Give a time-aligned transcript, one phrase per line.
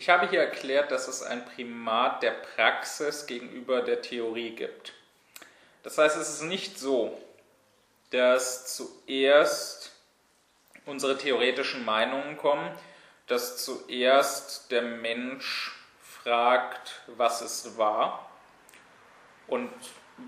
[0.00, 4.94] Ich habe hier erklärt, dass es ein Primat der Praxis gegenüber der Theorie gibt.
[5.82, 7.20] Das heißt, es ist nicht so,
[8.10, 9.92] dass zuerst
[10.86, 12.74] unsere theoretischen Meinungen kommen,
[13.26, 18.30] dass zuerst der Mensch fragt, was es war.
[19.48, 19.70] Und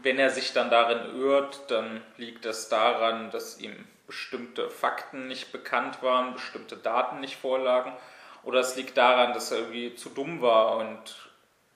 [0.03, 5.51] wenn er sich dann darin irrt, dann liegt es daran, dass ihm bestimmte Fakten nicht
[5.51, 7.97] bekannt waren, bestimmte Daten nicht vorlagen.
[8.45, 11.31] Oder es liegt daran, dass er irgendwie zu dumm war und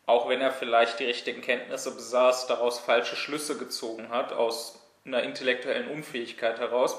[0.07, 5.23] auch wenn er vielleicht die richtigen Kenntnisse besaß, daraus falsche Schlüsse gezogen hat, aus einer
[5.23, 6.97] intellektuellen Unfähigkeit heraus.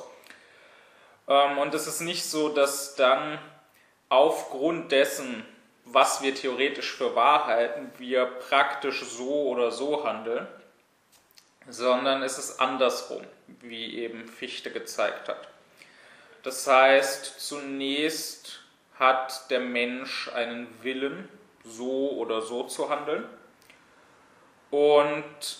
[1.27, 3.39] Ähm, und es ist nicht so, dass dann
[4.09, 5.45] aufgrund dessen,
[5.85, 10.47] was wir theoretisch für wahr halten, wir praktisch so oder so handeln,
[11.69, 13.23] sondern es ist andersrum,
[13.61, 15.47] wie eben Fichte gezeigt hat.
[16.43, 18.61] Das heißt, zunächst
[18.99, 21.29] hat der Mensch einen Willen,
[21.63, 23.25] so oder so zu handeln.
[24.71, 25.59] Und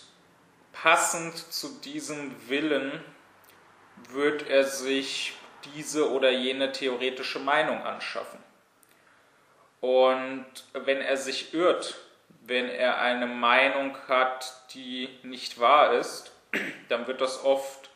[0.74, 3.04] passend zu diesem Willen
[4.10, 5.34] wird er sich
[5.76, 8.40] diese oder jene theoretische Meinung anschaffen.
[9.82, 11.96] Und wenn er sich irrt,
[12.42, 16.32] wenn er eine Meinung hat, die nicht wahr ist,
[16.90, 17.90] dann wird das oft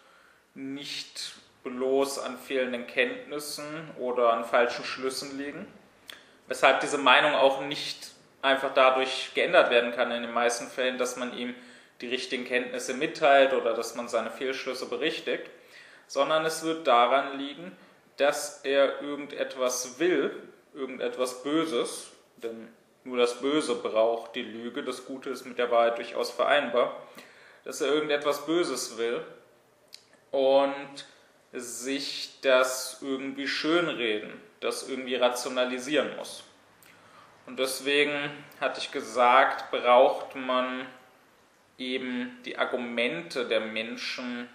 [0.54, 1.34] nicht
[1.64, 5.68] bloß an fehlenden Kenntnissen oder an falschen Schlüssen liegen,
[6.48, 11.16] weshalb diese Meinung auch nicht einfach dadurch geändert werden kann in den meisten Fällen, dass
[11.16, 11.56] man ihm
[12.02, 15.50] die richtigen Kenntnisse mitteilt oder dass man seine Fehlschlüsse berichtigt,
[16.08, 17.72] sondern es wird daran liegen,
[18.18, 20.32] dass er irgendetwas will,
[20.74, 22.70] irgendetwas Böses, denn
[23.04, 26.96] nur das Böse braucht die Lüge, das Gute ist mit der Wahrheit durchaus vereinbar,
[27.64, 29.24] dass er irgendetwas Böses will.
[30.32, 31.06] Und
[31.54, 36.44] sich das irgendwie schönreden, das irgendwie rationalisieren muss.
[37.46, 40.86] Und deswegen hatte ich gesagt, braucht man
[41.78, 44.48] eben die Argumente der Menschen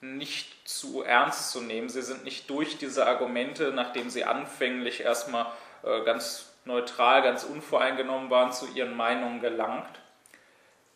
[0.00, 1.88] nicht zu ernst zu nehmen.
[1.88, 5.46] Sie sind nicht durch diese Argumente, nachdem sie anfänglich erstmal
[5.82, 10.00] äh, ganz neutral, ganz unvoreingenommen waren, zu ihren Meinungen gelangt,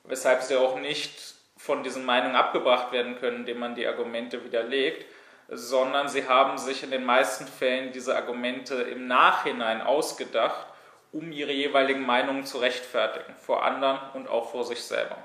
[0.04, 1.33] weshalb sie auch nicht
[1.64, 5.06] von diesen Meinungen abgebracht werden können, indem man die Argumente widerlegt,
[5.48, 10.66] sondern sie haben sich in den meisten Fällen diese Argumente im Nachhinein ausgedacht,
[11.10, 15.16] um ihre jeweiligen Meinungen zu rechtfertigen, vor anderen und auch vor sich selber.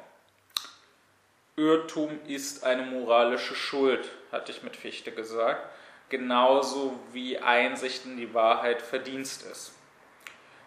[1.58, 5.68] Irrtum ist eine moralische Schuld, hatte ich mit Fichte gesagt,
[6.08, 9.74] genauso wie Einsicht in die Wahrheit Verdienst ist.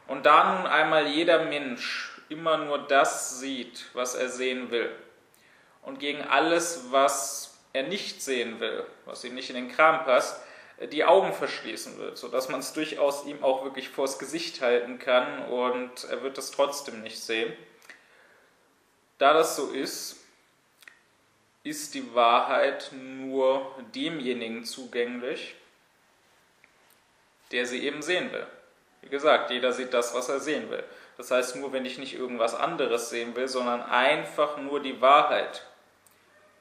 [0.06, 4.90] Und da nun einmal jeder Mensch immer nur das sieht, was er sehen will,
[5.82, 10.40] und gegen alles, was er nicht sehen will, was ihm nicht in den Kram passt,
[10.90, 15.46] die Augen verschließen wird, sodass man es durchaus ihm auch wirklich vors Gesicht halten kann
[15.46, 17.52] und er wird es trotzdem nicht sehen.
[19.18, 20.16] Da das so ist,
[21.64, 25.54] ist die Wahrheit nur demjenigen zugänglich,
[27.52, 28.46] der sie eben sehen will.
[29.02, 30.82] Wie gesagt, jeder sieht das, was er sehen will.
[31.16, 35.64] Das heißt, nur wenn ich nicht irgendwas anderes sehen will, sondern einfach nur die Wahrheit,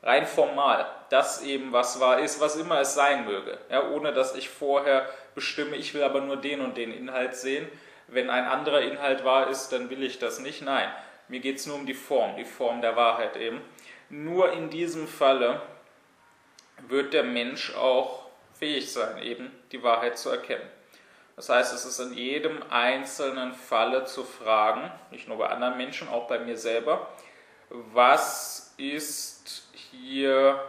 [0.04, 4.36] rein formal, das eben was wahr ist, was immer es sein möge, ja, ohne dass
[4.36, 7.68] ich vorher bestimme, ich will aber nur den und den Inhalt sehen.
[8.08, 10.62] Wenn ein anderer Inhalt wahr ist, dann will ich das nicht.
[10.62, 10.90] Nein,
[11.28, 13.62] mir geht es nur um die Form, die Form der Wahrheit eben.
[14.10, 15.62] Nur in diesem Falle
[16.88, 20.68] wird der Mensch auch fähig sein, eben die Wahrheit zu erkennen.
[21.36, 26.10] Das heißt, es ist in jedem einzelnen Falle zu fragen, nicht nur bei anderen Menschen,
[26.10, 27.08] auch bei mir selber,
[27.70, 30.64] was ist hier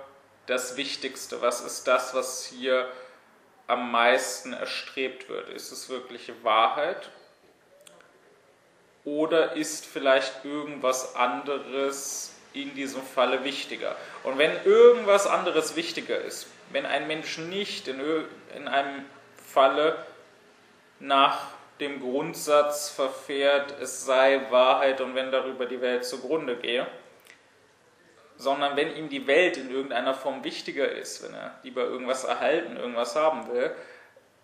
[0.46, 1.40] das Wichtigste?
[1.40, 2.90] Was ist das, was hier
[3.66, 5.48] am meisten erstrebt wird?
[5.48, 7.10] Ist es wirklich Wahrheit?
[9.04, 13.96] Oder ist vielleicht irgendwas anderes in diesem Falle wichtiger?
[14.22, 18.00] Und wenn irgendwas anderes wichtiger ist, wenn ein Mensch nicht in,
[18.54, 19.04] in einem
[19.36, 20.06] Falle
[21.00, 21.48] nach
[21.80, 26.86] dem Grundsatz verfährt, es sei Wahrheit und wenn darüber die Welt zugrunde gehe,
[28.42, 32.76] sondern wenn ihm die Welt in irgendeiner Form wichtiger ist, wenn er lieber irgendwas erhalten,
[32.76, 33.70] irgendwas haben will,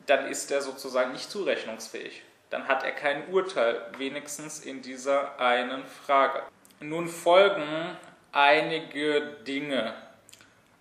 [0.07, 2.23] dann ist er sozusagen nicht zurechnungsfähig.
[2.51, 6.43] Dann hat er kein Urteil, wenigstens in dieser einen Frage.
[6.81, 7.97] Nun folgen
[8.31, 9.95] einige Dinge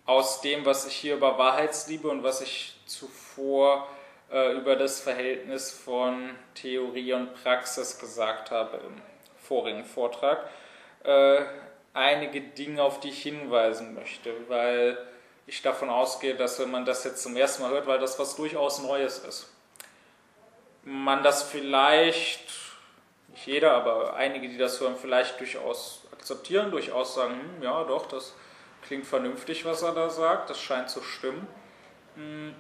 [0.06, 3.90] aus dem, was ich hier über Wahrheitsliebe und was ich zuvor
[4.32, 9.02] äh, über das Verhältnis von Theorie und Praxis gesagt habe im
[9.38, 10.48] vorigen Vortrag.
[11.04, 11.42] Äh,
[11.98, 14.98] einige Dinge, auf die ich hinweisen möchte, weil
[15.48, 18.36] ich davon ausgehe, dass wenn man das jetzt zum ersten Mal hört, weil das was
[18.36, 19.54] durchaus Neues ist.
[20.84, 22.50] man das vielleicht,
[23.30, 28.06] nicht jeder, aber einige, die das hören, vielleicht durchaus akzeptieren, durchaus sagen, hm, ja doch,
[28.08, 28.34] das
[28.86, 31.48] klingt vernünftig, was er da sagt, das scheint zu stimmen.
[32.16, 32.56] Hm.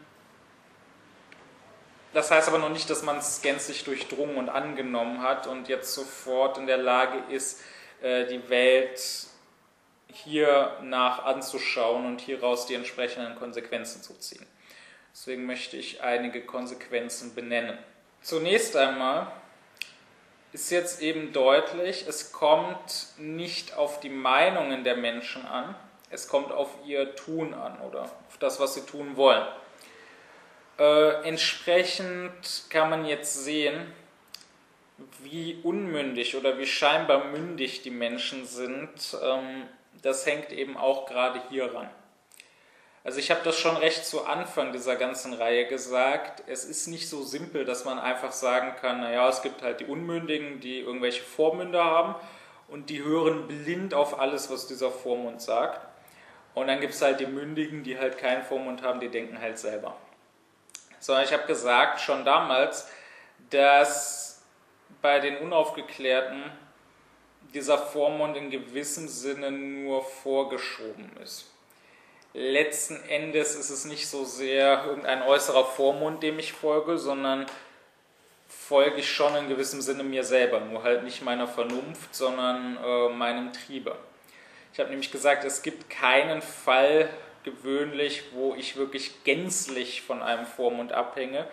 [2.13, 5.93] Das heißt aber noch nicht, dass man es gänzlich durchdrungen und angenommen hat und jetzt
[5.93, 7.61] sofort in der Lage ist,
[8.01, 9.26] äh, die Welt
[10.13, 14.45] hier nach anzuschauen und hieraus die entsprechenden Konsequenzen zu ziehen.
[15.12, 17.77] Deswegen möchte ich einige Konsequenzen benennen.
[18.21, 19.31] Zunächst einmal
[20.54, 25.75] ist jetzt eben deutlich, es kommt nicht auf die Meinungen der Menschen an,
[26.09, 29.45] es kommt auf ihr Tun an oder auf das, was sie tun wollen.
[30.80, 33.92] Äh, entsprechend kann man jetzt sehen,
[35.21, 39.18] wie unmündig oder wie scheinbar mündig die Menschen sind.
[39.21, 39.63] Ähm,
[40.01, 41.89] das hängt eben auch gerade hier ran.
[43.03, 46.44] Also ich habe das schon recht zu Anfang dieser ganzen Reihe gesagt.
[46.47, 49.85] Es ist nicht so simpel, dass man einfach sagen kann, naja, es gibt halt die
[49.85, 52.15] Unmündigen, die irgendwelche Vormünder haben
[52.67, 55.88] und die hören blind auf alles, was dieser Vormund sagt.
[56.53, 59.57] Und dann gibt es halt die Mündigen, die halt keinen Vormund haben, die denken halt
[59.57, 59.95] selber.
[60.99, 62.89] Sondern ich habe gesagt schon damals,
[63.51, 64.44] dass
[65.01, 66.44] bei den Unaufgeklärten
[67.57, 71.48] dieser Vormund in gewissem Sinne nur vorgeschoben ist.
[72.36, 77.48] Letzten Endes ist es nicht so sehr irgendein äußerer Vormund, dem ich folge, sondern
[78.48, 83.09] folge ich schon in gewissem Sinne mir selber, nur halt nicht meiner Vernunft, sondern äh,
[83.09, 83.95] meinem Triebe.
[84.71, 87.09] Ich habe nämlich gesagt, es gibt keinen Fall
[87.44, 91.48] gewöhnlich, wo ich wirklich gänzlich von einem Vormund abhänge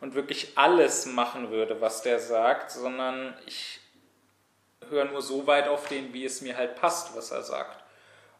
[0.00, 3.80] und wirklich alles machen würde, was der sagt, sondern ich
[4.90, 7.82] höre nur so weit auf den, wie es mir halt passt, was er sagt.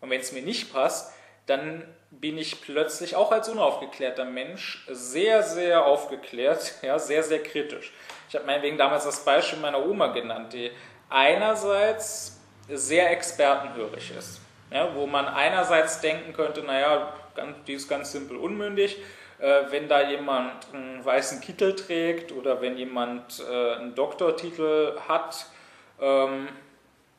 [0.00, 1.12] Und wenn es mir nicht passt,
[1.46, 7.92] dann bin ich plötzlich auch als unaufgeklärter Mensch sehr, sehr aufgeklärt, ja, sehr, sehr kritisch.
[8.28, 10.70] Ich habe meinetwegen damals das Beispiel meiner Oma genannt, die
[11.08, 17.14] einerseits sehr expertenhörig ist, ja, wo man einerseits denken könnte, naja,
[17.66, 18.98] die ist ganz simpel unmündig,
[19.38, 25.46] äh, wenn da jemand einen weißen Kittel trägt oder wenn jemand äh, einen Doktortitel hat,
[26.00, 26.48] ähm,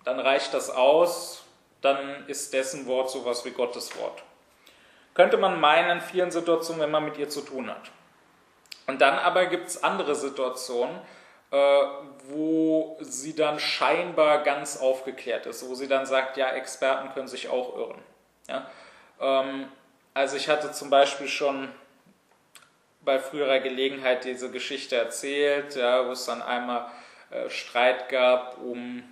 [0.03, 1.43] dann reicht das aus,
[1.81, 4.23] dann ist dessen Wort sowas wie Gottes Wort.
[5.13, 7.91] Könnte man meinen in vielen Situationen, wenn man mit ihr zu tun hat.
[8.87, 10.99] Und dann aber gibt es andere Situationen,
[11.51, 11.81] äh,
[12.27, 17.49] wo sie dann scheinbar ganz aufgeklärt ist, wo sie dann sagt, ja, Experten können sich
[17.49, 18.01] auch irren.
[18.47, 18.69] Ja?
[19.19, 19.67] Ähm,
[20.13, 21.69] also ich hatte zum Beispiel schon
[23.01, 26.91] bei früherer Gelegenheit diese Geschichte erzählt, ja, wo es dann einmal
[27.49, 29.03] Streit gab um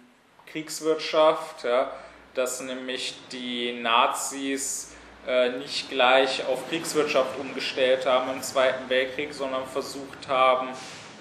[0.47, 1.91] Kriegswirtschaft, ja,
[2.33, 4.95] dass nämlich die Nazis
[5.27, 10.69] äh, nicht gleich auf Kriegswirtschaft umgestellt haben im Zweiten Weltkrieg, sondern versucht haben,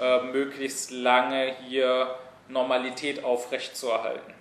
[0.00, 2.14] äh, möglichst lange hier
[2.48, 4.34] Normalität aufrechtzuerhalten.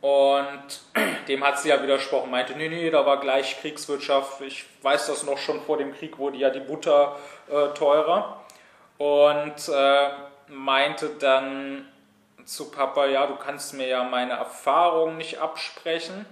[0.00, 0.80] Und
[1.28, 4.40] dem hat sie ja widersprochen, meinte, nee, nee, da war gleich Kriegswirtschaft.
[4.42, 7.16] Ich weiß das noch schon vor dem Krieg, wurde ja die Butter
[7.48, 8.44] äh, teurer.
[8.98, 10.08] Und äh,
[10.48, 11.88] meinte dann
[12.44, 16.26] zu Papa, ja, du kannst mir ja meine Erfahrungen nicht absprechen.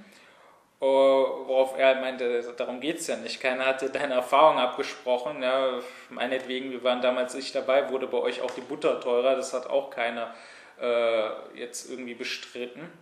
[0.80, 3.40] Uh, worauf er meinte, darum geht es ja nicht.
[3.40, 5.42] Keiner hat dir deine Erfahrungen abgesprochen.
[5.42, 9.34] Ja, meinetwegen, wir waren damals nicht dabei, wurde bei euch auch die Butter teurer.
[9.34, 10.34] Das hat auch keiner
[10.82, 12.92] uh, jetzt irgendwie bestritten.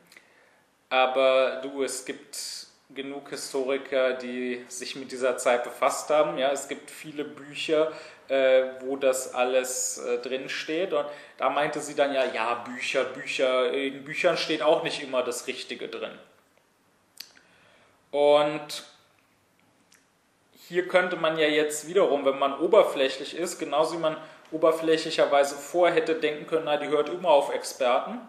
[0.90, 2.61] Aber du, es gibt
[2.94, 6.38] genug Historiker, die sich mit dieser Zeit befasst haben.
[6.38, 7.92] Ja, es gibt viele Bücher,
[8.28, 10.92] äh, wo das alles äh, drin steht.
[10.92, 11.06] Und
[11.38, 15.46] da meinte sie dann ja, ja, Bücher, Bücher, in Büchern steht auch nicht immer das
[15.46, 16.18] Richtige drin.
[18.10, 18.84] Und
[20.68, 24.16] hier könnte man ja jetzt wiederum, wenn man oberflächlich ist, genauso wie man
[24.50, 28.20] oberflächlicherweise vorher hätte denken können, na, die hört immer auf Experten,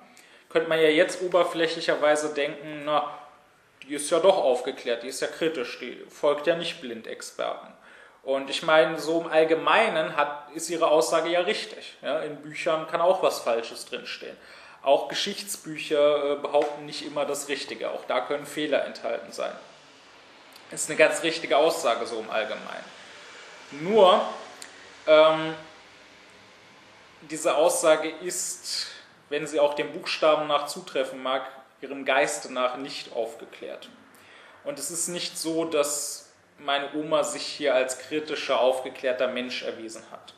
[0.50, 3.10] könnte man ja jetzt oberflächlicherweise denken, na,
[3.84, 7.74] die ist ja doch aufgeklärt, die ist ja kritisch, die folgt ja nicht blind Experten.
[8.24, 11.98] Und ich meine, so im Allgemeinen hat, ist ihre Aussage ja richtig.
[12.02, 14.38] Ja, in Büchern kann auch was Falsches drinstehen.
[14.82, 17.92] Auch Geschichtsbücher äh, behaupten nicht immer das Richtige.
[17.92, 19.52] Auch da können Fehler enthalten sein.
[20.72, 22.86] Ist eine ganz richtige Aussage so im Allgemeinen.
[23.72, 24.22] Nur,
[25.06, 25.54] ähm,
[27.30, 28.88] diese Aussage ist,
[29.30, 31.44] wenn sie auch dem Buchstaben nach zutreffen mag,
[31.84, 33.90] ihrem Geiste nach nicht aufgeklärt.
[34.64, 40.04] Und es ist nicht so, dass meine Oma sich hier als kritischer, aufgeklärter Mensch erwiesen
[40.12, 40.34] hat.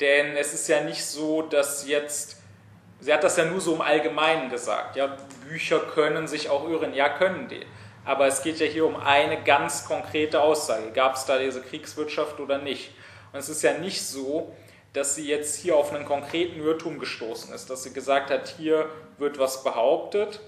[0.00, 2.36] Denn es ist ja nicht so, dass jetzt,
[3.00, 6.94] sie hat das ja nur so im Allgemeinen gesagt, ja, Bücher können sich auch irren,
[6.94, 7.66] ja, können die.
[8.04, 10.92] Aber es geht ja hier um eine ganz konkrete Aussage.
[10.92, 12.92] Gab es da diese Kriegswirtschaft oder nicht?
[13.32, 14.56] Und es ist ja nicht so,
[14.98, 18.90] dass sie jetzt hier auf einen konkreten Irrtum gestoßen ist, dass sie gesagt hat, hier
[19.18, 20.40] wird was behauptet,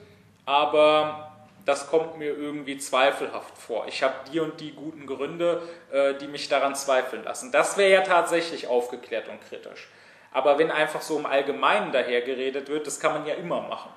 [0.44, 1.30] aber
[1.64, 3.86] das kommt mir irgendwie zweifelhaft vor.
[3.86, 7.52] Ich habe die und die guten Gründe, äh, die mich daran zweifeln lassen.
[7.52, 9.88] Das wäre ja tatsächlich aufgeklärt und kritisch.
[10.32, 13.90] Aber wenn einfach so im Allgemeinen daher geredet wird, das kann man ja immer machen.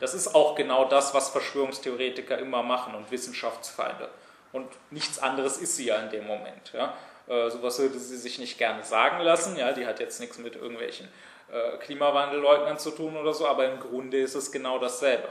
[0.00, 4.10] Das ist auch genau das, was Verschwörungstheoretiker immer machen und Wissenschaftsfeinde.
[4.52, 6.72] Und nichts anderes ist sie ja in dem Moment.
[6.74, 6.94] Ja.
[7.26, 9.56] Äh, sowas würde sie sich nicht gerne sagen lassen.
[9.56, 11.08] Ja, die hat jetzt nichts mit irgendwelchen
[11.50, 15.28] äh, Klimawandelleugnern zu tun oder so, aber im Grunde ist es genau dasselbe.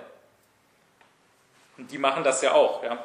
[1.78, 2.84] Und die machen das ja auch.
[2.84, 3.04] Ja.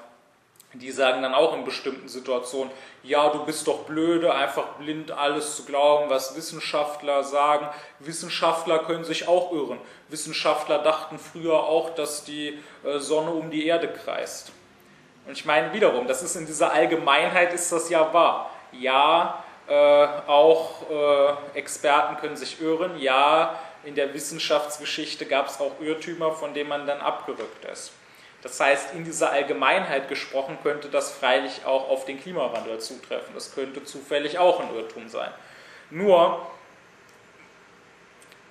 [0.74, 2.70] Die sagen dann auch in bestimmten Situationen,
[3.02, 7.68] ja, du bist doch blöde, einfach blind alles zu glauben, was Wissenschaftler sagen.
[8.00, 9.78] Wissenschaftler können sich auch irren.
[10.08, 14.52] Wissenschaftler dachten früher auch, dass die äh, Sonne um die Erde kreist.
[15.26, 18.50] Und ich meine wiederum, das ist in dieser Allgemeinheit ist das ja wahr.
[18.72, 22.98] Ja, äh, auch äh, Experten können sich irren.
[22.98, 27.92] Ja, in der Wissenschaftsgeschichte gab es auch Irrtümer, von denen man dann abgerückt ist.
[28.42, 33.34] Das heißt, in dieser Allgemeinheit gesprochen könnte das freilich auch auf den Klimawandel zutreffen.
[33.34, 35.30] Das könnte zufällig auch ein Irrtum sein.
[35.90, 36.46] Nur,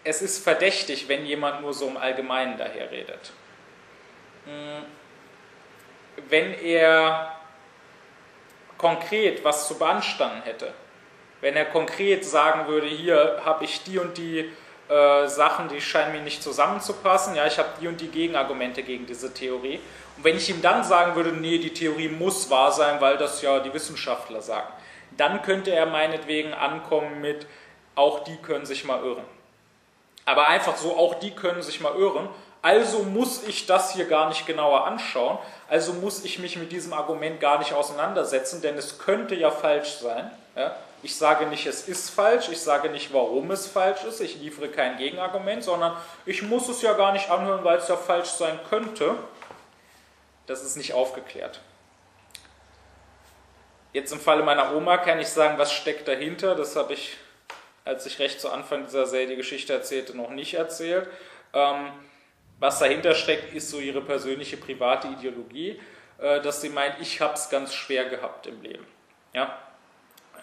[0.03, 3.31] es ist verdächtig, wenn jemand nur so im Allgemeinen daher redet.
[4.45, 4.85] Hm,
[6.29, 7.36] wenn er
[8.77, 10.73] konkret was zu beanstanden hätte,
[11.41, 14.51] wenn er konkret sagen würde, hier habe ich die und die
[14.89, 17.35] äh, Sachen, die scheinen mir nicht zusammenzupassen.
[17.35, 19.79] Ja, ich habe die und die Gegenargumente gegen diese Theorie.
[20.15, 23.41] Und wenn ich ihm dann sagen würde, nee, die Theorie muss wahr sein, weil das
[23.41, 24.71] ja die Wissenschaftler sagen,
[25.17, 27.45] dann könnte er meinetwegen ankommen mit,
[27.95, 29.25] auch die können sich mal irren.
[30.25, 32.29] Aber einfach so, auch die können sich mal irren.
[32.67, 35.37] Also muss ich das hier gar nicht genauer anschauen.
[35.69, 39.99] Also muss ich mich mit diesem Argument gar nicht auseinandersetzen, denn es könnte ja falsch
[40.01, 40.29] sein.
[40.53, 40.75] Ja?
[41.01, 44.67] Ich sage nicht, es ist falsch, ich sage nicht, warum es falsch ist, ich liefere
[44.67, 45.95] kein Gegenargument, sondern
[46.25, 49.15] ich muss es ja gar nicht anhören, weil es ja falsch sein könnte.
[50.45, 51.61] Das ist nicht aufgeklärt.
[53.93, 56.53] Jetzt im Falle meiner Oma kann ich sagen, was steckt dahinter.
[56.53, 57.15] Das habe ich,
[57.85, 61.07] als ich recht zu Anfang dieser Serie die Geschichte erzählte, noch nicht erzählt.
[61.53, 61.93] Ähm,
[62.59, 65.79] was dahinter steckt, ist so ihre persönliche private Ideologie,
[66.17, 68.85] äh, dass sie meint, ich habe es ganz schwer gehabt im Leben.
[69.33, 69.57] Ja?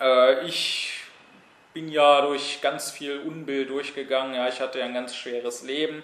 [0.00, 0.92] Äh, ich
[1.72, 4.34] bin ja durch ganz viel Unbill durchgegangen.
[4.34, 6.02] Ja, ich hatte ja ein ganz schweres Leben.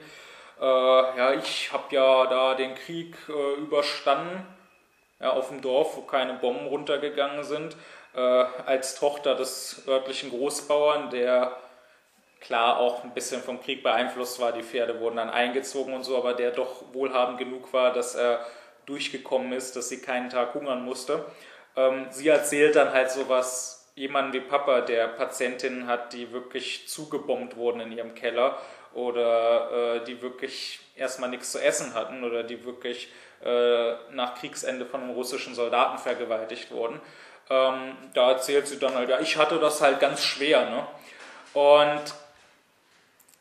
[0.61, 4.45] Äh, ja, ich habe ja da den Krieg äh, überstanden.
[5.21, 7.77] Ja, auf dem Dorf, wo keine Bomben runtergegangen sind,
[8.15, 11.57] äh, als Tochter des örtlichen Großbauern, der
[12.41, 14.53] klar auch ein bisschen vom Krieg beeinflusst war.
[14.53, 18.45] Die Pferde wurden dann eingezogen und so, aber der doch wohlhabend genug war, dass er
[18.87, 21.25] durchgekommen ist, dass sie keinen Tag hungern musste.
[21.77, 27.57] Ähm, sie erzählt dann halt sowas jemanden wie Papa, der Patientinnen hat, die wirklich zugebombt
[27.57, 28.59] wurden in ihrem Keller
[28.95, 33.13] oder äh, die wirklich erstmal nichts zu essen hatten oder die wirklich
[33.45, 37.01] äh, nach Kriegsende von einem russischen Soldaten vergewaltigt wurden.
[37.49, 40.69] Ähm, da erzählt sie dann halt, ja, ich hatte das halt ganz schwer.
[40.71, 40.87] Ne?
[41.53, 42.15] Und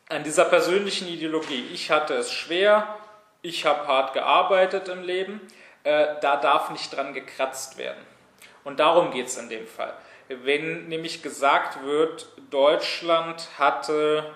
[0.10, 2.98] an dieser persönlichen Ideologie, ich hatte es schwer,
[3.42, 5.40] ich habe hart gearbeitet im Leben,
[5.84, 8.06] äh, da darf nicht dran gekratzt werden.
[8.64, 9.96] Und darum geht es in dem Fall
[10.30, 14.32] wenn nämlich gesagt wird, Deutschland hatte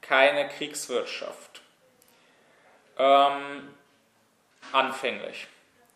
[0.00, 1.62] keine Kriegswirtschaft.
[2.98, 3.68] Ähm,
[4.72, 5.46] anfänglich.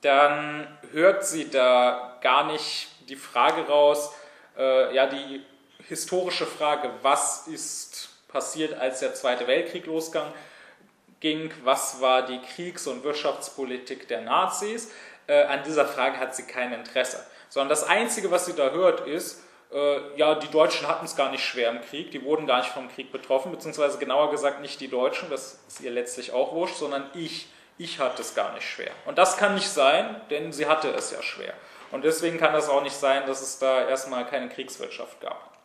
[0.01, 4.15] Dann hört sie da gar nicht die Frage raus,
[4.57, 5.45] äh, ja, die
[5.89, 13.05] historische Frage, was ist passiert, als der Zweite Weltkrieg losging, was war die Kriegs- und
[13.05, 14.93] Wirtschaftspolitik der Nazis.
[15.27, 19.07] Äh, an dieser Frage hat sie kein Interesse sondern das Einzige, was sie da hört,
[19.07, 19.43] ist,
[19.73, 22.71] äh, ja, die Deutschen hatten es gar nicht schwer im Krieg, die wurden gar nicht
[22.71, 26.77] vom Krieg betroffen, beziehungsweise genauer gesagt nicht die Deutschen, das ist ihr letztlich auch wurscht,
[26.77, 28.91] sondern ich, ich hatte es gar nicht schwer.
[29.07, 31.55] Und das kann nicht sein, denn sie hatte es ja schwer.
[31.93, 35.57] Und deswegen kann das auch nicht sein, dass es da erstmal keine Kriegswirtschaft gab.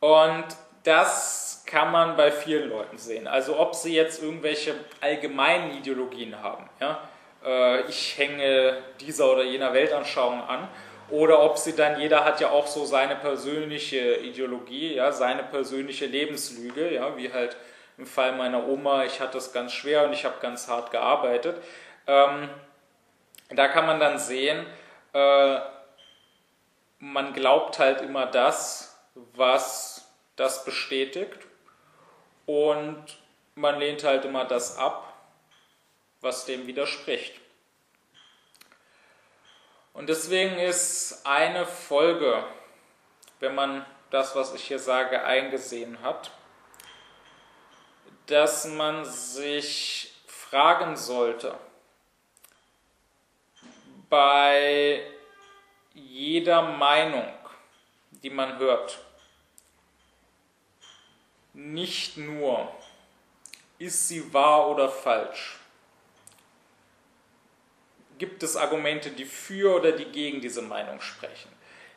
[0.00, 0.44] Und
[0.84, 3.26] das kann man bei vielen Leuten sehen.
[3.26, 6.68] Also ob sie jetzt irgendwelche allgemeinen Ideologien haben.
[6.80, 7.00] Ja?
[7.44, 10.68] äh, ich hänge dieser oder jener Weltanschauung an.
[11.10, 16.06] Oder ob sie dann, jeder hat ja auch so seine persönliche Ideologie, ja, seine persönliche
[16.06, 17.56] Lebenslüge, ja, wie halt
[17.98, 21.62] im Fall meiner Oma, ich hatte es ganz schwer und ich habe ganz hart gearbeitet.
[22.06, 22.48] Ähm,
[23.50, 24.64] da kann man dann sehen,
[25.12, 25.58] äh,
[26.98, 28.98] man glaubt halt immer das,
[29.34, 29.91] was
[30.36, 31.38] das bestätigt
[32.46, 33.04] und
[33.54, 35.12] man lehnt halt immer das ab,
[36.20, 37.34] was dem widerspricht.
[39.92, 42.44] Und deswegen ist eine Folge,
[43.40, 46.30] wenn man das, was ich hier sage, eingesehen hat,
[48.26, 51.58] dass man sich fragen sollte,
[54.08, 55.02] bei
[55.94, 57.26] jeder Meinung,
[58.10, 58.98] die man hört,
[61.54, 62.72] nicht nur,
[63.78, 65.58] ist sie wahr oder falsch?
[68.18, 71.50] Gibt es Argumente, die für oder die gegen diese Meinung sprechen?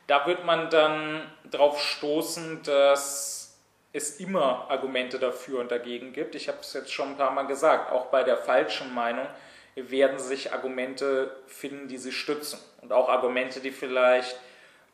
[0.08, 3.58] Da wird man dann darauf stoßen, dass
[3.94, 6.36] es immer Argumente dafür und dagegen gibt.
[6.36, 9.28] Ich habe es jetzt schon ein paar Mal gesagt, auch bei der falschen Meinung
[9.76, 12.60] werden sich Argumente finden, die sie stützen.
[12.82, 14.36] Und auch Argumente, die vielleicht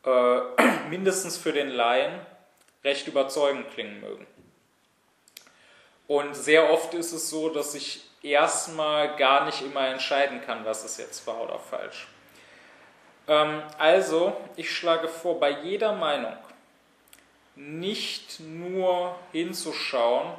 [0.04, 0.40] äh,
[0.90, 2.12] mindestens für den Laien
[2.84, 4.26] recht überzeugend klingen mögen.
[6.12, 10.84] Und sehr oft ist es so, dass ich erstmal gar nicht immer entscheiden kann, was
[10.84, 12.06] es jetzt war oder falsch.
[13.26, 16.36] Ähm, also, ich schlage vor, bei jeder Meinung
[17.54, 20.34] nicht nur hinzuschauen,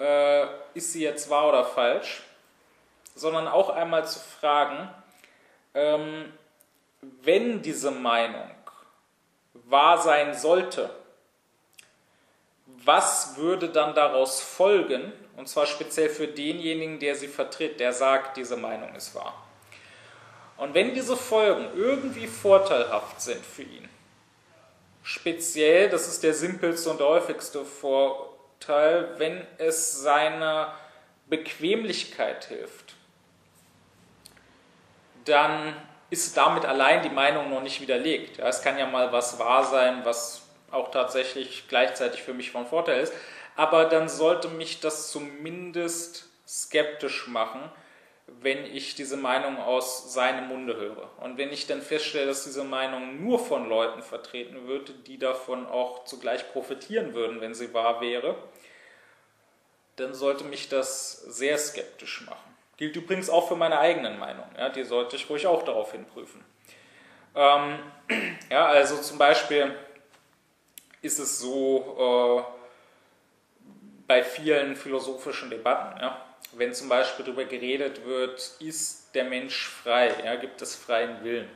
[0.00, 2.22] äh, ist sie jetzt wahr oder falsch,
[3.14, 4.90] sondern auch einmal zu fragen,
[5.74, 6.32] ähm,
[7.00, 8.50] wenn diese Meinung
[9.52, 10.90] wahr sein sollte,
[12.84, 18.36] was würde dann daraus folgen, und zwar speziell für denjenigen, der sie vertritt, der sagt,
[18.36, 19.34] diese Meinung ist wahr.
[20.56, 23.88] Und wenn diese Folgen irgendwie vorteilhaft sind für ihn,
[25.02, 30.74] speziell, das ist der simpelste und häufigste Vorteil, wenn es seiner
[31.26, 32.94] Bequemlichkeit hilft,
[35.24, 35.74] dann
[36.10, 38.36] ist damit allein die Meinung noch nicht widerlegt.
[38.36, 40.41] Ja, es kann ja mal was wahr sein, was
[40.72, 43.12] auch tatsächlich gleichzeitig für mich von Vorteil ist,
[43.56, 47.60] aber dann sollte mich das zumindest skeptisch machen,
[48.26, 51.10] wenn ich diese Meinung aus seinem Munde höre.
[51.20, 55.66] Und wenn ich dann feststelle, dass diese Meinung nur von Leuten vertreten wird, die davon
[55.66, 58.36] auch zugleich profitieren würden, wenn sie wahr wäre,
[59.96, 62.56] dann sollte mich das sehr skeptisch machen.
[62.76, 64.54] Gilt übrigens auch für meine eigenen Meinungen.
[64.56, 66.42] Ja, die sollte ich ruhig auch daraufhin prüfen.
[67.34, 67.78] Ähm,
[68.50, 69.74] ja, also zum Beispiel
[71.02, 73.62] ist es so äh,
[74.06, 80.14] bei vielen philosophischen Debatten, ja, wenn zum Beispiel darüber geredet wird, ist der Mensch frei,
[80.24, 81.48] ja, gibt es freien Willen,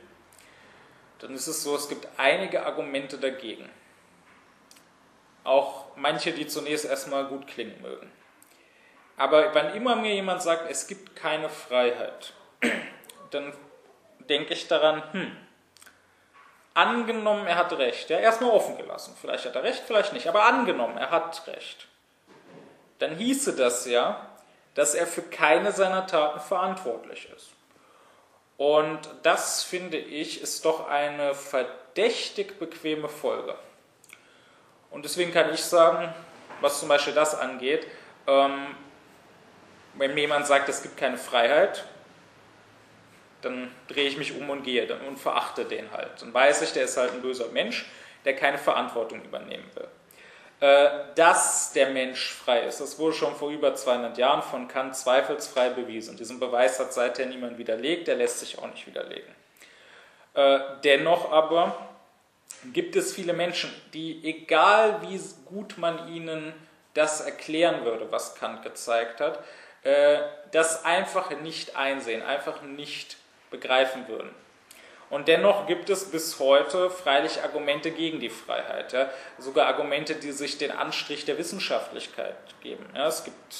[1.19, 3.69] dann ist es so, es gibt einige Argumente dagegen.
[5.43, 8.11] Auch manche, die zunächst erstmal gut klingen mögen.
[9.15, 12.33] Aber wann immer mir jemand sagt, es gibt keine Freiheit,
[13.31, 13.53] dann
[14.29, 15.37] denke ich daran, hm,
[16.77, 20.45] angenommen, er hat recht, ja, erstmal offen gelassen, vielleicht hat er recht, vielleicht nicht, aber
[20.45, 21.87] angenommen, er hat recht,
[22.99, 24.27] dann hieße das ja,
[24.75, 27.49] dass er für keine seiner Taten verantwortlich ist.
[28.57, 33.55] Und das, finde ich, ist doch eine verdächtig bequeme Folge.
[34.91, 36.13] Und deswegen kann ich sagen,
[36.61, 37.87] was zum Beispiel das angeht,
[38.27, 38.75] ähm,
[39.95, 41.85] wenn mir jemand sagt, es gibt keine Freiheit,
[43.41, 46.21] dann drehe ich mich um und gehe und verachte den halt.
[46.21, 47.85] Dann weiß ich, der ist halt ein böser Mensch,
[48.25, 49.87] der keine Verantwortung übernehmen will.
[50.59, 54.95] Äh, dass der Mensch frei ist, das wurde schon vor über 200 Jahren von Kant
[54.95, 56.17] zweifelsfrei bewiesen.
[56.17, 59.35] Diesen Beweis hat seither niemand widerlegt, der lässt sich auch nicht widerlegen.
[60.33, 61.77] Äh, dennoch aber
[62.73, 66.53] gibt es viele Menschen, die, egal wie gut man ihnen
[66.95, 69.43] das erklären würde, was Kant gezeigt hat,
[69.83, 70.21] äh,
[70.51, 73.17] das einfach nicht einsehen, einfach nicht
[73.49, 74.29] begreifen würden.
[75.09, 79.09] Und dennoch gibt es bis heute freilich Argumente gegen die Freiheit, ja?
[79.37, 82.85] sogar Argumente, die sich den Anstrich der Wissenschaftlichkeit geben.
[82.93, 83.07] Ja?
[83.07, 83.55] Es gibt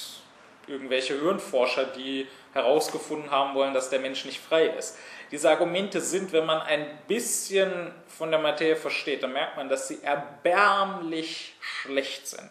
[0.68, 4.98] irgendwelche Hirnforscher, die herausgefunden haben wollen, dass der Mensch nicht frei ist.
[5.32, 9.88] Diese Argumente sind, wenn man ein bisschen von der Materie versteht, dann merkt man, dass
[9.88, 12.50] sie erbärmlich schlecht sind.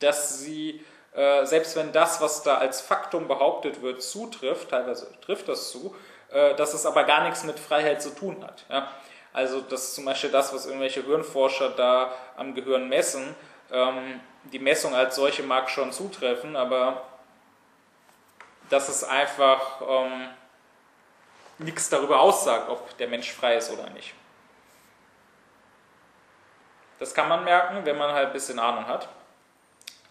[0.00, 5.48] Dass sie äh, selbst wenn das, was da als Faktum behauptet wird, zutrifft, teilweise trifft
[5.48, 5.96] das zu,
[6.30, 8.64] äh, dass es aber gar nichts mit Freiheit zu tun hat.
[8.68, 8.88] Ja?
[9.32, 13.34] Also das ist zum Beispiel das, was irgendwelche Hirnforscher da am Gehirn messen.
[13.70, 17.02] Ähm, die Messung als solche mag schon zutreffen, aber
[18.70, 20.28] dass es einfach ähm,
[21.58, 24.14] nichts darüber aussagt, ob der Mensch frei ist oder nicht.
[26.98, 29.08] Das kann man merken, wenn man halt ein bisschen Ahnung hat.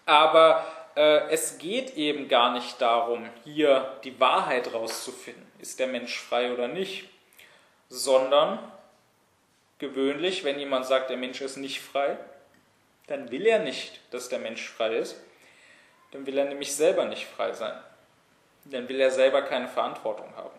[0.06, 0.64] Aber
[0.96, 6.52] äh, es geht eben gar nicht darum, hier die Wahrheit rauszufinden, ist der Mensch frei
[6.52, 7.08] oder nicht,
[7.88, 8.58] sondern
[9.78, 12.16] gewöhnlich, wenn jemand sagt, der Mensch ist nicht frei,
[13.06, 15.16] dann will er nicht, dass der Mensch frei ist,
[16.10, 17.78] dann will er nämlich selber nicht frei sein.
[18.64, 20.58] Dann will er selber keine Verantwortung haben.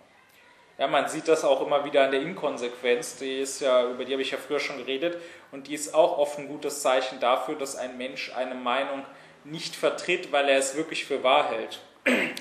[0.78, 4.14] Ja, man sieht das auch immer wieder an der Inkonsequenz, die ist ja, über die
[4.14, 5.18] habe ich ja früher schon geredet,
[5.52, 9.06] und die ist auch oft ein gutes Zeichen dafür, dass ein Mensch eine Meinung
[9.44, 11.82] nicht vertritt, weil er es wirklich für wahr hält,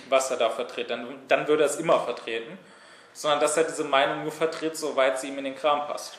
[0.09, 0.91] was er da vertritt.
[0.91, 2.59] Dann, dann würde er es immer vertreten,
[3.13, 6.19] sondern dass er diese Meinung nur vertritt, soweit sie ihm in den Kram passt.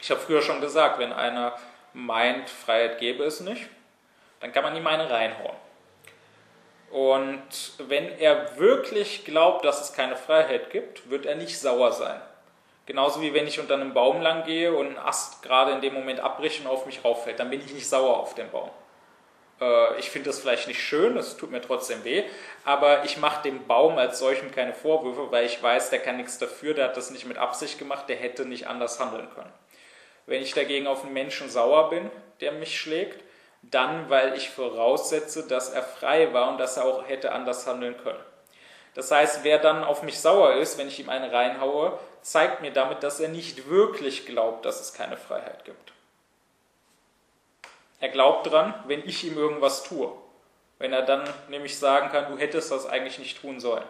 [0.00, 1.56] Ich habe früher schon gesagt, wenn einer
[1.92, 3.68] meint, Freiheit gäbe es nicht,
[4.40, 5.56] dann kann man ihm eine reinhauen.
[6.90, 12.20] Und wenn er wirklich glaubt, dass es keine Freiheit gibt, wird er nicht sauer sein.
[12.86, 15.94] Genauso wie wenn ich unter einem Baum lang gehe und ein Ast gerade in dem
[15.94, 18.70] Moment abbricht und auf mich rauffällt, dann bin ich nicht sauer auf den Baum.
[19.60, 22.24] Äh, ich finde das vielleicht nicht schön, es tut mir trotzdem weh,
[22.64, 26.38] aber ich mache dem Baum als solchem keine Vorwürfe, weil ich weiß, der kann nichts
[26.38, 29.52] dafür, der hat das nicht mit Absicht gemacht, der hätte nicht anders handeln können.
[30.26, 33.22] Wenn ich dagegen auf einen Menschen sauer bin, der mich schlägt,
[33.62, 37.96] dann, weil ich voraussetze, dass er frei war und dass er auch hätte anders handeln
[38.02, 38.22] können.
[38.94, 42.70] Das heißt, wer dann auf mich sauer ist, wenn ich ihm einen reinhaue, zeigt mir
[42.70, 45.93] damit, dass er nicht wirklich glaubt, dass es keine Freiheit gibt.
[48.04, 50.12] Er glaubt dran, wenn ich ihm irgendwas tue.
[50.78, 53.86] Wenn er dann nämlich sagen kann, du hättest das eigentlich nicht tun sollen.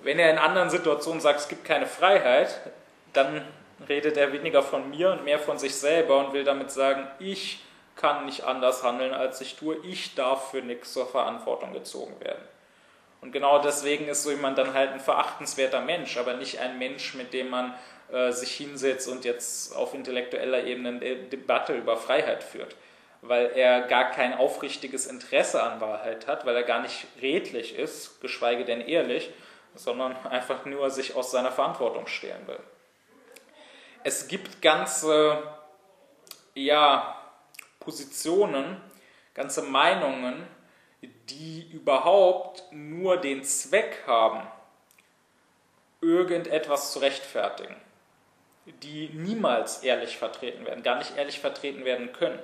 [0.00, 2.60] Wenn er in anderen Situationen sagt, es gibt keine Freiheit,
[3.14, 3.42] dann
[3.88, 7.64] redet er weniger von mir und mehr von sich selber und will damit sagen, ich
[7.96, 9.78] kann nicht anders handeln, als ich tue.
[9.82, 12.44] Ich darf für nichts zur Verantwortung gezogen werden.
[13.22, 17.14] Und genau deswegen ist so jemand dann halt ein verachtenswerter Mensch, aber nicht ein Mensch,
[17.14, 17.72] mit dem man
[18.12, 22.76] äh, sich hinsetzt und jetzt auf intellektueller Ebene eine Debatte über Freiheit führt.
[23.22, 28.20] Weil er gar kein aufrichtiges Interesse an Wahrheit hat, weil er gar nicht redlich ist,
[28.20, 29.30] geschweige denn ehrlich,
[29.74, 32.60] sondern einfach nur sich aus seiner Verantwortung stehlen will.
[34.02, 35.42] Es gibt ganze,
[36.54, 37.16] ja,
[37.80, 38.80] Positionen,
[39.34, 40.46] ganze Meinungen,
[41.02, 44.46] die überhaupt nur den Zweck haben,
[46.00, 47.76] irgendetwas zu rechtfertigen,
[48.82, 52.38] die niemals ehrlich vertreten werden, gar nicht ehrlich vertreten werden können.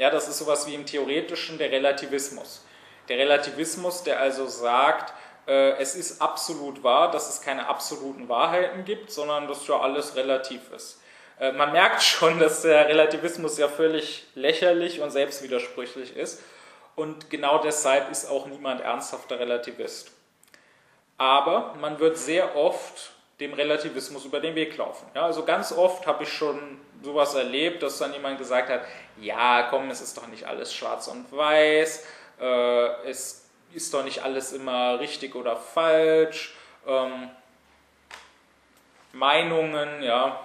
[0.00, 2.64] Ja, das ist sowas wie im Theoretischen der Relativismus.
[3.10, 5.12] Der Relativismus, der also sagt,
[5.46, 10.16] äh, es ist absolut wahr, dass es keine absoluten Wahrheiten gibt, sondern dass ja alles
[10.16, 11.02] relativ ist.
[11.38, 16.42] Äh, man merkt schon, dass der Relativismus ja völlig lächerlich und selbstwidersprüchlich ist.
[16.96, 20.12] Und genau deshalb ist auch niemand ernsthafter Relativist.
[21.18, 25.06] Aber man wird sehr oft dem Relativismus über den Weg laufen.
[25.14, 28.82] Ja, also ganz oft habe ich schon sowas erlebt, dass dann jemand gesagt hat,
[29.20, 32.06] ja, komm, es ist doch nicht alles schwarz und weiß,
[32.40, 36.54] äh, es ist doch nicht alles immer richtig oder falsch.
[36.86, 37.30] Ähm,
[39.12, 40.40] Meinungen, ja,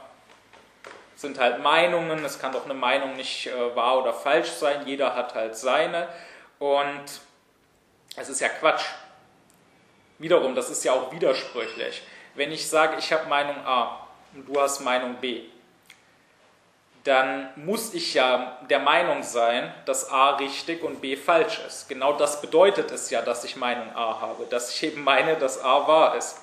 [1.16, 5.16] sind halt Meinungen, es kann doch eine Meinung nicht äh, wahr oder falsch sein, jeder
[5.16, 6.10] hat halt seine
[6.60, 7.04] und
[8.18, 8.86] es ist ja Quatsch.
[10.18, 12.02] Wiederum, das ist ja auch widersprüchlich.
[12.36, 15.44] Wenn ich sage, ich habe Meinung A und du hast Meinung B,
[17.06, 21.88] dann muss ich ja der Meinung sein, dass A richtig und B falsch ist.
[21.88, 25.64] Genau das bedeutet es ja, dass ich Meinung A habe, dass ich eben meine, dass
[25.64, 26.42] A wahr ist.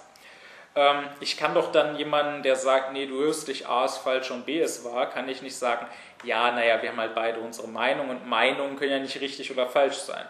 [0.76, 4.30] Ähm, ich kann doch dann jemanden, der sagt, nee, du hörst dich, A ist falsch
[4.30, 5.84] und B ist wahr, kann ich nicht sagen,
[6.22, 9.66] ja, naja, wir haben halt beide unsere Meinung und Meinungen können ja nicht richtig oder
[9.66, 10.24] falsch sein.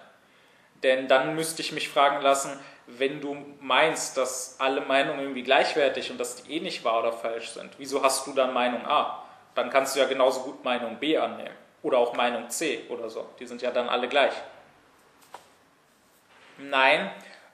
[0.82, 6.10] Denn dann müsste ich mich fragen lassen, wenn du meinst, dass alle Meinungen irgendwie gleichwertig
[6.10, 9.22] und dass die eh nicht wahr oder falsch sind, wieso hast du dann Meinung A?
[9.54, 11.54] Dann kannst du ja genauso gut Meinung B annehmen.
[11.82, 13.28] Oder auch Meinung C oder so.
[13.38, 14.32] Die sind ja dann alle gleich.
[16.58, 17.10] Nein,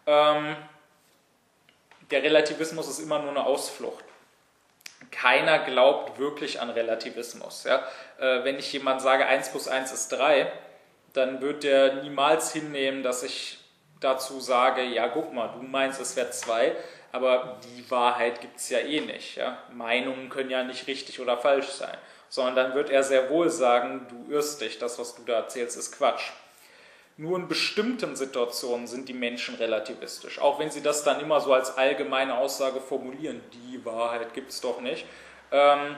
[0.07, 0.57] ähm,
[2.11, 4.05] der Relativismus ist immer nur eine Ausflucht.
[5.11, 7.65] Keiner glaubt wirklich an Relativismus.
[7.65, 7.83] Ja?
[8.19, 10.53] Äh, wenn ich jemand sage, 1 plus 1 ist 3,
[11.13, 13.59] dann wird der niemals hinnehmen, dass ich
[14.01, 16.77] dazu sage, ja, guck mal, du meinst, es wäre 2,
[17.13, 19.37] aber die Wahrheit gibt es ja eh nicht.
[19.37, 19.59] Ja?
[19.73, 21.97] Meinungen können ja nicht richtig oder falsch sein.
[22.29, 25.79] Sondern dann wird er sehr wohl sagen, du irrst dich, das, was du da erzählst,
[25.79, 26.31] ist Quatsch.
[27.17, 30.39] Nur in bestimmten Situationen sind die Menschen relativistisch.
[30.39, 34.61] Auch wenn sie das dann immer so als allgemeine Aussage formulieren, die Wahrheit gibt es
[34.61, 35.05] doch nicht,
[35.51, 35.97] ähm,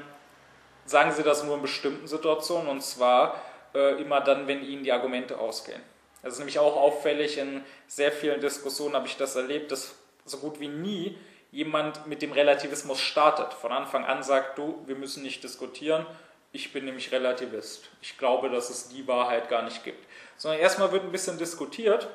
[0.86, 3.34] sagen sie das nur in bestimmten Situationen und zwar
[3.74, 5.82] äh, immer dann, wenn ihnen die Argumente ausgehen.
[6.22, 9.94] Das ist nämlich auch auffällig, in sehr vielen Diskussionen habe ich das erlebt, dass
[10.30, 11.18] so gut wie nie
[11.50, 13.52] jemand mit dem Relativismus startet.
[13.54, 16.06] Von Anfang an sagt, du, wir müssen nicht diskutieren,
[16.52, 17.90] ich bin nämlich Relativist.
[18.02, 20.04] Ich glaube, dass es die Wahrheit gar nicht gibt
[20.40, 22.08] sondern erstmal wird ein bisschen diskutiert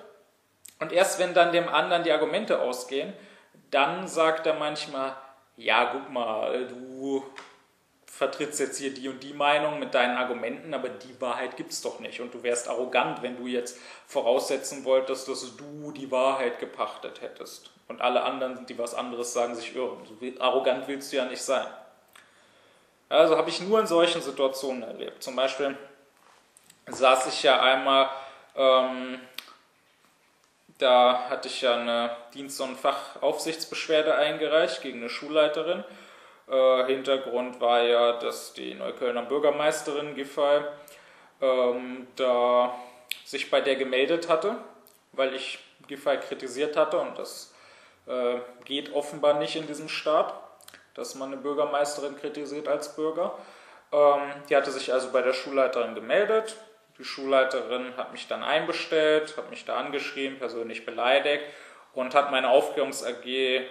[0.80, 3.14] und erst wenn dann dem anderen die Argumente ausgehen,
[3.70, 5.16] dann sagt er manchmal,
[5.58, 7.24] ja, guck mal, du
[8.08, 11.84] vertrittst jetzt hier die und die Meinung mit deinen Argumenten, aber die Wahrheit gibt es
[11.84, 12.20] doch nicht.
[12.20, 17.70] Und du wärst arrogant, wenn du jetzt voraussetzen wolltest, dass du die Wahrheit gepachtet hättest.
[17.88, 20.00] Und alle anderen, die was anderes sagen, sich irren.
[20.06, 21.68] So arrogant willst du ja nicht sein.
[23.10, 25.22] Also habe ich nur in solchen Situationen erlebt.
[25.22, 25.78] Zum Beispiel
[26.88, 28.10] saß ich ja einmal,
[28.56, 29.20] ähm,
[30.78, 35.84] da hatte ich ja eine Dienst- und Fachaufsichtsbeschwerde eingereicht gegen eine Schulleiterin.
[36.48, 40.62] Äh, Hintergrund war ja, dass die Neuköllner Bürgermeisterin Giffey
[41.42, 42.76] ähm, da
[43.24, 44.58] sich bei der gemeldet hatte,
[45.14, 47.55] weil ich Giffey kritisiert hatte und das
[48.66, 50.34] geht offenbar nicht in diesem Staat,
[50.94, 53.38] dass man eine Bürgermeisterin kritisiert als Bürger.
[53.92, 56.58] Ähm, die hatte sich also bei der Schulleiterin gemeldet.
[56.98, 61.44] Die Schulleiterin hat mich dann einbestellt, hat mich da angeschrieben, persönlich beleidigt
[61.94, 63.66] und hat meine Aufklärungs-AG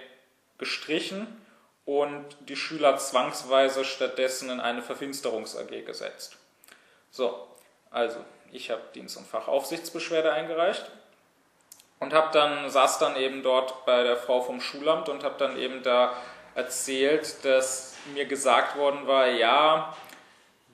[0.57, 1.41] gestrichen
[1.85, 6.37] und die Schüler zwangsweise stattdessen in eine Verfinsterungs-AG gesetzt.
[7.09, 7.47] So,
[7.89, 8.19] also
[8.51, 10.89] ich habe Dienst- und Fachaufsichtsbeschwerde eingereicht
[11.99, 15.57] und habe dann saß dann eben dort bei der Frau vom Schulamt und habe dann
[15.57, 16.13] eben da
[16.55, 19.95] erzählt, dass mir gesagt worden war, ja,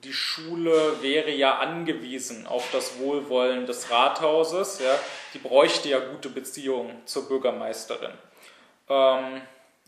[0.04, 4.98] die Schule wäre ja angewiesen auf das Wohlwollen des Rathauses, ja,
[5.32, 8.12] die bräuchte ja gute Beziehungen zur Bürgermeisterin.
[8.88, 9.42] Ähm,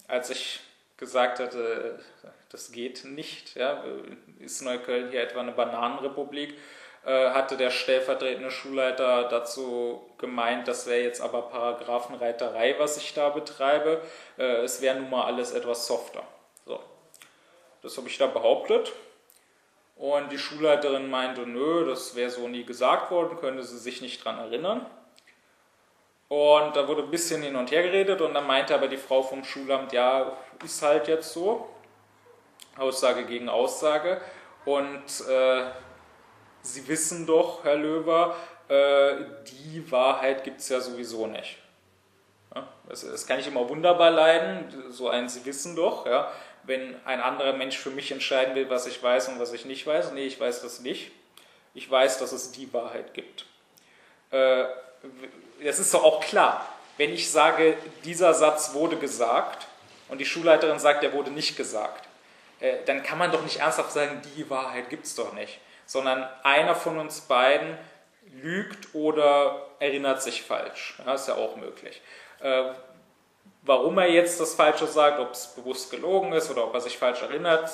[0.07, 0.61] als ich
[0.97, 1.99] gesagt hatte,
[2.51, 3.83] das geht nicht, ja,
[4.39, 6.55] ist Neukölln hier etwa eine Bananenrepublik,
[7.07, 13.29] äh, hatte der stellvertretende Schulleiter dazu gemeint, das wäre jetzt aber Paragraphenreiterei, was ich da
[13.29, 14.01] betreibe.
[14.39, 16.23] Äh, es wäre nun mal alles etwas softer.
[16.67, 16.81] So.
[17.83, 18.93] Das habe ich da behauptet.
[19.97, 24.25] Und die Schulleiterin meinte, nö, das wäre so nie gesagt worden, könnte sie sich nicht
[24.25, 24.87] dran erinnern.
[26.29, 29.23] Und da wurde ein bisschen hin und her geredet und dann meinte aber die Frau
[29.23, 31.69] vom Schulamt, ja, ist halt jetzt so.
[32.77, 34.21] Aussage gegen Aussage.
[34.65, 35.65] Und äh,
[36.65, 38.35] Sie wissen doch, Herr Löwer,
[38.69, 41.59] äh, die Wahrheit gibt es ja sowieso nicht.
[42.89, 46.31] Das, kann ich immer wunderbar leiden, so ein Sie wissen doch, ja,
[46.63, 49.87] wenn ein anderer Mensch für mich entscheiden will, was ich weiß und was ich nicht
[49.87, 50.13] weiß.
[50.13, 51.11] Nee, ich weiß das nicht.
[51.75, 53.45] Ich weiß, dass es die Wahrheit gibt.
[54.31, 54.65] Äh,
[55.63, 56.67] das ist doch auch klar.
[56.97, 59.67] Wenn ich sage, dieser Satz wurde gesagt
[60.09, 62.09] und die Schulleiterin sagt, der wurde nicht gesagt,
[62.61, 66.29] äh, dann kann man doch nicht ernsthaft sagen, die Wahrheit gibt es doch nicht sondern
[66.43, 67.79] einer von uns beiden
[68.43, 70.95] lügt oder erinnert sich falsch.
[71.05, 72.01] Ja, ist ja auch möglich.
[72.41, 72.73] Äh,
[73.63, 76.99] warum er jetzt das Falsche sagt, ob es bewusst gelogen ist oder ob er sich
[76.99, 77.71] falsch erinnert,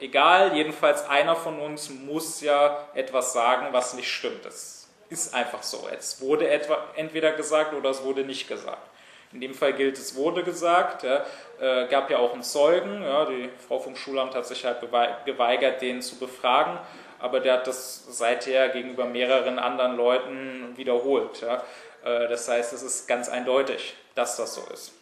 [0.00, 0.56] egal.
[0.56, 4.44] Jedenfalls einer von uns muss ja etwas sagen, was nicht stimmt.
[4.44, 5.88] Das ist einfach so.
[5.90, 8.88] Es wurde etwa, entweder gesagt oder es wurde nicht gesagt.
[9.32, 11.04] In dem Fall gilt, es wurde gesagt.
[11.04, 11.24] Ja,
[11.60, 13.02] äh, gab ja auch einen Zeugen.
[13.02, 14.80] Ja, die Frau vom Schulamt hat sich halt
[15.24, 16.78] geweigert, den zu befragen
[17.20, 21.40] aber der hat das seither gegenüber mehreren anderen Leuten wiederholt.
[21.40, 21.62] Ja.
[22.04, 24.92] Äh, das heißt, es ist ganz eindeutig, dass das so ist.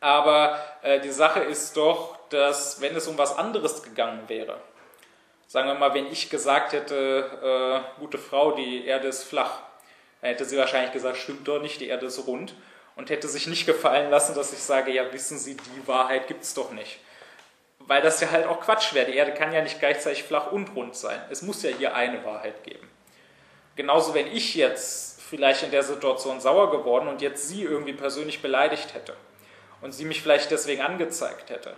[0.00, 4.56] Aber äh, die Sache ist doch, dass wenn es um was anderes gegangen wäre,
[5.46, 9.60] sagen wir mal, wenn ich gesagt hätte, äh, gute Frau, die Erde ist flach,
[10.20, 12.54] dann hätte sie wahrscheinlich gesagt, stimmt doch nicht, die Erde ist rund
[12.96, 16.42] und hätte sich nicht gefallen lassen, dass ich sage, ja, wissen Sie, die Wahrheit gibt
[16.42, 16.98] es doch nicht
[17.86, 19.10] weil das ja halt auch Quatsch wäre.
[19.10, 21.20] Die Erde kann ja nicht gleichzeitig flach und rund sein.
[21.30, 22.88] Es muss ja hier eine Wahrheit geben.
[23.76, 28.42] Genauso, wenn ich jetzt vielleicht in der Situation sauer geworden und jetzt sie irgendwie persönlich
[28.42, 29.14] beleidigt hätte
[29.80, 31.74] und sie mich vielleicht deswegen angezeigt hätte,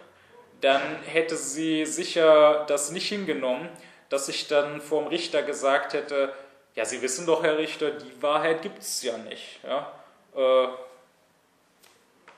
[0.61, 3.69] dann hätte sie sicher das nicht hingenommen,
[4.09, 6.33] dass ich dann vor dem Richter gesagt hätte,
[6.75, 9.61] ja, Sie wissen doch, Herr Richter, die Wahrheit gibt es ja nicht.
[9.63, 9.93] Ja?
[10.35, 10.69] Äh,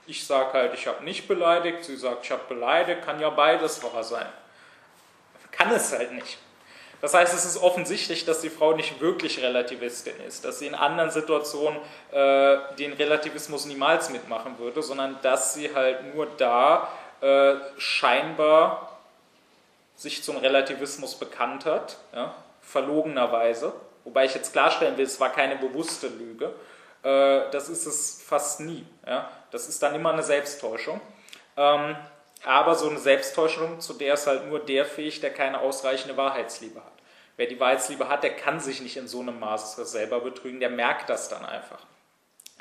[0.06, 3.82] ich sage halt, ich habe nicht beleidigt, sie sagt, ich habe beleidigt, kann ja beides
[3.82, 4.26] wahr sein.
[5.50, 6.38] Kann es halt nicht.
[7.00, 10.74] Das heißt, es ist offensichtlich, dass die Frau nicht wirklich Relativistin ist, dass sie in
[10.74, 11.78] anderen Situationen
[12.10, 16.88] äh, den Relativismus niemals mitmachen würde, sondern dass sie halt nur da
[17.20, 18.98] äh, scheinbar
[19.94, 23.72] sich zum Relativismus bekannt hat, ja, verlogenerweise.
[24.04, 26.52] Wobei ich jetzt klarstellen will, es war keine bewusste Lüge.
[27.02, 28.86] Äh, das ist es fast nie.
[29.06, 29.28] Ja.
[29.56, 31.00] Das ist dann immer eine Selbsttäuschung.
[31.56, 31.96] Ähm,
[32.44, 36.78] aber so eine Selbsttäuschung, zu der ist halt nur der fähig, der keine ausreichende Wahrheitsliebe
[36.78, 36.92] hat.
[37.38, 40.68] Wer die Wahrheitsliebe hat, der kann sich nicht in so einem Maße selber betrügen, der
[40.68, 41.78] merkt das dann einfach.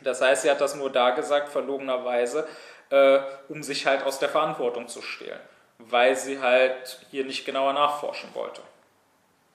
[0.03, 2.47] Das heißt, sie hat das nur da gesagt, verlogenerweise,
[2.91, 5.39] äh, um sich halt aus der Verantwortung zu stehlen,
[5.79, 8.62] weil sie halt hier nicht genauer nachforschen wollte.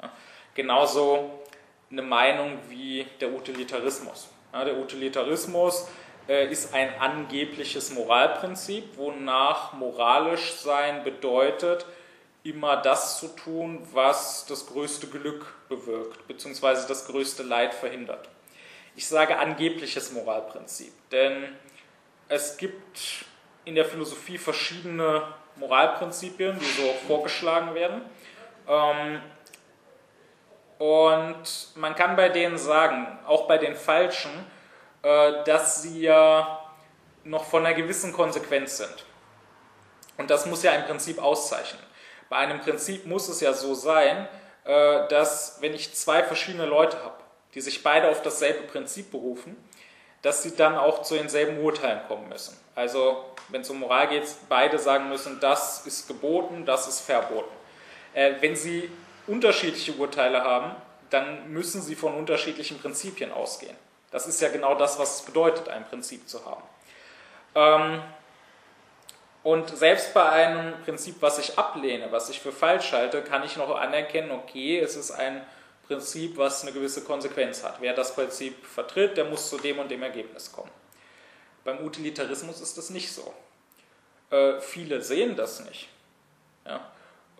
[0.02, 0.10] Ja.
[0.54, 1.40] Genauso
[1.90, 4.28] eine Meinung wie der Utilitarismus.
[4.52, 5.88] Ja, der Utilitarismus
[6.28, 11.86] ist ein angebliches Moralprinzip, wonach moralisch sein bedeutet,
[12.44, 18.28] immer das zu tun, was das größte Glück bewirkt, beziehungsweise das größte Leid verhindert.
[18.96, 21.56] Ich sage angebliches Moralprinzip, denn
[22.28, 23.26] es gibt
[23.64, 25.22] in der Philosophie verschiedene
[25.56, 28.02] Moralprinzipien, die so vorgeschlagen werden.
[28.66, 29.20] Ähm,
[30.78, 34.59] und man kann bei denen sagen, auch bei den falschen, äh,
[35.02, 36.60] dass sie ja
[37.24, 39.04] noch von einer gewissen Konsequenz sind.
[40.16, 41.82] Und das muss ja ein Prinzip auszeichnen.
[42.28, 44.28] Bei einem Prinzip muss es ja so sein,
[44.64, 47.16] äh, dass wenn ich zwei verschiedene Leute habe,
[47.54, 49.56] die sich beide auf dasselbe Prinzip berufen,
[50.22, 52.56] dass sie dann auch zu denselben Urteilen kommen müssen.
[52.74, 57.50] Also wenn es um Moral geht, beide sagen müssen, das ist geboten, das ist verboten.
[58.12, 58.90] Äh, wenn sie
[59.26, 60.76] unterschiedliche Urteile haben,
[61.08, 63.76] dann müssen sie von unterschiedlichen Prinzipien ausgehen.
[64.10, 66.62] Das ist ja genau das, was es bedeutet, ein Prinzip zu haben.
[67.54, 68.02] Ähm,
[69.42, 73.56] und selbst bei einem Prinzip, was ich ablehne, was ich für falsch halte, kann ich
[73.56, 75.44] noch anerkennen, okay, es ist ein
[75.86, 77.80] Prinzip, was eine gewisse Konsequenz hat.
[77.80, 80.70] Wer das Prinzip vertritt, der muss zu dem und dem Ergebnis kommen.
[81.64, 83.32] Beim Utilitarismus ist das nicht so.
[84.30, 85.88] Äh, viele sehen das nicht.
[86.66, 86.80] Ja?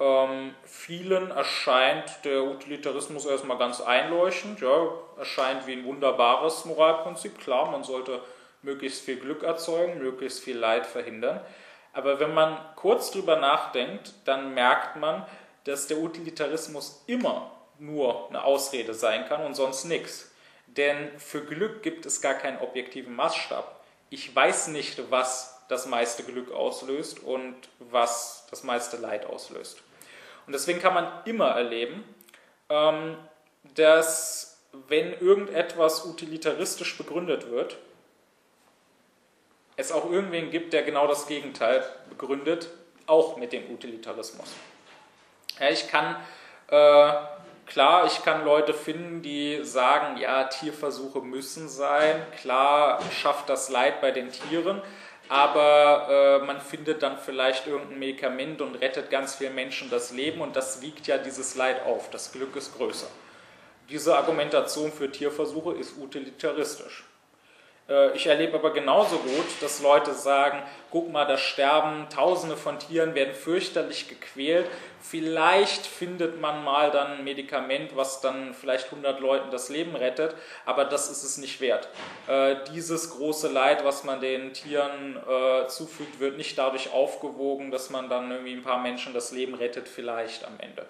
[0.00, 7.38] Ähm, vielen erscheint der Utilitarismus erstmal ganz einleuchtend, ja, erscheint wie ein wunderbares Moralprinzip.
[7.38, 8.22] Klar, man sollte
[8.62, 11.40] möglichst viel Glück erzeugen, möglichst viel Leid verhindern.
[11.92, 15.26] Aber wenn man kurz drüber nachdenkt, dann merkt man,
[15.64, 20.30] dass der Utilitarismus immer nur eine Ausrede sein kann und sonst nichts.
[20.66, 23.80] Denn für Glück gibt es gar keinen objektiven Maßstab.
[24.08, 29.82] Ich weiß nicht, was das meiste Glück auslöst und was das meiste Leid auslöst.
[30.50, 32.02] Und deswegen kann man immer erleben,
[32.70, 33.16] ähm,
[33.76, 37.76] dass wenn irgendetwas utilitaristisch begründet wird,
[39.76, 42.68] es auch irgendwen gibt, der genau das Gegenteil begründet,
[43.06, 44.48] auch mit dem Utilitarismus.
[45.60, 46.16] Ja, ich kann,
[46.66, 47.12] äh,
[47.66, 54.00] klar, ich kann Leute finden, die sagen, ja, Tierversuche müssen sein, klar schafft das Leid
[54.00, 54.82] bei den Tieren,
[55.30, 60.40] aber äh, man findet dann vielleicht irgendein Medikament und rettet ganz vielen Menschen das Leben
[60.40, 63.06] und das wiegt ja dieses Leid auf, das Glück ist größer.
[63.88, 67.04] Diese Argumentation für Tierversuche ist utilitaristisch.
[67.90, 72.78] Äh, ich erlebe aber genauso gut, dass Leute sagen, guck mal, da sterben Tausende von
[72.78, 74.66] Tieren, werden fürchterlich gequält.
[75.02, 80.34] Vielleicht findet man mal dann ein Medikament, was dann vielleicht 100 Leuten das Leben rettet,
[80.64, 81.88] aber das ist es nicht wert.
[82.28, 87.90] Äh, dieses große Leid, was man den Tieren äh, zufügt, wird nicht dadurch aufgewogen, dass
[87.90, 90.86] man dann irgendwie ein paar Menschen das Leben rettet, vielleicht am Ende.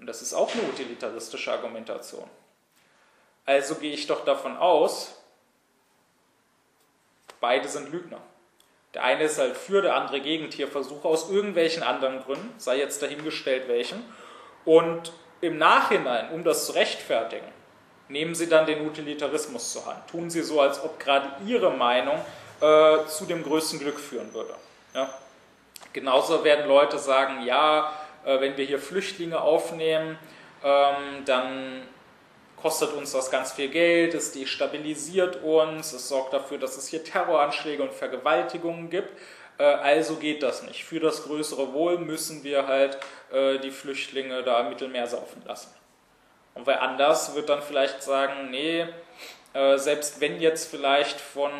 [0.00, 2.28] Und das ist auch eine utilitaristische Argumentation.
[3.44, 5.21] Also gehe ich doch davon aus,
[7.42, 8.20] beide sind Lügner.
[8.94, 13.02] Der eine ist halt für, der andere gegen Tierversuche aus irgendwelchen anderen Gründen, sei jetzt
[13.02, 14.02] dahingestellt welchen.
[14.64, 17.46] Und im Nachhinein, um das zu rechtfertigen,
[18.08, 20.06] nehmen sie dann den Utilitarismus zur Hand.
[20.08, 22.18] Tun sie so, als ob gerade ihre Meinung
[22.60, 24.54] äh, zu dem größten Glück führen würde.
[24.94, 25.12] Ja?
[25.92, 27.92] Genauso werden Leute sagen, ja,
[28.24, 30.18] äh, wenn wir hier Flüchtlinge aufnehmen,
[30.62, 31.82] ähm, dann
[32.62, 37.02] kostet uns das ganz viel Geld, es destabilisiert uns, es sorgt dafür, dass es hier
[37.02, 39.10] Terroranschläge und Vergewaltigungen gibt.
[39.58, 40.84] Äh, also geht das nicht.
[40.84, 42.98] Für das größere Wohl müssen wir halt
[43.32, 45.74] äh, die Flüchtlinge da im Mittelmeer saufen lassen.
[46.54, 48.86] Und wer anders wird dann vielleicht sagen, nee,
[49.54, 51.50] äh, selbst wenn jetzt vielleicht von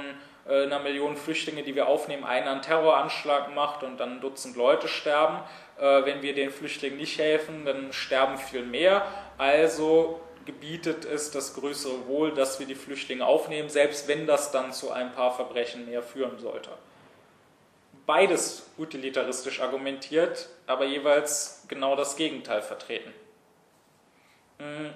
[0.44, 4.88] einer Million Flüchtlinge, die wir aufnehmen, einer einen Terroranschlag macht und dann ein Dutzend Leute
[4.88, 5.38] sterben,
[5.78, 9.06] wenn wir den Flüchtlingen nicht helfen, dann sterben viel mehr.
[9.38, 14.72] Also gebietet es das größere Wohl, dass wir die Flüchtlinge aufnehmen, selbst wenn das dann
[14.72, 16.70] zu ein paar Verbrechen mehr führen sollte.
[18.06, 23.12] Beides utilitaristisch argumentiert, aber jeweils genau das Gegenteil vertreten.
[24.58, 24.92] Hm.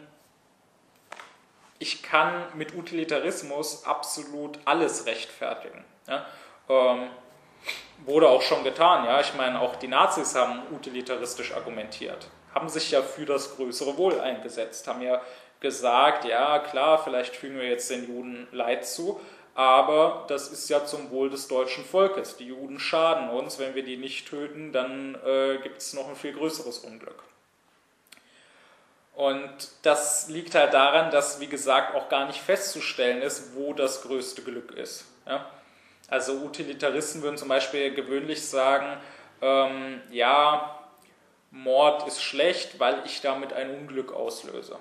[1.78, 5.84] Ich kann mit Utilitarismus absolut alles rechtfertigen.
[6.08, 6.26] Ja?
[6.68, 7.10] Ähm,
[8.04, 9.04] wurde auch schon getan.
[9.04, 9.20] Ja?
[9.20, 14.18] Ich meine, auch die Nazis haben utilitaristisch argumentiert haben sich ja für das größere Wohl
[14.18, 15.20] eingesetzt, haben ja
[15.60, 19.20] gesagt, ja klar, vielleicht fügen wir jetzt den Juden Leid zu,
[19.54, 22.36] aber das ist ja zum Wohl des deutschen Volkes.
[22.36, 26.16] Die Juden schaden uns, wenn wir die nicht töten, dann äh, gibt es noch ein
[26.16, 27.22] viel größeres Unglück.
[29.14, 29.50] Und
[29.82, 34.42] das liegt halt daran, dass, wie gesagt, auch gar nicht festzustellen ist, wo das größte
[34.42, 35.04] Glück ist.
[35.26, 35.46] Ja?
[36.08, 38.98] Also Utilitaristen würden zum Beispiel gewöhnlich sagen,
[39.42, 40.75] ähm, ja,
[41.56, 44.78] Mord ist schlecht, weil ich damit ein Unglück auslöse.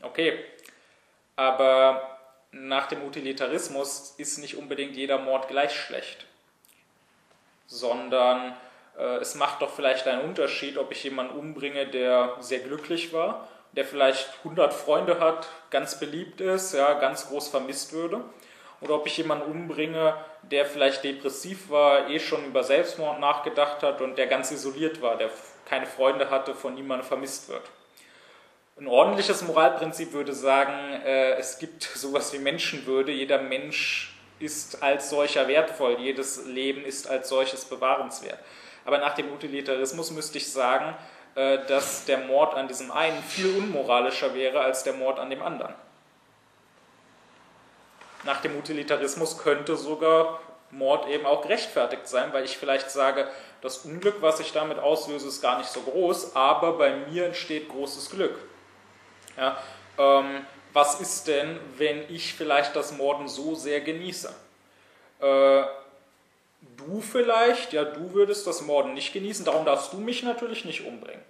[0.00, 0.38] Okay,
[1.36, 2.18] aber
[2.52, 6.26] nach dem Utilitarismus ist nicht unbedingt jeder Mord gleich schlecht,
[7.66, 8.56] sondern
[8.96, 13.48] äh, es macht doch vielleicht einen Unterschied, ob ich jemanden umbringe, der sehr glücklich war,
[13.72, 18.22] der vielleicht 100 Freunde hat, ganz beliebt ist, ja, ganz groß vermisst würde,
[18.82, 24.00] oder ob ich jemanden umbringe, der vielleicht depressiv war, eh schon über Selbstmord nachgedacht hat
[24.00, 25.30] und der ganz isoliert war, der
[25.68, 27.62] keine Freunde hatte, von niemandem vermisst wird.
[28.78, 35.10] Ein ordentliches Moralprinzip würde sagen, äh, es gibt sowas wie Menschenwürde, jeder Mensch ist als
[35.10, 38.38] solcher wertvoll, jedes Leben ist als solches bewahrenswert.
[38.84, 40.96] Aber nach dem Utilitarismus müsste ich sagen,
[41.36, 45.42] äh, dass der Mord an diesem einen viel unmoralischer wäre als der Mord an dem
[45.42, 45.74] anderen.
[48.24, 53.28] Nach dem Utilitarismus könnte sogar Mord eben auch gerechtfertigt sein, weil ich vielleicht sage,
[53.60, 57.68] das Unglück, was ich damit auslöse, ist gar nicht so groß, aber bei mir entsteht
[57.68, 58.36] großes Glück.
[59.36, 59.56] Ja,
[59.98, 64.34] ähm, was ist denn, wenn ich vielleicht das Morden so sehr genieße?
[65.20, 65.62] Äh,
[66.76, 70.86] du vielleicht, ja, du würdest das Morden nicht genießen, darum darfst du mich natürlich nicht
[70.86, 71.22] umbringen.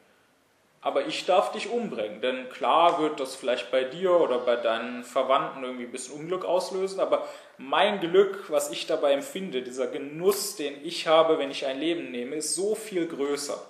[0.85, 5.05] Aber ich darf dich umbringen, denn klar wird das vielleicht bei dir oder bei deinen
[5.05, 7.25] Verwandten irgendwie ein bisschen Unglück auslösen, aber
[7.57, 12.11] mein Glück, was ich dabei empfinde, dieser Genuss, den ich habe, wenn ich ein Leben
[12.11, 13.65] nehme, ist so viel größer.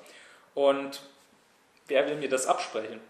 [0.54, 1.02] Und
[1.86, 3.00] wer will mir das absprechen?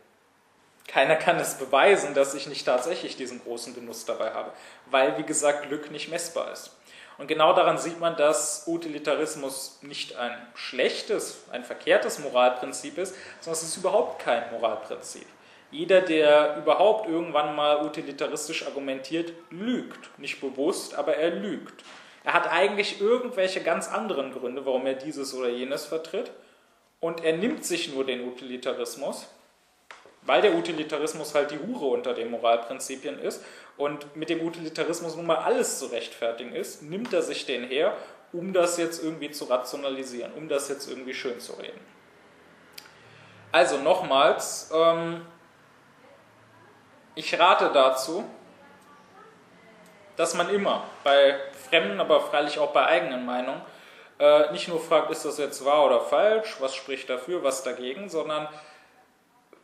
[0.88, 4.52] Keiner kann es beweisen, dass ich nicht tatsächlich diesen großen Genuss dabei habe,
[4.86, 6.72] weil, wie gesagt, Glück nicht messbar ist.
[7.18, 13.60] Und genau daran sieht man, dass Utilitarismus nicht ein schlechtes, ein verkehrtes Moralprinzip ist, sondern
[13.60, 15.26] es ist überhaupt kein Moralprinzip.
[15.70, 20.18] Jeder, der überhaupt irgendwann mal utilitaristisch argumentiert, lügt.
[20.18, 21.82] Nicht bewusst, aber er lügt.
[22.24, 26.30] Er hat eigentlich irgendwelche ganz anderen Gründe, warum er dieses oder jenes vertritt.
[27.00, 29.26] Und er nimmt sich nur den Utilitarismus,
[30.22, 33.42] weil der Utilitarismus halt die Hure unter den Moralprinzipien ist
[33.76, 37.96] und mit dem Utilitarismus nun mal alles zu rechtfertigen ist, nimmt er sich den her,
[38.32, 41.80] um das jetzt irgendwie zu rationalisieren, um das jetzt irgendwie schön zu reden.
[43.50, 45.26] Also nochmals, ähm,
[47.14, 48.24] ich rate dazu,
[50.16, 53.60] dass man immer bei Fremden, aber freilich auch bei eigenen Meinungen,
[54.18, 58.08] äh, nicht nur fragt, ist das jetzt wahr oder falsch, was spricht dafür, was dagegen,
[58.08, 58.48] sondern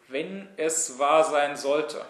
[0.08, 2.04] wenn es wahr sein sollte,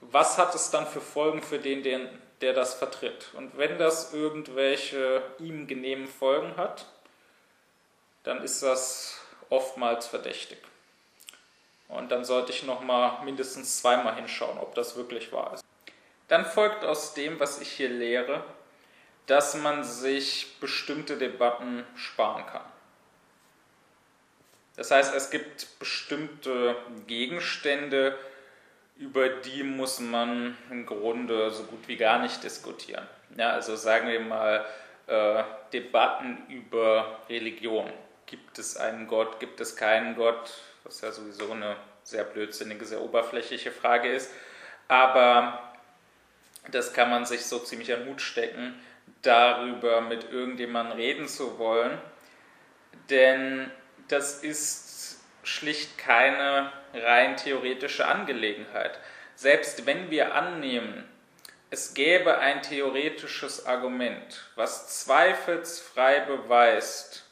[0.00, 2.08] was hat es dann für Folgen für den, den,
[2.40, 3.30] der das vertritt?
[3.34, 6.86] Und wenn das irgendwelche ihm genehmen Folgen hat,
[8.22, 10.58] dann ist das oftmals verdächtig.
[11.88, 15.64] Und dann sollte ich nochmal mindestens zweimal hinschauen, ob das wirklich wahr ist.
[16.28, 18.42] Dann folgt aus dem, was ich hier lehre,
[19.26, 22.64] dass man sich bestimmte Debatten sparen kann.
[24.76, 28.18] Das heißt, es gibt bestimmte Gegenstände,
[28.96, 33.06] über die muss man im Grunde so gut wie gar nicht diskutieren.
[33.36, 34.64] Ja, also sagen wir mal
[35.06, 37.90] äh, Debatten über Religion.
[38.26, 40.54] Gibt es einen Gott, gibt es keinen Gott,
[40.84, 44.30] was ja sowieso eine sehr blödsinnige, sehr oberflächliche Frage ist.
[44.88, 45.72] Aber
[46.70, 48.74] das kann man sich so ziemlich an Mut stecken,
[49.22, 51.98] darüber mit irgendjemandem reden zu wollen.
[53.10, 53.70] Denn
[54.08, 58.98] das ist schlicht keine rein theoretische Angelegenheit.
[59.34, 61.04] Selbst wenn wir annehmen,
[61.70, 67.24] es gäbe ein theoretisches Argument, was zweifelsfrei beweist,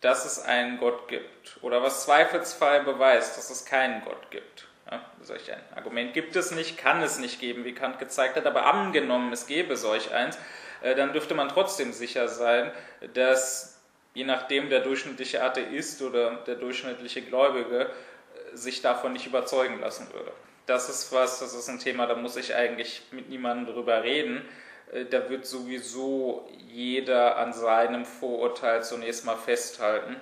[0.00, 4.68] dass es einen Gott gibt, oder was zweifelsfrei beweist, dass es keinen Gott gibt.
[4.90, 8.46] Ja, solch ein Argument gibt es nicht, kann es nicht geben, wie Kant gezeigt hat,
[8.46, 10.38] aber angenommen, es gäbe solch eins,
[10.82, 12.70] äh, dann dürfte man trotzdem sicher sein,
[13.14, 13.77] dass
[14.18, 17.88] je nachdem der durchschnittliche Atheist oder der durchschnittliche Gläubige
[18.52, 20.32] sich davon nicht überzeugen lassen würde.
[20.66, 24.42] Das ist was, das ist ein Thema, da muss ich eigentlich mit niemandem drüber reden.
[24.92, 30.16] Äh, da wird sowieso jeder an seinem Vorurteil zunächst mal festhalten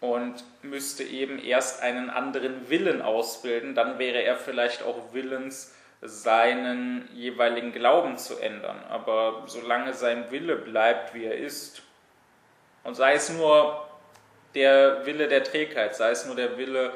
[0.00, 3.74] und müsste eben erst einen anderen Willen ausbilden.
[3.74, 8.82] Dann wäre er vielleicht auch willens, seinen jeweiligen Glauben zu ändern.
[8.88, 11.82] Aber solange sein Wille bleibt, wie er ist,
[12.86, 13.86] und sei es nur
[14.54, 16.92] der Wille der Trägheit, sei es nur der Wille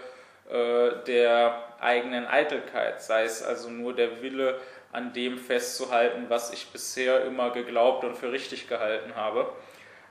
[0.49, 4.61] äh, der eigenen Eitelkeit, sei es also nur der Wille,
[4.93, 9.53] an dem festzuhalten, was ich bisher immer geglaubt und für richtig gehalten habe.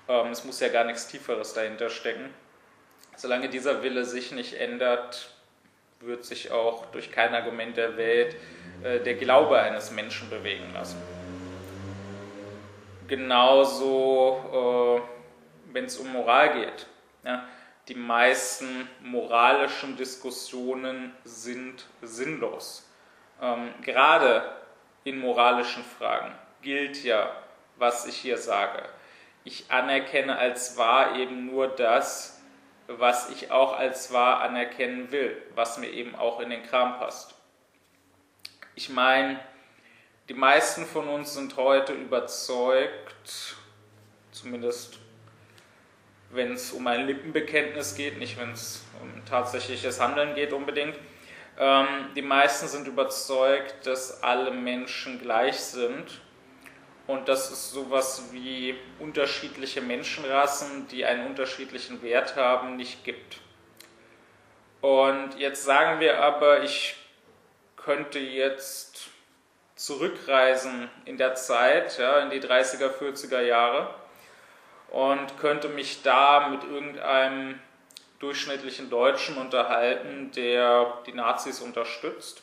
[0.08, 2.34] Ähm, es muss ja gar nichts Tieferes dahinter stecken.
[3.18, 5.32] Solange dieser Wille sich nicht ändert,
[6.00, 8.38] wird sich auch durch kein Argument der Welt
[8.84, 11.02] äh, der Glaube eines Menschen bewegen lassen.
[13.10, 15.19] Genauso, äh,
[15.72, 16.88] wenn es um Moral geht.
[17.24, 17.46] Ja,
[17.88, 22.88] die meisten moralischen Diskussionen sind sinnlos.
[23.42, 24.56] Ähm, gerade
[25.04, 27.32] in moralischen Fragen gilt ja,
[27.78, 28.84] was ich hier sage.
[29.44, 32.42] Ich anerkenne als wahr eben nur das,
[32.88, 37.36] was ich auch als wahr anerkennen will, was mir eben auch in den Kram passt.
[38.76, 39.40] Ich meine,
[40.28, 43.56] die meisten von uns sind heute überzeugt,
[44.32, 45.00] zumindest
[46.32, 50.96] wenn es um ein Lippenbekenntnis geht, nicht wenn es um tatsächliches Handeln geht unbedingt.
[51.58, 56.22] Ähm, die meisten sind überzeugt, dass alle Menschen gleich sind
[57.08, 63.40] und dass es sowas wie unterschiedliche Menschenrassen, die einen unterschiedlichen Wert haben, nicht gibt.
[64.82, 66.96] Und jetzt sagen wir aber, ich
[67.76, 69.10] könnte jetzt
[69.76, 73.94] zurückreisen in der Zeit, ja, in die 30er, 40er Jahre
[74.92, 77.60] und könnte mich da mit irgendeinem
[78.20, 82.42] durchschnittlichen Deutschen unterhalten, der die Nazis unterstützt,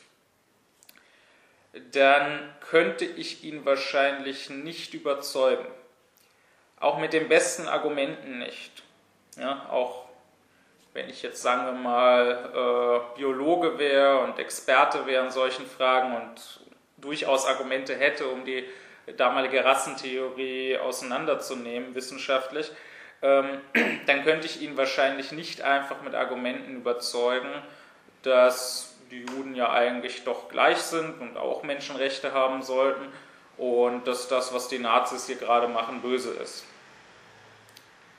[1.91, 5.67] dann könnte ich ihn wahrscheinlich nicht überzeugen.
[6.79, 8.83] Auch mit den besten Argumenten nicht.
[9.37, 10.05] Ja, auch
[10.93, 16.15] wenn ich jetzt sagen wir mal äh, Biologe wäre und Experte wäre in solchen Fragen
[16.15, 16.59] und
[16.97, 18.67] durchaus Argumente hätte, um die
[19.15, 22.71] damalige Rassentheorie auseinanderzunehmen wissenschaftlich,
[23.21, 23.61] ähm,
[24.05, 27.51] dann könnte ich ihn wahrscheinlich nicht einfach mit Argumenten überzeugen,
[28.23, 33.07] dass die Juden ja eigentlich doch gleich sind und auch Menschenrechte haben sollten
[33.57, 36.65] und dass das, was die Nazis hier gerade machen, böse ist.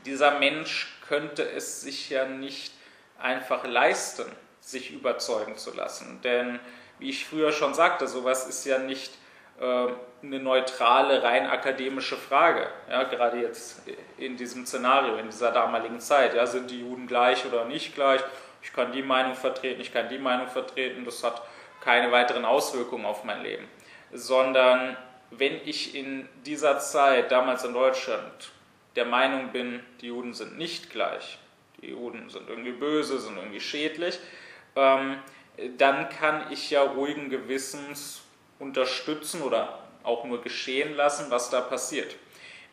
[0.06, 2.72] Dieser Mensch könnte es sich ja nicht
[3.18, 4.24] einfach leisten,
[4.60, 6.20] sich überzeugen zu lassen.
[6.22, 6.58] Denn
[6.98, 9.12] wie ich früher schon sagte, sowas ist ja nicht
[9.60, 12.68] eine neutrale, rein akademische Frage.
[12.88, 13.82] Ja, gerade jetzt
[14.16, 16.34] in diesem Szenario, in dieser damaligen Zeit.
[16.34, 18.20] Ja, sind die Juden gleich oder nicht gleich?
[18.62, 21.04] Ich kann die Meinung vertreten, ich kann die Meinung vertreten.
[21.04, 21.42] Das hat
[21.80, 23.66] keine weiteren Auswirkungen auf mein Leben.
[24.12, 24.96] Sondern
[25.30, 28.50] wenn ich in dieser Zeit, damals in Deutschland,
[28.96, 31.38] der Meinung bin, die Juden sind nicht gleich,
[31.80, 34.18] die Juden sind irgendwie böse, sind irgendwie schädlich,
[34.74, 35.18] ähm,
[35.76, 38.22] dann kann ich ja ruhigen Gewissens
[38.58, 42.16] unterstützen oder auch nur geschehen lassen, was da passiert.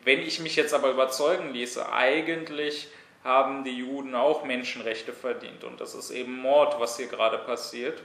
[0.04, 2.88] Wenn ich mich jetzt aber überzeugen ließe, eigentlich
[3.24, 8.00] haben die Juden auch Menschenrechte verdient und das ist eben Mord, was hier gerade passiert,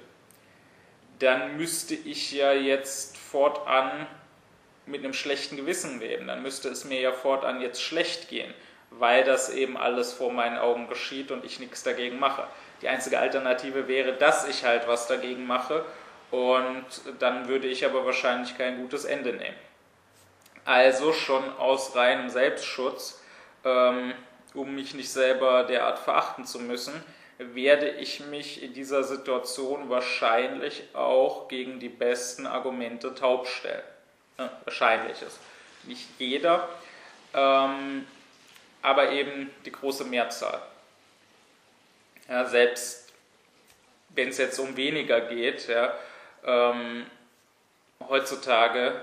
[1.20, 4.08] dann müsste ich ja jetzt fortan
[4.88, 6.28] mit einem schlechten Gewissen leben.
[6.28, 8.52] Dann müsste es mir ja fortan jetzt schlecht gehen,
[8.90, 12.46] weil das eben alles vor meinen Augen geschieht und ich nichts dagegen mache.
[12.82, 15.86] Die einzige Alternative wäre, dass ich halt was dagegen mache
[16.32, 16.86] und
[17.20, 19.56] dann würde ich aber wahrscheinlich kein gutes Ende nehmen.
[20.66, 23.22] Also schon aus reinem Selbstschutz,
[23.66, 24.14] ähm,
[24.54, 26.94] um mich nicht selber derart verachten zu müssen,
[27.38, 33.84] werde ich mich in dieser Situation wahrscheinlich auch gegen die besten Argumente taub stellen.
[34.38, 35.40] Ja, wahrscheinlich ist
[35.84, 36.70] nicht jeder,
[37.34, 38.06] ähm,
[38.82, 40.62] aber eben die große Mehrzahl.
[42.30, 43.12] Ja, selbst
[44.10, 45.94] wenn es jetzt um weniger geht, ja,
[46.46, 47.06] ähm,
[48.08, 49.02] heutzutage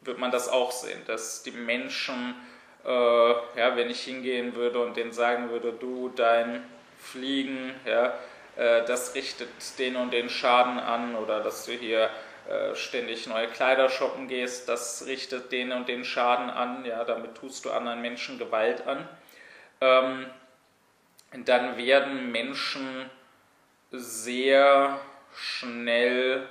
[0.00, 2.34] wird man das auch sehen, dass die Menschen,
[2.84, 6.64] äh, ja, wenn ich hingehen würde und denen sagen würde, du, dein
[6.98, 8.14] Fliegen, ja,
[8.56, 9.48] äh, das richtet
[9.78, 12.10] den und den Schaden an oder dass du hier
[12.48, 17.34] äh, ständig neue Kleider shoppen gehst, das richtet den und den Schaden an, ja, damit
[17.34, 19.08] tust du anderen Menschen Gewalt an.
[19.80, 20.26] Ähm,
[21.44, 23.10] dann werden Menschen
[23.90, 24.98] sehr
[25.34, 26.48] schnell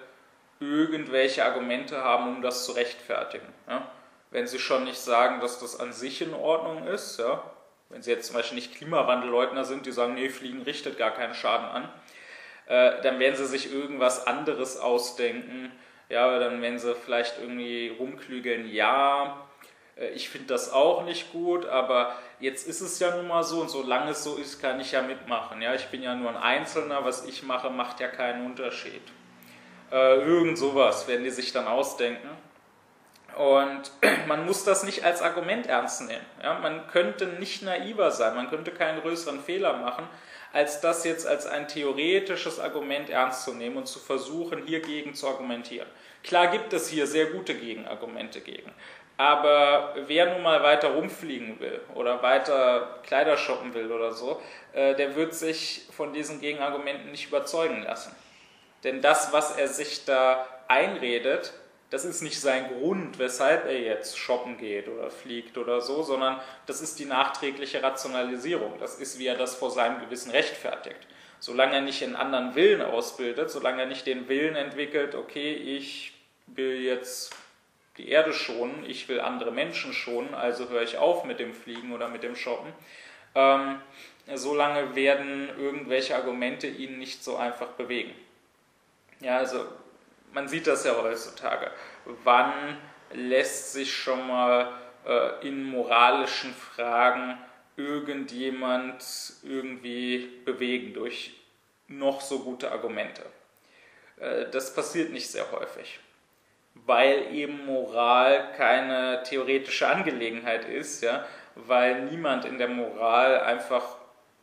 [0.60, 3.48] irgendwelche Argumente haben, um das zu rechtfertigen.
[3.68, 3.90] Ja?
[4.32, 7.44] Wenn sie schon nicht sagen, dass das an sich in Ordnung ist, ja?
[7.90, 11.34] wenn sie jetzt zum Beispiel nicht Klimawandelleugner sind, die sagen, nee, Fliegen richtet gar keinen
[11.34, 11.90] Schaden an,
[12.68, 15.72] äh, dann werden sie sich irgendwas anderes ausdenken.
[16.10, 19.48] Ja, dann werden sie vielleicht irgendwie rumklügeln, ja,
[19.98, 23.62] äh, ich finde das auch nicht gut, aber jetzt ist es ja nun mal so
[23.62, 25.62] und solange es so ist, kann ich ja mitmachen.
[25.62, 29.02] Ja, ich bin ja nur ein Einzelner, was ich mache, macht ja keinen Unterschied.
[29.92, 32.30] Äh, irgend sowas werden die sich dann ausdenken.
[33.38, 33.92] Und
[34.28, 36.26] man muss das nicht als Argument ernst nehmen.
[36.42, 40.08] Ja, man könnte nicht naiver sein, man könnte keinen größeren Fehler machen,
[40.54, 45.28] als das jetzt als ein theoretisches Argument ernst zu nehmen und zu versuchen, hiergegen zu
[45.28, 45.88] argumentieren.
[46.24, 48.74] Klar gibt es hier sehr gute Gegenargumente gegen.
[49.18, 54.42] Aber wer nun mal weiter rumfliegen will oder weiter Kleider shoppen will oder so,
[54.74, 58.16] äh, der wird sich von diesen Gegenargumenten nicht überzeugen lassen.
[58.84, 61.54] Denn das, was er sich da einredet,
[61.90, 66.42] das ist nicht sein Grund, weshalb er jetzt shoppen geht oder fliegt oder so, sondern
[66.66, 68.78] das ist die nachträgliche Rationalisierung.
[68.80, 71.00] Das ist, wie er das vor seinem Gewissen rechtfertigt.
[71.40, 76.14] Solange er nicht einen anderen Willen ausbildet, solange er nicht den Willen entwickelt, okay, ich
[76.48, 77.34] will jetzt
[77.98, 81.94] die Erde schonen, ich will andere Menschen schonen, also höre ich auf mit dem Fliegen
[81.94, 82.74] oder mit dem Shoppen,
[83.34, 83.82] ähm,
[84.34, 88.14] solange werden irgendwelche Argumente ihn nicht so einfach bewegen.
[89.20, 89.66] Ja, also
[90.34, 91.72] man sieht das ja heutzutage.
[92.24, 92.78] Wann
[93.14, 94.72] lässt sich schon mal
[95.06, 97.38] äh, in moralischen Fragen
[97.76, 99.04] irgendjemand
[99.44, 101.34] irgendwie bewegen durch
[101.88, 103.24] noch so gute Argumente?
[104.20, 106.00] Äh, das passiert nicht sehr häufig,
[106.76, 113.98] weil eben Moral keine theoretische Angelegenheit ist, ja, weil niemand in der Moral einfach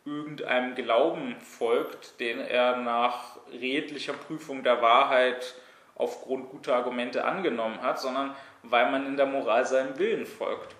[0.04, 5.54] irgendeinem Glauben folgt, den er nach redlicher Prüfung der Wahrheit
[5.94, 10.74] aufgrund guter Argumente angenommen hat, sondern weil man in der Moral seinem Willen folgt.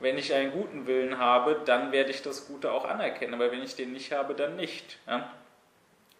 [0.00, 3.62] Wenn ich einen guten Willen habe, dann werde ich das Gute auch anerkennen, aber wenn
[3.62, 4.98] ich den nicht habe, dann nicht.
[5.06, 5.32] Ja?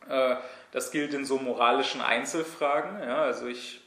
[0.09, 0.37] Äh,
[0.73, 3.01] das gilt in so moralischen Einzelfragen.
[3.01, 3.23] Ja?
[3.23, 3.81] Also ich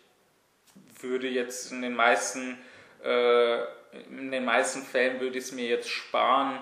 [1.01, 2.57] würde jetzt in den meisten,
[3.03, 3.63] äh,
[4.09, 6.61] in den meisten Fällen würde ich es mir jetzt sparen,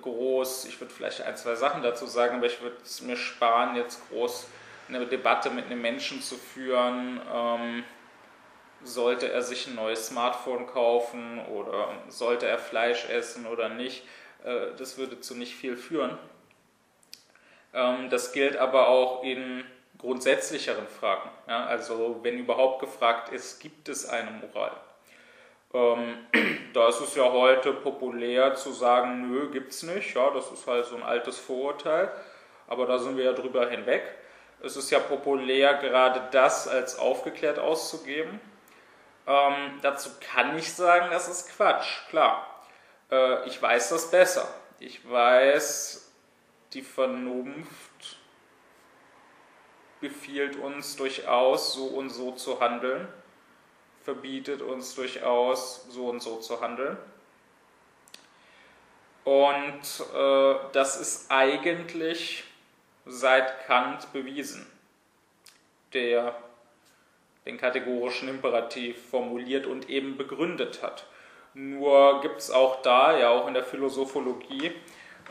[0.00, 3.76] groß, ich würde vielleicht ein, zwei Sachen dazu sagen, aber ich würde es mir sparen,
[3.76, 4.46] jetzt groß
[4.88, 7.84] eine Debatte mit einem Menschen zu führen, ähm,
[8.84, 14.04] sollte er sich ein neues Smartphone kaufen oder sollte er Fleisch essen oder nicht.
[14.44, 16.18] Äh, das würde zu nicht viel führen.
[17.72, 19.64] Ähm, das gilt aber auch in
[19.98, 21.30] grundsätzlicheren Fragen.
[21.46, 24.72] Ja, also wenn überhaupt gefragt ist, gibt es eine Moral?
[25.74, 26.26] Ähm,
[26.74, 30.14] da ist es ja heute populär zu sagen, nö, gibt's nicht.
[30.14, 32.10] Ja, das ist halt so ein altes Vorurteil.
[32.66, 34.02] Aber da sind wir ja drüber hinweg.
[34.62, 38.40] Es ist ja populär, gerade das als aufgeklärt auszugeben.
[39.26, 42.64] Ähm, dazu kann ich sagen, das ist Quatsch, klar.
[43.10, 44.48] Äh, ich weiß das besser.
[44.78, 46.12] Ich weiß,
[46.72, 48.18] die Vernunft
[50.00, 53.08] befiehlt uns durchaus, so und so zu handeln
[54.04, 56.96] verbietet uns durchaus so und so zu handeln.
[59.24, 59.82] Und
[60.14, 62.44] äh, das ist eigentlich
[63.06, 64.66] seit Kant bewiesen,
[65.92, 66.34] der
[67.46, 71.06] den kategorischen Imperativ formuliert und eben begründet hat.
[71.54, 74.72] Nur gibt es auch da, ja auch in der Philosophologie,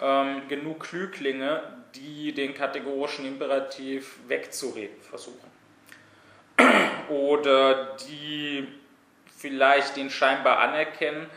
[0.01, 1.63] ähm, genug Klüglinge,
[1.95, 5.50] die den kategorischen Imperativ wegzureden versuchen
[7.09, 8.67] oder die
[9.37, 11.29] vielleicht den scheinbar anerkennen,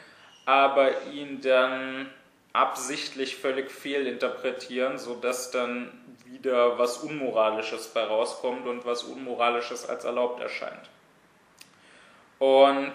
[0.47, 2.11] aber ihn dann
[2.53, 5.91] absichtlich völlig fehlinterpretieren, sodass dann
[6.27, 10.89] wieder was Unmoralisches bei rauskommt und was Unmoralisches als erlaubt erscheint.
[12.39, 12.93] Und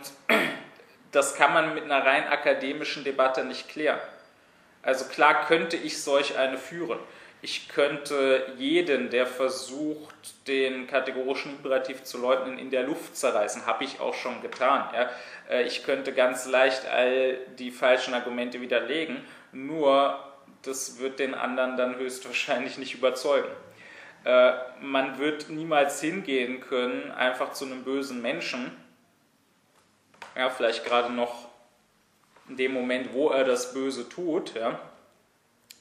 [1.12, 4.00] das kann man mit einer rein akademischen Debatte nicht klären.
[4.84, 7.00] Also klar könnte ich solch eine führen
[7.42, 13.66] ich könnte jeden, der versucht, den kategorischen Imperativ zu leugnen, in der Luft zerreißen.
[13.66, 14.90] Habe ich auch schon getan.
[14.94, 15.10] Ja.
[15.50, 19.18] Äh, ich könnte ganz leicht all die falschen Argumente widerlegen,
[19.52, 20.20] nur
[20.64, 23.50] das wird den anderen dann höchstwahrscheinlich nicht überzeugen.
[24.26, 28.76] Äh, man wird niemals hingehen können, einfach zu einem bösen Menschen,
[30.36, 31.48] ja, vielleicht gerade noch
[32.50, 34.80] in dem Moment, wo er das Böse tut, ja,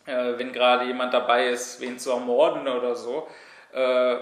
[0.08, 3.28] äh, wenn gerade jemand dabei ist, wen zu ermorden oder so,
[3.72, 4.16] äh,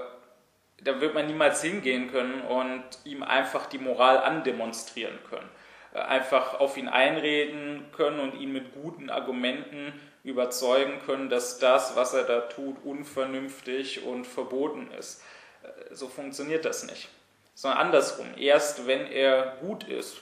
[0.83, 5.49] da wird man niemals hingehen können und ihm einfach die Moral andemonstrieren können.
[5.95, 9.93] Äh, einfach auf ihn einreden können und ihn mit guten Argumenten
[10.25, 15.23] überzeugen können, dass das, was er da tut, unvernünftig und verboten ist.
[15.63, 17.09] Äh, so funktioniert das nicht.
[17.55, 18.27] Sondern andersrum.
[18.37, 20.21] Erst wenn er gut ist,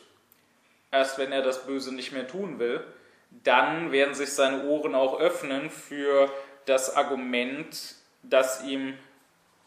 [0.92, 2.84] erst wenn er das Böse nicht mehr tun will,
[3.42, 6.30] dann werden sich seine Ohren auch öffnen für
[6.66, 8.96] das Argument, das ihm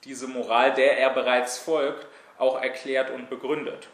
[0.04, 2.08] diese Moral, der er bereits folgt,
[2.38, 3.88] auch erklärt und begründet.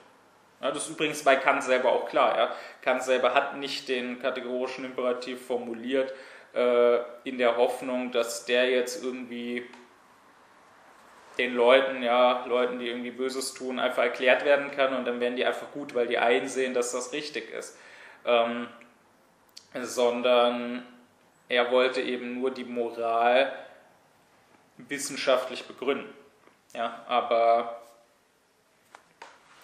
[0.61, 2.37] Ja, das ist übrigens bei Kant selber auch klar.
[2.37, 2.55] Ja.
[2.81, 6.13] Kant selber hat nicht den kategorischen Imperativ formuliert
[6.53, 9.65] äh, in der Hoffnung, dass der jetzt irgendwie
[11.37, 15.35] den Leuten, ja, Leuten, die irgendwie Böses tun, einfach erklärt werden kann und dann werden
[15.35, 17.77] die einfach gut, weil die einsehen, dass das richtig ist.
[18.25, 18.67] Ähm,
[19.81, 20.85] sondern
[21.49, 23.53] er wollte eben nur die Moral
[24.77, 26.11] wissenschaftlich begründen.
[26.73, 27.81] Ja, aber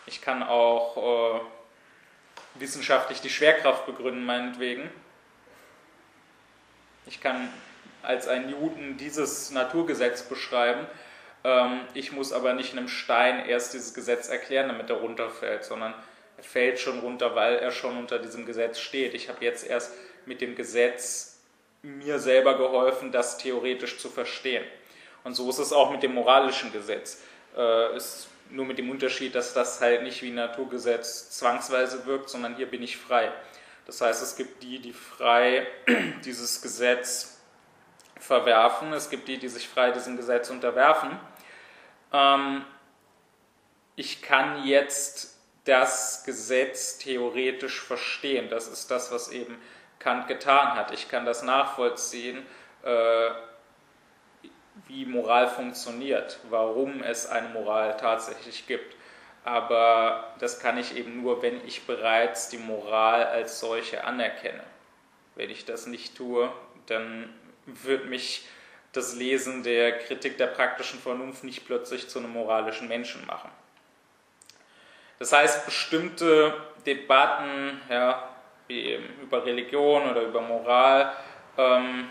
[0.06, 1.40] ich kann auch äh,
[2.56, 4.90] wissenschaftlich die Schwerkraft begründen, meinetwegen.
[7.06, 7.50] Ich kann
[8.04, 10.86] als ein Newton dieses Naturgesetz beschreiben.
[11.44, 15.94] Ähm, ich muss aber nicht einem Stein erst dieses Gesetz erklären, damit er runterfällt, sondern
[16.40, 19.14] er fällt schon runter, weil er schon unter diesem Gesetz steht.
[19.14, 19.92] Ich habe jetzt erst
[20.26, 21.42] mit dem Gesetz
[21.82, 24.64] mir selber geholfen, das theoretisch zu verstehen.
[25.26, 27.22] Und so ist es auch mit dem moralischen Gesetz.
[27.58, 32.56] Äh, ist nur mit dem Unterschied, dass das halt nicht wie Naturgesetz zwangsweise wirkt, sondern
[32.56, 33.34] hier bin ich frei.
[33.86, 35.68] Das heißt, es gibt die, die frei
[36.24, 37.42] dieses Gesetz
[38.18, 41.20] verwerfen, es gibt die, die sich frei diesem Gesetz unterwerfen.
[42.14, 42.64] Ähm,
[43.98, 45.39] ich kann jetzt
[45.70, 48.50] das Gesetz theoretisch verstehen.
[48.50, 49.56] Das ist das, was eben
[50.00, 50.92] Kant getan hat.
[50.92, 52.44] Ich kann das nachvollziehen,
[52.84, 53.30] äh,
[54.88, 58.96] wie Moral funktioniert, warum es eine Moral tatsächlich gibt.
[59.46, 64.64] Aber das kann ich eben nur, wenn ich bereits die Moral als solche anerkenne.
[65.36, 66.52] Wenn ich das nicht tue,
[66.88, 67.32] dann
[67.68, 68.48] wird mich
[68.92, 73.52] das Lesen der Kritik der praktischen Vernunft nicht plötzlich zu einem moralischen Menschen machen.
[75.20, 76.54] Das heißt, bestimmte
[76.86, 78.30] Debatten ja,
[78.68, 81.12] wie eben über Religion oder über Moral
[81.58, 82.08] ähm,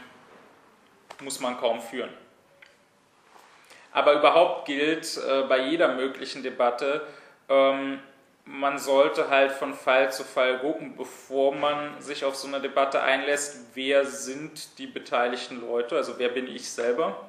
[1.21, 2.13] muss man kaum führen.
[3.93, 7.07] Aber überhaupt gilt äh, bei jeder möglichen Debatte,
[7.49, 8.01] ähm,
[8.45, 13.03] man sollte halt von Fall zu Fall gucken, bevor man sich auf so eine Debatte
[13.03, 17.29] einlässt, wer sind die beteiligten Leute, also wer bin ich selber?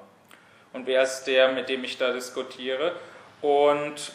[0.71, 2.95] Und wer ist der, mit dem ich da diskutiere?
[3.41, 4.13] Und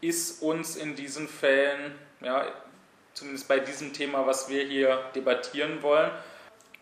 [0.00, 2.46] ist uns in diesen Fällen, ja,
[3.14, 6.10] zumindest bei diesem Thema, was wir hier debattieren wollen,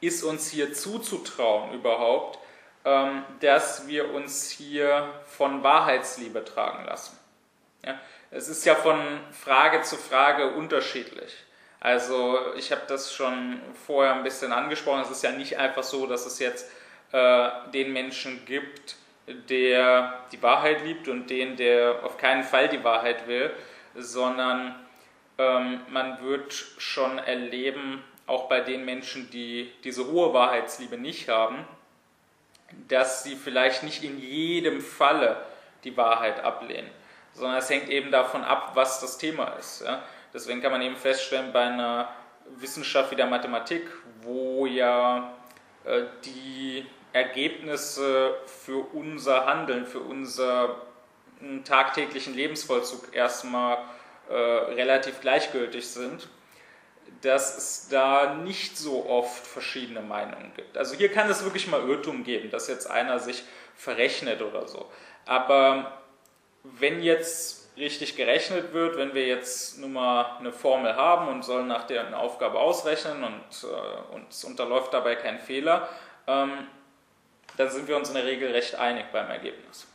[0.01, 2.39] ist uns hier zuzutrauen überhaupt,
[2.85, 7.19] ähm, dass wir uns hier von Wahrheitsliebe tragen lassen.
[7.85, 7.99] Ja,
[8.31, 9.01] es ist ja von
[9.33, 11.35] Frage zu Frage unterschiedlich.
[11.81, 15.03] Also ich habe das schon vorher ein bisschen angesprochen.
[15.03, 16.69] Es ist ja nicht einfach so, dass es jetzt
[17.13, 18.97] äh, den Menschen gibt,
[19.49, 23.51] der die Wahrheit liebt und den, der auf keinen Fall die Wahrheit will,
[23.95, 24.75] sondern
[25.39, 31.67] ähm, man wird schon erleben, auch bei den Menschen, die diese hohe Wahrheitsliebe nicht haben,
[32.89, 35.43] dass sie vielleicht nicht in jedem Falle
[35.85, 36.91] die Wahrheit ablehnen,
[37.33, 39.83] sondern es hängt eben davon ab, was das Thema ist.
[39.83, 40.03] Ja?
[40.35, 42.13] Deswegen kann man eben feststellen, bei einer
[42.57, 43.87] Wissenschaft wie der Mathematik,
[44.23, 45.33] wo ja
[45.85, 50.75] äh, die Ergebnisse für unser Handeln, für unseren
[51.65, 53.79] tagtäglichen Lebensvollzug erstmal
[54.29, 56.29] äh, relativ gleichgültig sind,
[57.23, 60.77] dass es da nicht so oft verschiedene Meinungen gibt.
[60.77, 63.43] Also hier kann es wirklich mal Irrtum geben, dass jetzt einer sich
[63.75, 64.91] verrechnet oder so.
[65.25, 65.99] Aber
[66.63, 71.69] wenn jetzt richtig gerechnet wird, wenn wir jetzt nur mal eine Formel haben und sollen
[71.69, 75.89] nach der eine Aufgabe ausrechnen und äh, uns unterläuft dabei kein Fehler,
[76.27, 76.67] ähm,
[77.59, 79.87] dann sind wir uns in der Regel recht einig beim Ergebnis.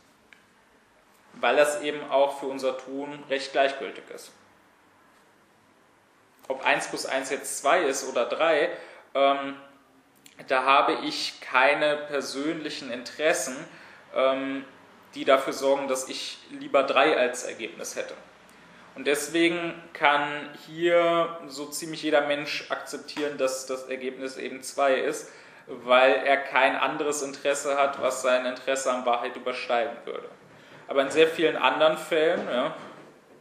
[1.32, 4.32] Weil das eben auch für unser Tun recht gleichgültig ist.
[6.46, 8.70] Ob 1 plus 1 jetzt 2 ist oder 3,
[9.14, 9.56] ähm,
[10.46, 13.56] da habe ich keine persönlichen Interessen,
[14.14, 14.66] ähm,
[15.14, 18.14] die dafür sorgen, dass ich lieber 3 als Ergebnis hätte.
[18.94, 25.32] Und deswegen kann hier so ziemlich jeder Mensch akzeptieren, dass das Ergebnis eben 2 ist,
[25.66, 30.28] weil er kein anderes Interesse hat, was sein Interesse an Wahrheit übersteigen würde.
[30.88, 32.74] Aber in sehr vielen anderen Fällen, ja,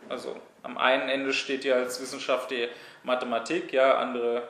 [0.10, 2.70] also am einen Ende steht ja als Wissenschaft die
[3.04, 4.48] Mathematik, ja, andere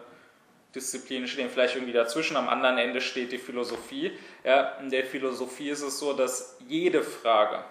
[0.76, 4.18] Disziplinen stehen vielleicht irgendwie dazwischen, am anderen Ende steht die Philosophie.
[4.44, 7.64] Ja, in der Philosophie ist es so, dass jede Frage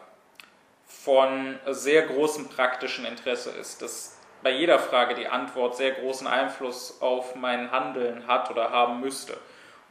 [0.84, 7.00] von sehr großem praktischen Interesse ist, dass bei jeder Frage die Antwort sehr großen Einfluss
[7.00, 9.36] auf mein Handeln hat oder haben müsste.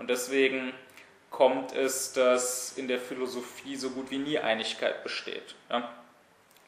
[0.01, 0.73] Und deswegen
[1.29, 5.53] kommt es, dass in der Philosophie so gut wie nie Einigkeit besteht.
[5.69, 5.93] Ja?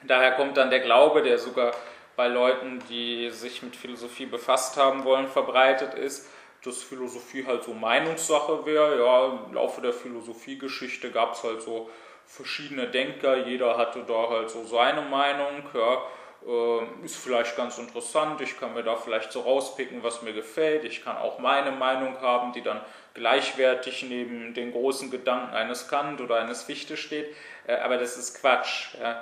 [0.03, 1.73] Daher kommt dann der Glaube, der sogar
[2.15, 6.29] bei Leuten, die sich mit Philosophie befasst haben wollen, verbreitet ist,
[6.63, 8.99] dass Philosophie halt so Meinungssache wäre.
[8.99, 11.89] Ja, im Laufe der Philosophiegeschichte gab es halt so
[12.27, 15.63] verschiedene Denker, jeder hatte da halt so seine Meinung.
[15.73, 16.03] Ja.
[16.45, 20.83] Äh, ist vielleicht ganz interessant, ich kann mir da vielleicht so rauspicken, was mir gefällt.
[20.83, 22.81] Ich kann auch meine Meinung haben, die dann
[23.13, 27.33] gleichwertig neben den großen Gedanken eines Kant oder eines Fichte steht.
[27.67, 28.95] Äh, aber das ist Quatsch.
[28.95, 29.15] Äh,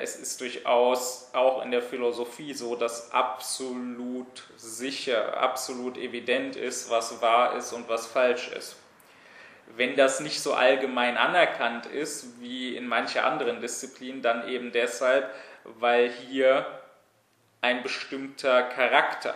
[0.00, 7.22] es ist durchaus auch in der Philosophie so, dass absolut sicher, absolut evident ist, was
[7.22, 8.76] wahr ist und was falsch ist.
[9.76, 15.32] Wenn das nicht so allgemein anerkannt ist wie in manchen anderen Disziplinen, dann eben deshalb,
[15.64, 16.66] weil hier
[17.60, 19.34] ein bestimmter Charakter,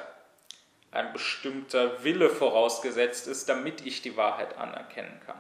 [0.91, 5.39] ein bestimmter Wille vorausgesetzt ist, damit ich die Wahrheit anerkennen kann.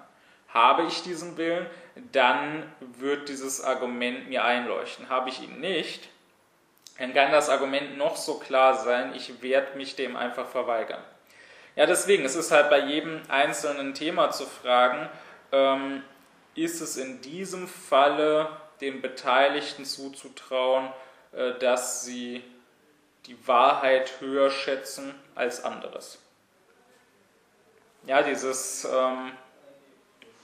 [0.48, 1.66] Habe ich diesen Willen,
[2.12, 5.08] dann wird dieses Argument mir einleuchten.
[5.08, 6.08] Habe ich ihn nicht,
[6.98, 11.02] dann kann das Argument noch so klar sein, ich werde mich dem einfach verweigern.
[11.76, 15.08] Ja, deswegen, es ist halt bei jedem einzelnen Thema zu fragen,
[15.50, 16.04] ähm,
[16.54, 18.48] ist es in diesem Falle
[18.84, 20.88] den Beteiligten zuzutrauen,
[21.32, 22.44] äh, dass sie
[23.26, 26.18] die Wahrheit höher schätzen als anderes.
[28.06, 29.32] Ja, dieses ähm,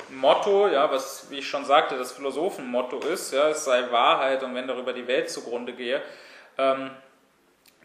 [0.09, 4.55] Motto, ja, was, wie ich schon sagte, das Philosophenmotto ist, ja, es sei Wahrheit und
[4.55, 6.03] wenn darüber die Welt zugrunde gehe,
[6.57, 6.91] ähm,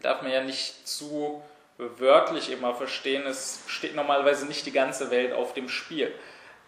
[0.00, 1.42] darf man ja nicht zu
[1.76, 6.12] wörtlich immer verstehen, es steht normalerweise nicht die ganze Welt auf dem Spiel.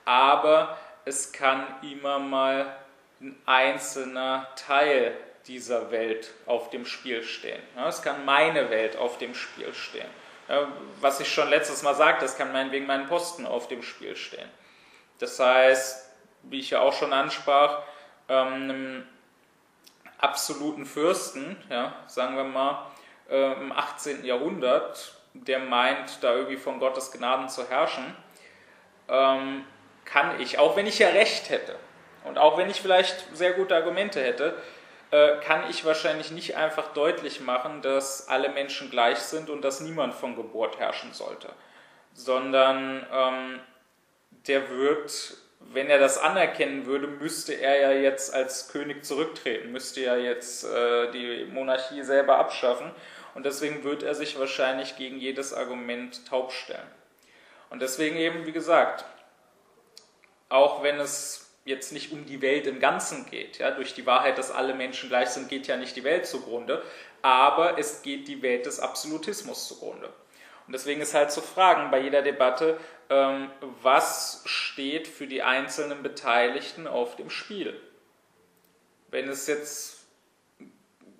[0.05, 0.77] Aber
[1.07, 2.77] es kann immer mal
[3.21, 5.17] ein einzelner Teil
[5.47, 7.61] dieser Welt auf dem Spiel stehen.
[7.89, 10.09] Es kann meine Welt auf dem Spiel stehen.
[11.01, 14.49] Was ich schon letztes Mal sagte, es kann meinetwegen mein Posten auf dem Spiel stehen.
[15.19, 16.11] Das heißt,
[16.45, 17.83] wie ich ja auch schon ansprach,
[18.29, 19.07] ähm, einem
[20.19, 22.87] absoluten Fürsten, ja, sagen wir mal,
[23.29, 24.25] äh, im 18.
[24.25, 28.17] Jahrhundert, der meint, da irgendwie von Gottes Gnaden zu herrschen,
[29.09, 29.65] ähm,
[30.05, 31.77] kann ich, auch wenn ich ja recht hätte
[32.29, 34.55] und auch wenn ich vielleicht sehr gute Argumente hätte,
[35.11, 39.81] äh, kann ich wahrscheinlich nicht einfach deutlich machen, dass alle Menschen gleich sind und dass
[39.81, 41.49] niemand von Geburt herrschen sollte,
[42.13, 43.61] sondern ähm,
[44.47, 50.03] der wird, wenn er das anerkennen würde, müsste er ja jetzt als König zurücktreten, müsste
[50.03, 52.91] ja jetzt äh, die Monarchie selber abschaffen
[53.35, 56.91] und deswegen wird er sich wahrscheinlich gegen jedes Argument taub stellen.
[57.71, 59.05] Und deswegen eben, wie gesagt,
[60.49, 64.39] auch wenn es jetzt nicht um die Welt im Ganzen geht, ja, durch die Wahrheit,
[64.39, 66.83] dass alle Menschen gleich sind, geht ja nicht die Welt zugrunde,
[67.23, 70.13] aber es geht die Welt des Absolutismus zugrunde.
[70.67, 72.79] Und deswegen ist halt zu fragen bei jeder Debatte,
[73.11, 73.51] ähm,
[73.83, 77.81] was steht für die einzelnen Beteiligten auf dem Spiel?
[79.11, 80.07] Wenn es jetzt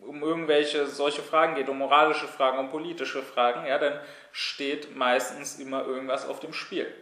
[0.01, 4.01] um irgendwelche solche Fragen geht, um moralische Fragen, um politische Fragen, ja, dann
[4.33, 6.93] steht meistens immer irgendwas auf dem Spiel.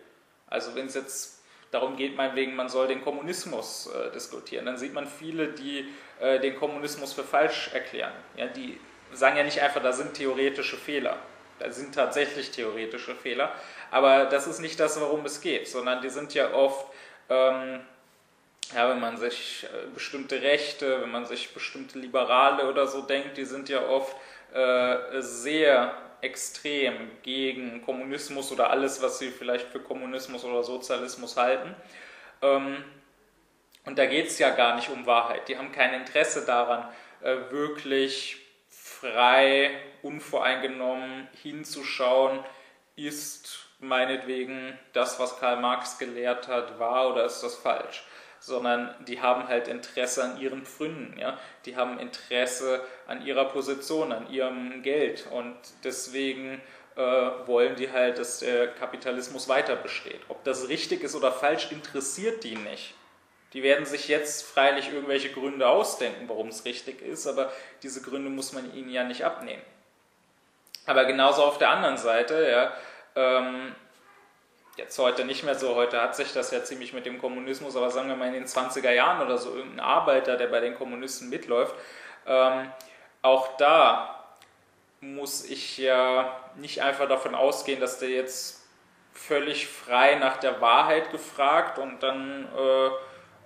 [0.49, 1.36] Also wenn es jetzt
[1.77, 5.89] darum geht, meinetwegen, man soll den Kommunismus äh, diskutieren, dann sieht man viele, die
[6.21, 8.13] äh, den Kommunismus für falsch erklären.
[8.37, 8.81] Ja, die
[9.13, 11.17] sagen ja nicht einfach, da sind theoretische Fehler.
[11.59, 13.51] Da sind tatsächlich theoretische Fehler,
[13.91, 16.87] aber das ist nicht das, worum es geht, sondern die sind ja oft
[17.31, 17.81] ähm,
[18.75, 23.37] ja, wenn man sich äh, bestimmte Rechte, wenn man sich bestimmte Liberale oder so denkt,
[23.37, 24.15] die sind ja oft
[24.53, 31.75] äh, sehr extrem gegen Kommunismus oder alles, was sie vielleicht für Kommunismus oder Sozialismus halten.
[32.43, 32.85] Ähm,
[33.85, 35.49] und da geht es ja gar nicht um Wahrheit.
[35.49, 36.89] Die haben kein Interesse daran,
[37.23, 38.39] äh, wirklich
[38.69, 39.71] frei,
[40.03, 42.45] unvoreingenommen hinzuschauen,
[42.97, 48.05] ist meinetwegen das, was Karl Marx gelehrt hat, wahr oder ist das falsch
[48.41, 51.39] sondern die haben halt Interesse an ihren Pfründen, ja?
[51.65, 56.61] die haben Interesse an ihrer Position, an ihrem Geld und deswegen
[56.97, 60.21] äh, wollen die halt, dass der Kapitalismus weiter besteht.
[60.29, 62.95] Ob das richtig ist oder falsch, interessiert die nicht.
[63.53, 68.29] Die werden sich jetzt freilich irgendwelche Gründe ausdenken, warum es richtig ist, aber diese Gründe
[68.29, 69.63] muss man ihnen ja nicht abnehmen.
[70.87, 72.73] Aber genauso auf der anderen Seite, ja,
[73.15, 73.75] ähm,
[74.77, 77.91] jetzt heute nicht mehr so, heute hat sich das ja ziemlich mit dem Kommunismus, aber
[77.91, 81.29] sagen wir mal in den 20er Jahren oder so, irgendein Arbeiter, der bei den Kommunisten
[81.29, 81.75] mitläuft,
[82.27, 82.71] ähm,
[83.23, 84.25] auch da
[85.01, 88.67] muss ich ja nicht einfach davon ausgehen, dass der jetzt
[89.13, 92.91] völlig frei nach der Wahrheit gefragt und dann äh,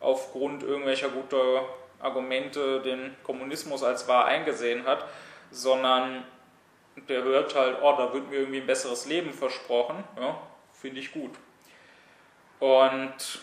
[0.00, 1.64] aufgrund irgendwelcher guter
[2.00, 5.04] Argumente den Kommunismus als wahr eingesehen hat,
[5.50, 6.24] sondern
[7.08, 10.36] der hört halt, oh, da wird mir irgendwie ein besseres Leben versprochen, ja,
[10.80, 11.32] finde ich gut.
[12.58, 13.40] Und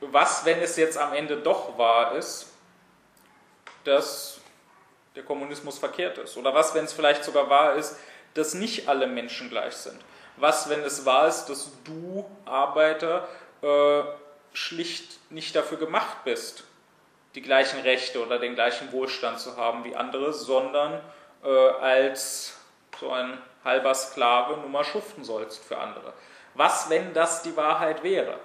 [0.00, 2.52] was, wenn es jetzt am Ende doch wahr ist,
[3.84, 4.40] dass
[5.14, 6.36] der Kommunismus verkehrt ist?
[6.36, 7.96] Oder was, wenn es vielleicht sogar wahr ist,
[8.34, 9.98] dass nicht alle Menschen gleich sind?
[10.36, 13.26] Was, wenn es wahr ist, dass du, Arbeiter,
[13.62, 14.02] äh,
[14.52, 16.64] schlicht nicht dafür gemacht bist,
[17.34, 21.00] die gleichen Rechte oder den gleichen Wohlstand zu haben wie andere, sondern
[21.42, 22.58] äh, als
[22.98, 26.14] so ein halber Sklave nur mal schuften sollst für andere.
[26.54, 28.38] Was, wenn das die Wahrheit wäre?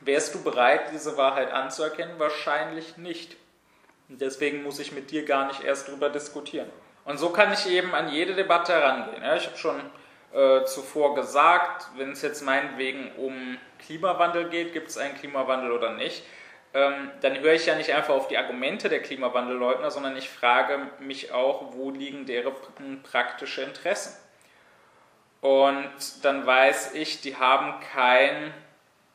[0.00, 2.18] Wärst du bereit, diese Wahrheit anzuerkennen?
[2.18, 3.36] Wahrscheinlich nicht.
[4.08, 6.68] Und deswegen muss ich mit dir gar nicht erst darüber diskutieren.
[7.04, 9.22] Und so kann ich eben an jede Debatte herangehen.
[9.22, 9.80] Ja, ich habe schon
[10.32, 15.90] äh, zuvor gesagt, wenn es jetzt meinetwegen um Klimawandel geht, gibt es einen Klimawandel oder
[15.92, 16.24] nicht,
[16.74, 20.90] ähm, dann höre ich ja nicht einfach auf die Argumente der Klimawandelleugner, sondern ich frage
[20.98, 22.52] mich auch, wo liegen deren
[23.04, 24.16] praktische Interessen.
[25.40, 28.52] Und dann weiß ich, die haben kein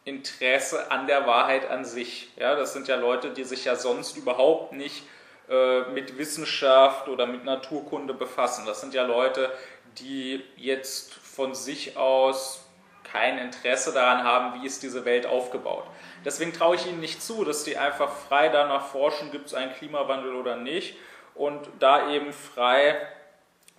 [0.05, 2.31] Interesse an der Wahrheit an sich.
[2.37, 5.03] Ja, das sind ja Leute, die sich ja sonst überhaupt nicht
[5.49, 8.65] äh, mit Wissenschaft oder mit Naturkunde befassen.
[8.65, 9.51] Das sind ja Leute,
[9.97, 12.68] die jetzt von sich aus
[13.03, 15.85] kein Interesse daran haben, wie ist diese Welt aufgebaut.
[16.25, 19.73] Deswegen traue ich ihnen nicht zu, dass die einfach frei danach forschen, gibt es einen
[19.73, 20.95] Klimawandel oder nicht
[21.35, 22.99] und da eben frei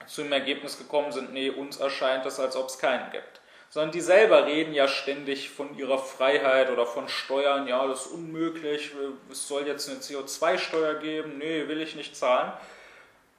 [0.06, 3.40] zu dem Ergebnis gekommen sind, nee, uns erscheint es, als ob es keinen gibt.
[3.70, 8.12] sondern die selber reden ja ständig von ihrer Freiheit oder von Steuern, ja, das ist
[8.12, 8.90] unmöglich,
[9.30, 12.52] es soll jetzt eine CO2-Steuer geben, nee, will ich nicht zahlen.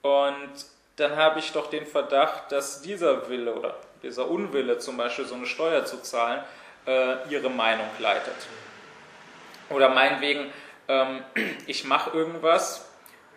[0.02, 0.66] Und
[0.96, 5.36] dann habe ich doch den Verdacht, dass dieser Wille oder dieser Unwille zum Beispiel so
[5.36, 6.44] eine Steuer zu zahlen,
[6.86, 8.36] äh, ihre Meinung leitet.
[9.70, 10.52] Oder meinetwegen,
[10.88, 11.24] ähm,
[11.68, 12.88] ich mache irgendwas,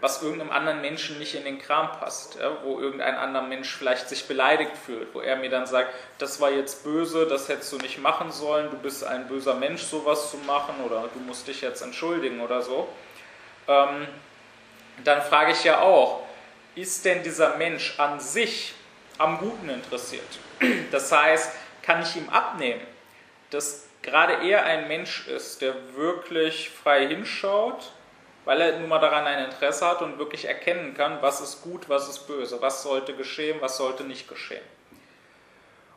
[0.01, 4.09] was irgendeinem anderen Menschen nicht in den Kram passt, ja, wo irgendein anderer Mensch vielleicht
[4.09, 7.79] sich beleidigt fühlt, wo er mir dann sagt, das war jetzt böse, das hättest du
[7.79, 11.63] nicht machen sollen, du bist ein böser Mensch, sowas zu machen oder du musst dich
[11.63, 12.89] jetzt entschuldigen oder so.
[13.67, 14.07] Ähm,
[15.05, 16.23] dann frage ich ja auch,
[16.75, 18.75] ist denn dieser Mensch an sich
[19.17, 20.39] am Guten interessiert?
[20.91, 21.53] Das heißt,
[21.83, 22.81] kann ich ihm abnehmen,
[23.51, 27.93] dass gerade er ein Mensch ist, der wirklich frei hinschaut,
[28.45, 31.89] weil er nun mal daran ein Interesse hat und wirklich erkennen kann, was ist gut,
[31.89, 34.65] was ist böse, was sollte geschehen, was sollte nicht geschehen.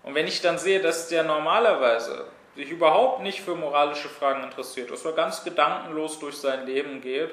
[0.03, 4.89] Und wenn ich dann sehe, dass der normalerweise sich überhaupt nicht für moralische Fragen interessiert,
[4.89, 7.31] dass er ganz gedankenlos durch sein Leben geht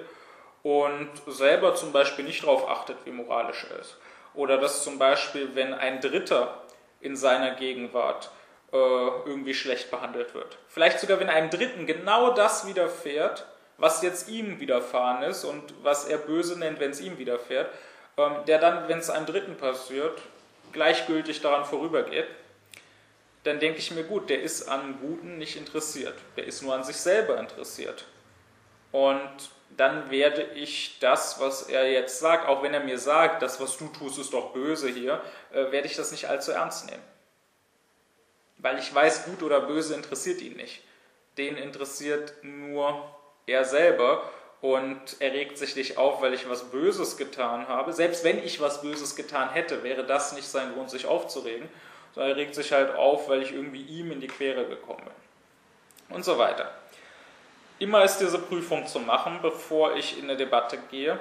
[0.65, 3.97] und selber zum Beispiel nicht darauf achtet, wie moralisch er ist.
[4.35, 6.64] Oder dass zum Beispiel, wenn ein Dritter
[7.05, 8.31] in seiner Gegenwart
[8.73, 10.59] äh, irgendwie schlecht behandelt wird.
[10.69, 13.47] Vielleicht sogar, wenn einem Dritten genau das widerfährt,
[13.77, 17.69] was jetzt ihm widerfahren ist und was er böse nennt, wenn es ihm widerfährt,
[18.17, 20.21] ähm, der dann, wenn es einem Dritten passiert,
[20.73, 22.27] gleichgültig daran vorübergeht,
[23.45, 26.15] dann denke ich mir, gut, der ist an Guten nicht interessiert.
[26.37, 28.07] Der ist nur an sich selber interessiert.
[28.91, 33.61] Und dann werde ich das, was er jetzt sagt, auch wenn er mir sagt, das,
[33.61, 35.21] was du tust, ist doch böse hier,
[35.53, 37.03] äh, werde ich das nicht allzu ernst nehmen.
[38.59, 40.83] Weil ich weiß, gut oder böse interessiert ihn nicht.
[41.37, 43.05] Den interessiert nur
[43.47, 47.93] er selber und er regt sich nicht auf, weil ich was Böses getan habe.
[47.93, 51.69] Selbst wenn ich was Böses getan hätte, wäre das nicht sein Grund, sich aufzuregen,
[52.15, 56.17] sondern er regt sich halt auf, weil ich irgendwie ihm in die Quere gekommen bin.
[56.17, 56.73] Und so weiter.
[57.85, 61.19] Immer ist diese Prüfung zu machen, bevor ich in eine Debatte gehe.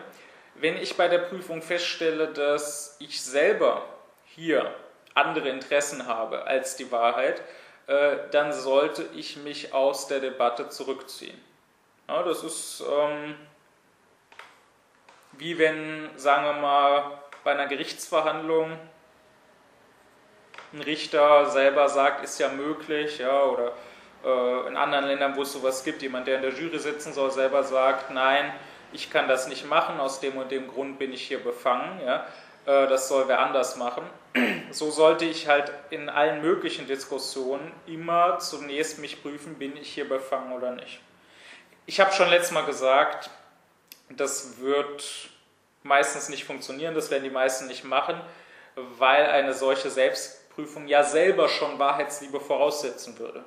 [0.55, 3.83] Wenn ich bei der Prüfung feststelle, dass ich selber
[4.27, 4.73] hier
[5.13, 7.41] andere Interessen habe als die Wahrheit,
[7.87, 11.37] äh, dann sollte ich mich aus der Debatte zurückziehen.
[12.07, 13.35] Ja, das ist ähm,
[15.33, 18.79] wie wenn, sagen wir mal, bei einer Gerichtsverhandlung
[20.71, 23.73] ein Richter selber sagt, ist ja möglich, ja, oder
[24.23, 27.63] in anderen Ländern, wo es sowas gibt, jemand, der in der Jury sitzen soll, selber
[27.63, 28.53] sagt, nein,
[28.93, 32.25] ich kann das nicht machen, aus dem und dem Grund bin ich hier befangen, ja,
[32.65, 34.03] äh, das soll wer anders machen.
[34.71, 40.09] So sollte ich halt in allen möglichen Diskussionen immer zunächst mich prüfen, bin ich hier
[40.09, 40.99] befangen oder nicht.
[41.85, 43.29] Ich habe schon letztes Mal gesagt,
[44.09, 45.29] das wird
[45.83, 48.19] meistens nicht funktionieren, das werden die meisten nicht machen,
[48.75, 53.43] weil eine solche Selbstprüfung ja selber schon Wahrheitsliebe voraussetzen würde.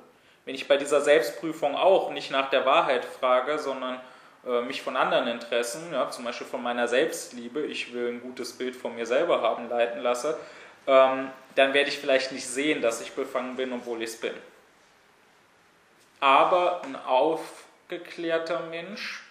[0.47, 3.99] Wenn ich bei dieser Selbstprüfung auch nicht nach der Wahrheit frage, sondern
[4.47, 8.53] äh, mich von anderen Interessen, ja, zum Beispiel von meiner Selbstliebe, ich will ein gutes
[8.53, 10.39] Bild von mir selber haben, leiten lasse,
[10.87, 14.33] ähm, dann werde ich vielleicht nicht sehen, dass ich befangen bin, obwohl ich es bin.
[16.21, 19.23] Aber ein auf aufgeklärter Mensch,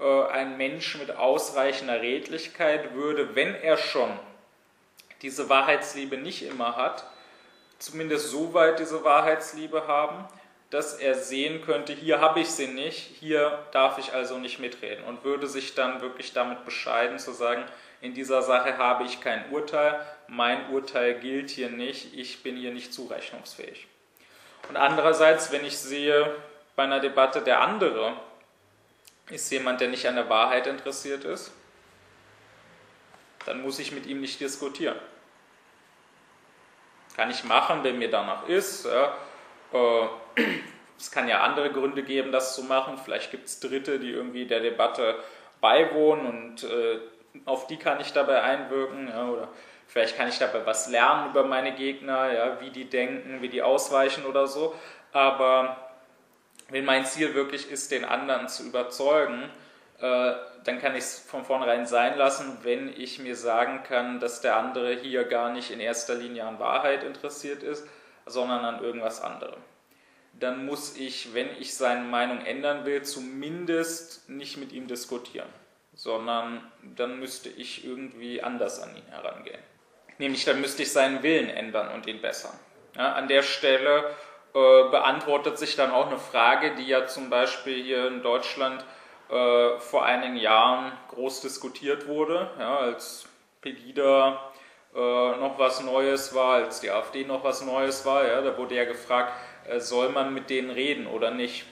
[0.00, 4.10] äh, ein Mensch mit ausreichender Redlichkeit würde, wenn er schon
[5.20, 7.04] diese Wahrheitsliebe nicht immer hat,
[7.78, 10.24] zumindest so weit diese Wahrheitsliebe haben,
[10.70, 15.04] dass er sehen könnte, hier habe ich sie nicht, hier darf ich also nicht mitreden
[15.04, 17.64] und würde sich dann wirklich damit bescheiden zu sagen,
[18.00, 19.98] in dieser Sache habe ich kein Urteil,
[20.28, 23.86] mein Urteil gilt hier nicht, ich bin hier nicht zurechnungsfähig.
[24.68, 26.34] Und andererseits, wenn ich sehe,
[26.78, 27.42] bei einer Debatte.
[27.42, 28.12] Der andere
[29.30, 31.50] ist jemand, der nicht an der Wahrheit interessiert ist.
[33.46, 34.96] Dann muss ich mit ihm nicht diskutieren.
[37.16, 38.86] Kann ich machen, wenn mir danach ist.
[38.86, 39.12] Ja.
[39.72, 40.42] Äh,
[40.98, 42.98] es kann ja andere Gründe geben, das zu machen.
[42.98, 45.16] Vielleicht gibt es Dritte, die irgendwie der Debatte
[45.60, 46.98] beiwohnen und äh,
[47.44, 49.08] auf die kann ich dabei einwirken.
[49.08, 49.48] Ja, oder
[49.86, 53.62] vielleicht kann ich dabei was lernen über meine Gegner, ja, wie die denken, wie die
[53.62, 54.74] ausweichen oder so.
[55.12, 55.76] Aber
[56.68, 59.50] wenn mein Ziel wirklich ist, den anderen zu überzeugen,
[60.00, 60.32] äh,
[60.64, 64.56] dann kann ich es von vornherein sein lassen, wenn ich mir sagen kann, dass der
[64.56, 67.86] andere hier gar nicht in erster Linie an Wahrheit interessiert ist,
[68.28, 69.60] sondern an irgendwas anderem.
[70.34, 75.48] Dann muss ich, wenn ich seine Meinung ändern will, zumindest nicht mit ihm diskutieren,
[75.94, 79.60] sondern dann müsste ich irgendwie anders an ihn herangehen.
[80.18, 82.58] Nämlich dann müsste ich seinen Willen ändern und ihn bessern.
[82.96, 84.14] Ja, an der Stelle
[84.54, 88.84] äh, beantwortet sich dann auch eine Frage, die ja zum Beispiel hier in Deutschland
[89.28, 93.28] äh, vor einigen Jahren groß diskutiert wurde, ja, als
[93.60, 94.52] Pegida
[94.94, 98.26] noch was Neues war, als die AfD noch was Neues war.
[98.26, 99.32] Ja, da wurde ja gefragt,
[99.68, 101.66] äh, soll man mit denen reden oder nicht.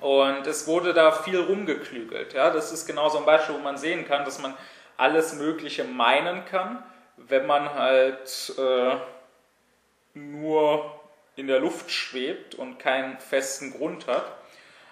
[0.00, 2.32] Und es wurde da viel rumgeklügelt.
[2.32, 4.54] Ja, das ist genau so ein Beispiel, wo man sehen kann, dass man
[4.96, 6.82] alles Mögliche meinen kann,
[7.16, 8.96] wenn man halt äh,
[10.14, 11.00] nur
[11.36, 14.24] in der Luft schwebt und keinen festen Grund hat.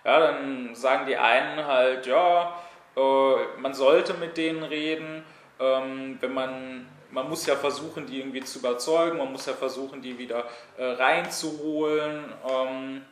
[0.04, 2.58] Ja, dann sagen die einen halt, ja,
[2.96, 5.24] äh, man sollte mit denen reden,
[5.58, 10.02] ähm, wenn man man muss ja versuchen, die irgendwie zu überzeugen, man muss ja versuchen,
[10.02, 10.44] die wieder
[10.76, 12.32] äh, reinzuholen.
[12.48, 13.02] Ähm,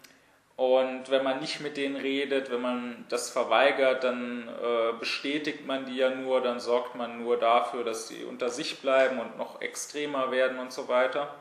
[0.56, 5.86] und wenn man nicht mit denen redet, wenn man das verweigert, dann äh, bestätigt man
[5.86, 9.60] die ja nur, dann sorgt man nur dafür, dass sie unter sich bleiben und noch
[9.60, 11.32] extremer werden und so weiter.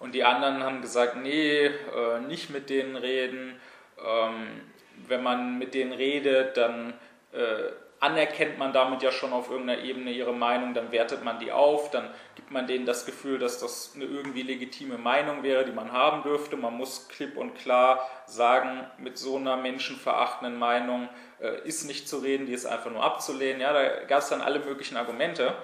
[0.00, 3.60] Und die anderen haben gesagt, nee, äh, nicht mit denen reden.
[4.04, 4.62] Ähm,
[5.06, 6.94] wenn man mit denen redet, dann
[7.32, 7.70] äh,
[8.00, 11.90] anerkennt man damit ja schon auf irgendeiner Ebene ihre Meinung, dann wertet man die auf,
[11.90, 15.92] dann gibt man denen das Gefühl, dass das eine irgendwie legitime Meinung wäre, die man
[15.92, 16.56] haben dürfte.
[16.56, 21.08] Man muss klipp und klar sagen, mit so einer menschenverachtenden Meinung
[21.40, 23.60] äh, ist nicht zu reden, die ist einfach nur abzulehnen.
[23.60, 25.54] Ja, da gab es dann alle möglichen Argumente.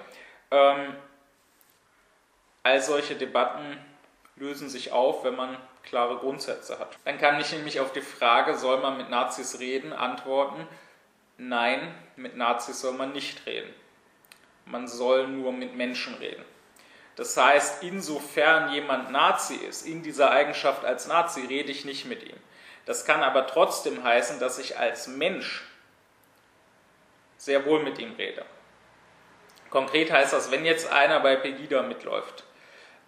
[0.51, 0.95] Ähm,
[2.63, 3.79] all solche Debatten
[4.37, 6.99] lösen sich auf, wenn man klare Grundsätze hat.
[7.05, 10.67] Dann kann ich nämlich auf die Frage, soll man mit Nazis reden, antworten,
[11.37, 13.73] nein, mit Nazis soll man nicht reden.
[14.67, 16.45] Man soll nur mit Menschen reden.
[17.17, 22.23] Das heißt, insofern jemand Nazi ist, in dieser Eigenschaft als Nazi, rede ich nicht mit
[22.23, 22.37] ihm.
[22.87, 25.65] Das kann aber trotzdem heißen, dass ich als Mensch
[27.37, 28.45] sehr wohl mit ihm rede.
[29.71, 32.45] Konkret heißt das, wenn jetzt einer bei Pegida mitläuft,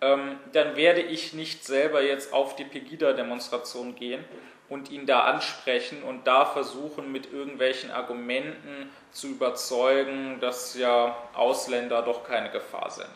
[0.00, 4.24] ähm, dann werde ich nicht selber jetzt auf die Pegida-Demonstration gehen
[4.72, 12.00] und ihn da ansprechen und da versuchen mit irgendwelchen Argumenten zu überzeugen, dass ja Ausländer
[12.00, 13.10] doch keine Gefahr sind.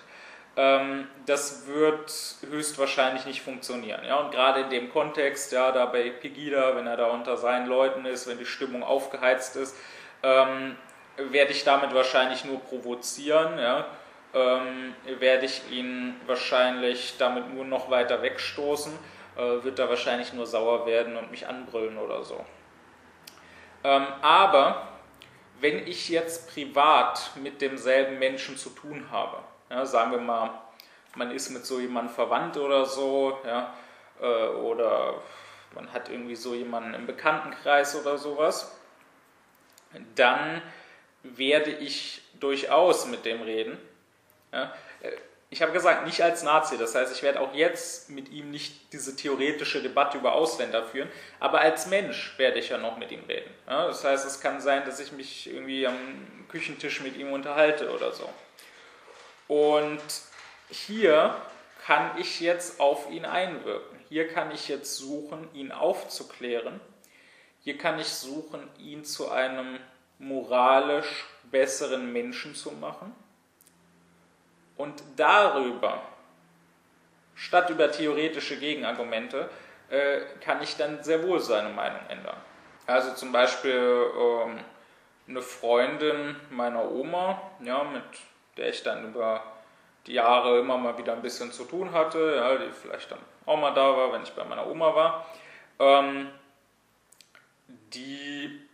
[0.58, 2.12] Ähm, das wird
[2.50, 4.04] höchstwahrscheinlich nicht funktionieren.
[4.06, 4.16] Ja?
[4.16, 8.04] Und gerade in dem Kontext, ja, da bei Pegida, wenn er da unter seinen Leuten
[8.04, 9.76] ist, wenn die Stimmung aufgeheizt ist,
[10.22, 10.76] ähm,
[11.16, 13.58] werde ich damit wahrscheinlich nur provozieren.
[13.58, 13.86] Ja?
[14.34, 18.92] Ähm, werde ich ihn wahrscheinlich damit nur noch weiter wegstoßen
[19.36, 22.44] äh, wird da wahrscheinlich nur sauer werden und mich anbrüllen oder so.
[23.84, 24.88] Ähm, aber
[25.60, 29.38] wenn ich jetzt privat mit demselben Menschen zu tun habe,
[29.70, 30.50] ja, sagen wir mal,
[31.14, 33.74] man ist mit so jemandem verwandt oder so, ja,
[34.20, 35.14] äh, oder
[35.74, 38.78] man hat irgendwie so jemanden im Bekanntenkreis oder sowas,
[40.14, 40.62] dann
[41.22, 43.78] werde ich durchaus mit dem reden.
[44.52, 44.72] Ja.
[45.56, 46.76] Ich habe gesagt, nicht als Nazi.
[46.76, 51.08] Das heißt, ich werde auch jetzt mit ihm nicht diese theoretische Debatte über Ausländer führen,
[51.40, 53.50] aber als Mensch werde ich ja noch mit ihm reden.
[53.66, 55.96] Ja, das heißt, es kann sein, dass ich mich irgendwie am
[56.50, 58.28] Küchentisch mit ihm unterhalte oder so.
[59.48, 60.02] Und
[60.68, 61.34] hier
[61.86, 63.98] kann ich jetzt auf ihn einwirken.
[64.10, 66.80] Hier kann ich jetzt suchen, ihn aufzuklären.
[67.62, 69.78] Hier kann ich suchen, ihn zu einem
[70.18, 73.14] moralisch besseren Menschen zu machen
[74.76, 76.02] und darüber,
[77.34, 79.48] statt über theoretische Gegenargumente,
[79.88, 82.36] äh, kann ich dann sehr wohl seine Meinung ändern.
[82.86, 84.58] Also zum Beispiel ähm,
[85.28, 88.02] eine Freundin meiner Oma, ja, mit
[88.56, 89.42] der ich dann über
[90.06, 93.56] die Jahre immer mal wieder ein bisschen zu tun hatte, ja, die vielleicht dann auch
[93.56, 95.26] mal da war, wenn ich bei meiner Oma war,
[95.78, 96.30] ähm,
[97.92, 98.65] die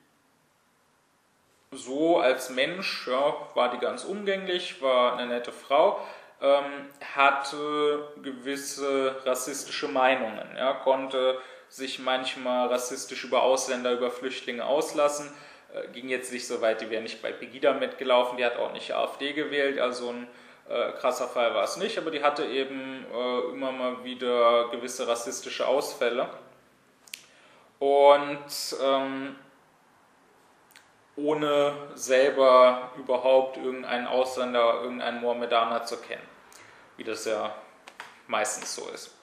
[1.72, 6.00] so als Mensch ja, war die ganz umgänglich, war eine nette Frau,
[6.40, 11.38] ähm, hatte gewisse rassistische Meinungen, ja, konnte
[11.68, 15.32] sich manchmal rassistisch über Ausländer, über Flüchtlinge auslassen.
[15.74, 18.72] Äh, ging jetzt nicht so weit, die wäre nicht bei Pegida mitgelaufen, die hat auch
[18.72, 20.28] nicht AfD gewählt, also ein
[20.68, 25.08] äh, krasser Fall war es nicht, aber die hatte eben äh, immer mal wieder gewisse
[25.08, 26.28] rassistische Ausfälle.
[27.78, 29.34] Und ähm,
[31.16, 36.26] ohne selber überhaupt irgendeinen Ausländer, irgendeinen Mohammedaner zu kennen,
[36.96, 37.54] wie das ja
[38.26, 39.14] meistens so ist.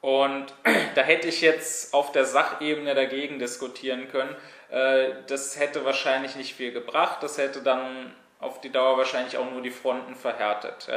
[0.00, 0.46] Und
[0.94, 4.36] da hätte ich jetzt auf der Sachebene dagegen diskutieren können.
[4.70, 7.22] Äh, das hätte wahrscheinlich nicht viel gebracht.
[7.22, 10.88] Das hätte dann auf die Dauer wahrscheinlich auch nur die Fronten verhärtet.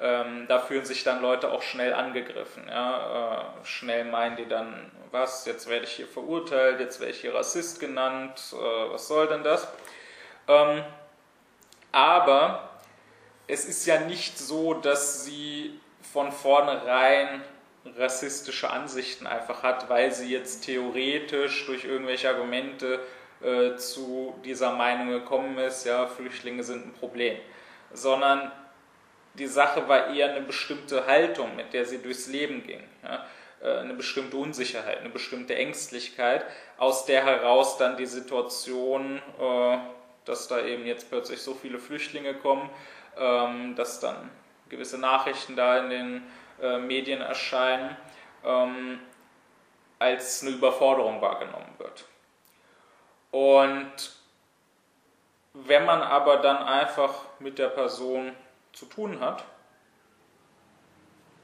[0.00, 2.68] Ähm, da fühlen sich dann Leute auch schnell angegriffen.
[2.68, 7.34] Äh, schnell meinen die dann, was, jetzt werde ich hier verurteilt, jetzt werde ich hier
[7.34, 9.66] Rassist genannt, äh, was soll denn das?
[10.48, 10.84] Ähm,
[11.92, 12.70] aber
[13.46, 15.80] es ist ja nicht so, dass sie
[16.12, 17.42] von vornherein
[17.96, 23.00] rassistische Ansichten einfach hat, weil sie jetzt theoretisch durch irgendwelche Argumente
[23.42, 27.36] äh, zu dieser Meinung gekommen ist, ja, Flüchtlinge sind ein Problem,
[27.92, 28.52] sondern
[29.34, 32.82] die Sache war eher eine bestimmte Haltung, mit der sie durchs Leben ging.
[33.02, 33.24] Ja?
[33.62, 36.44] Äh, eine bestimmte Unsicherheit, eine bestimmte Ängstlichkeit,
[36.78, 39.78] aus der heraus dann die Situation, äh,
[40.24, 42.68] dass da eben jetzt plötzlich so viele Flüchtlinge kommen,
[43.18, 44.30] ähm, dass dann
[44.68, 46.22] gewisse Nachrichten da in den
[46.62, 47.96] äh, Medien erscheinen,
[48.44, 49.00] ähm,
[49.98, 52.04] als eine Überforderung wahrgenommen wird.
[53.30, 53.92] Und
[55.52, 58.32] wenn man aber dann einfach mit der Person
[58.72, 59.44] zu tun hat,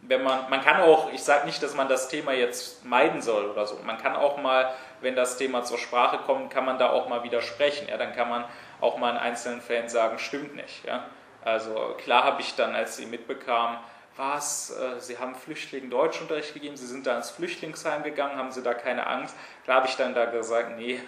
[0.08, 3.46] wenn man, man kann auch, ich sage nicht, dass man das Thema jetzt meiden soll
[3.46, 6.90] oder so, man kann auch mal, wenn das Thema zur Sprache kommt, kann man da
[6.90, 7.88] auch mal widersprechen.
[7.88, 8.44] Ja, dann kann man
[8.80, 10.84] auch mal in einzelnen Fällen sagen, stimmt nicht.
[10.84, 11.06] Ja.
[11.44, 13.78] Also klar habe ich dann, als sie mitbekam,
[14.16, 18.62] was, äh, Sie haben Flüchtlingen Deutschunterricht gegeben, Sie sind da ins Flüchtlingsheim gegangen, haben Sie
[18.62, 19.36] da keine Angst?
[19.64, 21.00] Klar habe ich dann da gesagt, nee,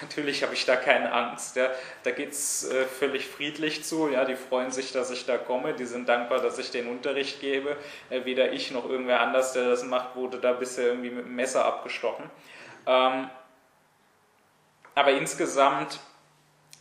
[0.00, 1.56] natürlich habe ich da keine Angst.
[1.56, 1.70] Ja.
[2.02, 4.08] Da geht es äh, völlig friedlich zu.
[4.08, 4.24] Ja.
[4.24, 5.74] Die freuen sich, dass ich da komme.
[5.74, 7.76] Die sind dankbar, dass ich den Unterricht gebe.
[8.10, 11.34] Äh, weder ich noch irgendwer anders, der das macht, wurde da bisher irgendwie mit dem
[11.34, 12.30] Messer abgestochen.
[12.86, 13.30] Ähm,
[14.94, 16.00] aber insgesamt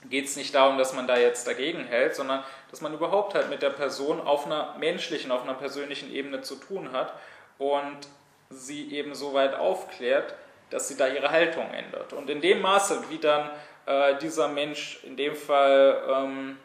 [0.09, 3.49] geht es nicht darum, dass man da jetzt dagegen hält, sondern dass man überhaupt halt
[3.49, 7.13] mit der Person auf einer menschlichen, auf einer persönlichen Ebene zu tun hat
[7.57, 8.07] und
[8.49, 10.35] sie eben so weit aufklärt,
[10.69, 12.13] dass sie da ihre Haltung ändert.
[12.13, 13.49] Und in dem Maße, wie dann
[13.85, 16.57] äh, dieser Mensch in dem Fall ähm,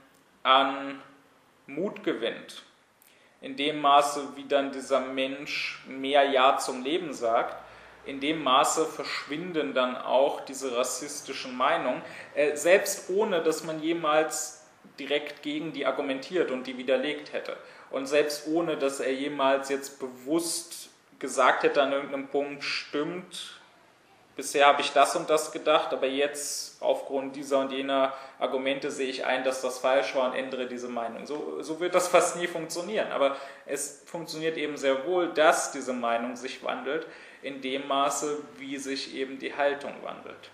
[0.43, 1.01] an
[1.67, 2.63] Mut gewinnt,
[3.41, 7.57] in dem Maße, wie dann dieser Mensch mehr Ja zum Leben sagt,
[8.07, 12.03] in dem Maße verschwinden dann auch diese rassistischen Meinungen,
[12.35, 14.67] äh, selbst ohne dass man jemals
[14.99, 17.57] direkt gegen die argumentiert und die widerlegt hätte.
[17.91, 23.60] Und selbst ohne dass er jemals jetzt bewusst gesagt hätte an irgendeinem Punkt, stimmt,
[24.41, 29.11] bisher habe ich das und das gedacht, aber jetzt aufgrund dieser und jener Argumente sehe
[29.11, 31.27] ich ein, dass das falsch war und ändere diese Meinung.
[31.27, 33.13] So, so wird das fast nie funktionieren.
[33.13, 33.37] Aber
[33.67, 37.07] es funktioniert eben sehr wohl, dass diese Meinung sich wandelt,
[37.43, 40.51] in dem Maße, wie sich eben die Haltung wandelt.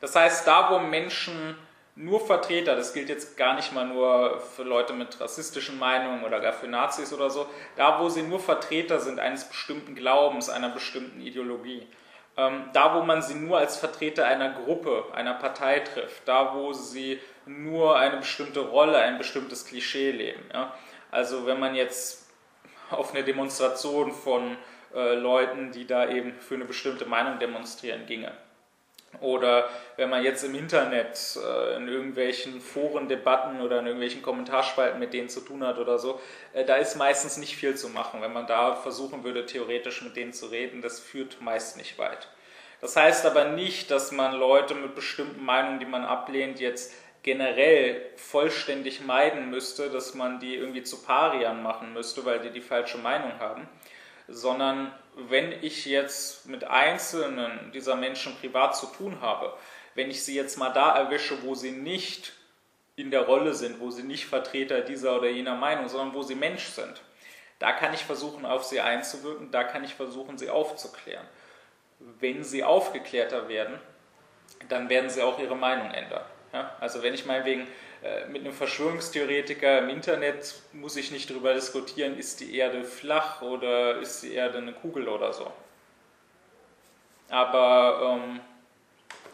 [0.00, 1.56] Das heißt, da wo Menschen
[1.94, 6.40] nur Vertreter, das gilt jetzt gar nicht mal nur für Leute mit rassistischen Meinungen oder
[6.40, 7.46] gar für Nazis oder so,
[7.76, 11.86] da wo sie nur Vertreter sind eines bestimmten Glaubens, einer bestimmten Ideologie,
[12.72, 17.18] da wo man sie nur als Vertreter einer Gruppe, einer Partei trifft, da wo sie
[17.46, 20.42] nur eine bestimmte Rolle, ein bestimmtes Klischee leben.
[20.52, 20.72] Ja?
[21.10, 22.28] Also wenn man jetzt
[22.90, 24.56] auf eine Demonstration von
[24.94, 28.32] äh, Leuten, die da eben für eine bestimmte Meinung demonstrieren, ginge.
[29.20, 35.00] Oder wenn man jetzt im Internet äh, in irgendwelchen Foren, Debatten oder in irgendwelchen Kommentarspalten
[35.00, 36.20] mit denen zu tun hat oder so,
[36.52, 38.20] äh, da ist meistens nicht viel zu machen.
[38.20, 42.28] Wenn man da versuchen würde, theoretisch mit denen zu reden, das führt meist nicht weit.
[42.80, 48.00] Das heißt aber nicht, dass man Leute mit bestimmten Meinungen, die man ablehnt, jetzt generell
[48.16, 52.98] vollständig meiden müsste, dass man die irgendwie zu Pariern machen müsste, weil die die falsche
[52.98, 53.68] Meinung haben,
[54.28, 59.52] sondern wenn ich jetzt mit einzelnen dieser Menschen privat zu tun habe,
[59.94, 62.32] wenn ich sie jetzt mal da erwische, wo sie nicht
[62.94, 66.36] in der Rolle sind, wo sie nicht Vertreter dieser oder jener Meinung, sondern wo sie
[66.36, 67.00] Mensch sind,
[67.58, 71.26] da kann ich versuchen, auf sie einzuwirken, da kann ich versuchen, sie aufzuklären.
[71.98, 73.80] Wenn sie aufgeklärter werden,
[74.68, 76.24] dann werden sie auch ihre Meinung ändern.
[76.52, 76.76] Ja?
[76.80, 77.66] Also wenn ich meinetwegen
[78.30, 83.98] mit einem Verschwörungstheoretiker im Internet muss ich nicht darüber diskutieren, ist die Erde flach oder
[83.98, 85.50] ist die Erde eine Kugel oder so.
[87.28, 88.40] Aber ähm,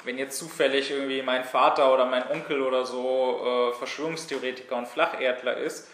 [0.05, 5.57] wenn jetzt zufällig irgendwie mein Vater oder mein Onkel oder so äh, Verschwörungstheoretiker und Flacherdler
[5.57, 5.89] ist,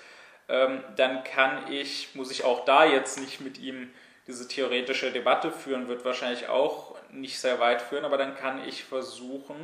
[0.48, 3.90] ähm, dann kann ich, muss ich auch da jetzt nicht mit ihm
[4.26, 8.84] diese theoretische Debatte führen, wird wahrscheinlich auch nicht sehr weit führen, aber dann kann ich
[8.84, 9.56] versuchen,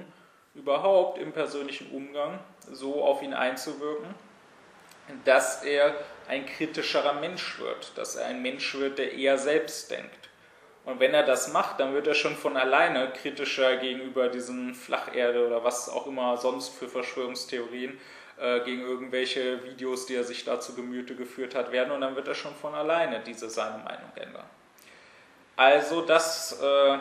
[0.57, 2.39] überhaupt im persönlichen Umgang
[2.71, 4.15] so auf ihn einzuwirken,
[5.25, 5.95] dass er
[6.29, 10.31] ein kritischerer Mensch wird, dass er ein Mensch wird, der eher selbst denkt.
[10.85, 15.47] Und wenn er das macht, dann wird er schon von alleine kritischer gegenüber diesen Flacherde
[15.47, 17.99] oder was auch immer sonst für Verschwörungstheorien
[18.39, 21.91] äh, gegen irgendwelche Videos, die er sich da zu Gemüte geführt hat, werden.
[21.91, 24.45] Und dann wird er schon von alleine diese seine Meinung ändern.
[25.57, 26.99] Also das äh,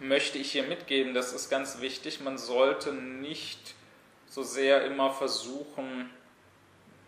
[0.00, 3.74] möchte ich hier mitgeben, das ist ganz wichtig, man sollte nicht
[4.28, 6.10] so sehr immer versuchen,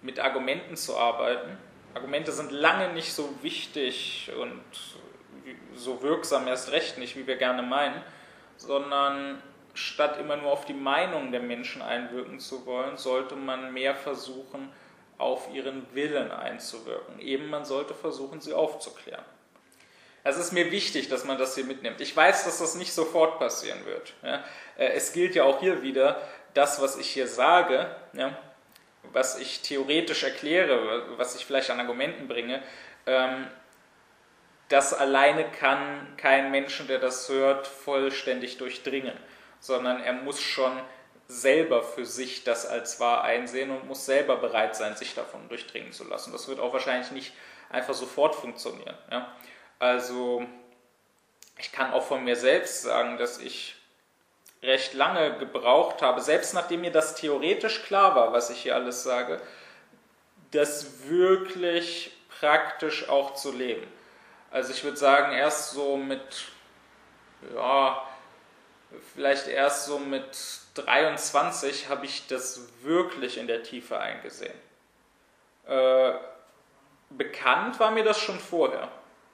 [0.03, 1.59] mit Argumenten zu arbeiten.
[1.95, 4.63] Argumente sind lange nicht so wichtig und
[5.75, 8.03] so wirksam erst recht nicht, wie wir gerne meinen,
[8.57, 9.43] sondern
[9.75, 14.71] statt immer nur auf die Meinung der Menschen einwirken zu wollen, sollte man mehr versuchen,
[15.19, 17.21] auf ihren Willen einzuwirken.
[17.21, 19.25] Eben man sollte versuchen, sie aufzuklären.
[20.23, 22.01] Es ist mir wichtig, dass man das hier mitnimmt.
[22.01, 24.13] Ich weiß, dass das nicht sofort passieren wird.
[24.23, 24.45] Ja.
[24.77, 26.21] Äh, es gilt ja auch hier wieder,
[26.55, 28.37] das, was ich hier sage, ja,
[29.13, 32.63] was ich theoretisch erkläre, was ich vielleicht an Argumenten bringe,
[33.07, 33.47] ähm,
[34.69, 39.17] das alleine kann kein Menschen, der das hört, vollständig durchdringen,
[39.59, 40.73] sondern er muss schon
[41.27, 45.93] selber für sich das als wahr einsehen und muss selber bereit sein, sich davon durchdringen
[45.93, 46.33] zu lassen.
[46.33, 47.33] Das wird auch wahrscheinlich nicht
[47.69, 48.97] einfach sofort funktionieren.
[49.11, 49.33] Ja?
[49.81, 50.47] Also
[51.59, 53.75] ich kann auch von mir selbst sagen, dass ich
[54.63, 59.03] recht lange gebraucht habe, selbst nachdem mir das theoretisch klar war, was ich hier alles
[59.03, 59.41] sage,
[60.51, 63.87] das wirklich praktisch auch zu leben.
[64.51, 66.45] Also ich würde sagen, erst so mit,
[67.55, 68.07] ja,
[69.15, 70.37] vielleicht erst so mit
[70.75, 74.59] 23 habe ich das wirklich in der Tiefe eingesehen.
[75.67, 76.13] Äh,
[77.11, 78.91] bekannt war mir das schon vorher.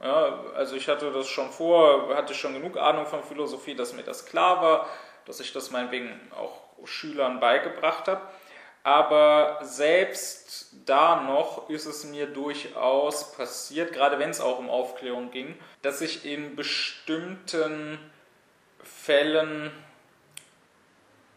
[0.07, 4.05] Ja, also ich hatte das schon vor, hatte schon genug Ahnung von Philosophie, dass mir
[4.05, 4.89] das klar war,
[5.25, 8.21] dass ich das meinetwegen auch Schülern beigebracht habe.
[8.85, 15.33] Aber selbst da noch ist es mir durchaus passiert, gerade wenn es auch um Aufklärung
[15.33, 17.99] ging, dass ich in bestimmten
[18.85, 19.73] Fällen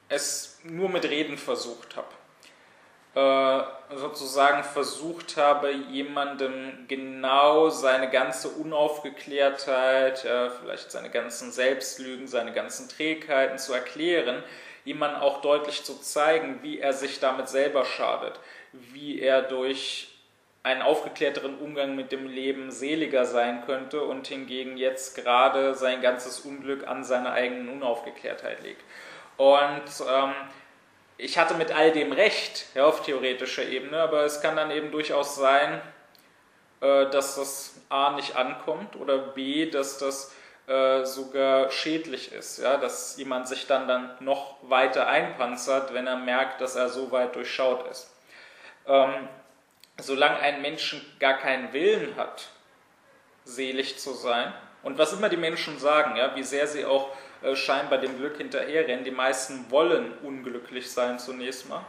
[0.10, 2.19] es nur mit Reden versucht habe.
[3.16, 3.62] Äh,
[3.96, 12.88] sozusagen versucht habe, jemandem genau seine ganze Unaufgeklärtheit, äh, vielleicht seine ganzen Selbstlügen, seine ganzen
[12.88, 14.44] Trägheiten zu erklären,
[14.86, 18.40] jemandem auch deutlich zu zeigen, wie er sich damit selber schadet,
[18.74, 20.10] wie er durch
[20.62, 26.42] einen aufgeklärteren Umgang mit dem Leben seliger sein könnte und hingegen jetzt gerade sein ganzes
[26.42, 28.84] Unglück an seiner eigenen Unaufgeklärtheit legt.
[29.38, 30.34] Und ähm,
[31.20, 34.90] ich hatte mit all dem recht, ja, auf theoretischer Ebene, aber es kann dann eben
[34.90, 35.82] durchaus sein,
[36.80, 40.34] äh, dass das A nicht ankommt oder B, dass das
[40.68, 46.16] äh, sogar schädlich ist, ja, dass jemand sich dann, dann noch weiter einpanzert, wenn er
[46.16, 48.10] merkt, dass er so weit durchschaut ist.
[48.88, 49.28] Ähm,
[49.98, 52.48] solange ein Menschen gar keinen Willen hat,
[53.44, 57.10] selig zu sein, und was immer die Menschen sagen, ja, wie sehr sie auch
[57.42, 59.06] äh, scheinbar dem Glück hinterherrennen.
[59.06, 61.86] Die meisten wollen unglücklich sein zunächst mal.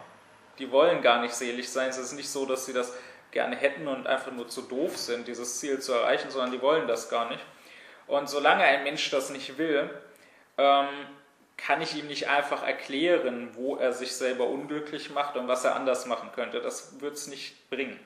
[0.59, 1.89] Die wollen gar nicht selig sein.
[1.89, 2.95] Es ist nicht so, dass sie das
[3.33, 6.87] gerne hätten und einfach nur zu doof sind, dieses Ziel zu erreichen, sondern die wollen
[6.87, 7.45] das gar nicht.
[8.07, 9.91] Und solange ein Mensch das nicht will,
[10.59, 10.89] ähm,
[11.57, 15.77] kann ich ihm nicht einfach erklären, wo er sich selber unglücklich macht und was er
[15.77, 16.61] anders machen könnte.
[16.61, 17.99] Das wird es nicht bringen.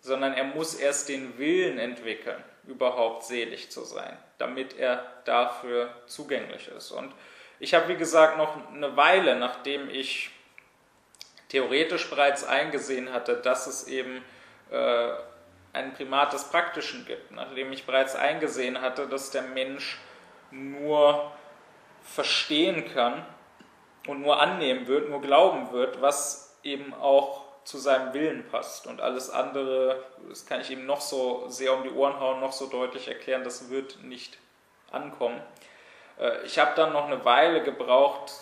[0.00, 6.68] Sondern er muss erst den Willen entwickeln, überhaupt selig zu sein damit er dafür zugänglich
[6.68, 6.90] ist.
[6.90, 7.12] Und
[7.58, 10.30] ich habe, wie gesagt, noch eine Weile, nachdem ich
[11.48, 14.24] theoretisch bereits eingesehen hatte, dass es eben
[14.70, 15.10] äh,
[15.72, 19.98] ein Primat des Praktischen gibt, nachdem ich bereits eingesehen hatte, dass der Mensch
[20.50, 21.32] nur
[22.02, 23.24] verstehen kann
[24.06, 28.86] und nur annehmen wird, nur glauben wird, was eben auch zu seinem Willen passt.
[28.86, 32.52] Und alles andere, das kann ich ihm noch so sehr um die Ohren hauen, noch
[32.52, 34.38] so deutlich erklären, das wird nicht
[34.90, 35.40] ankommen.
[36.18, 38.32] Äh, ich habe dann noch eine Weile gebraucht,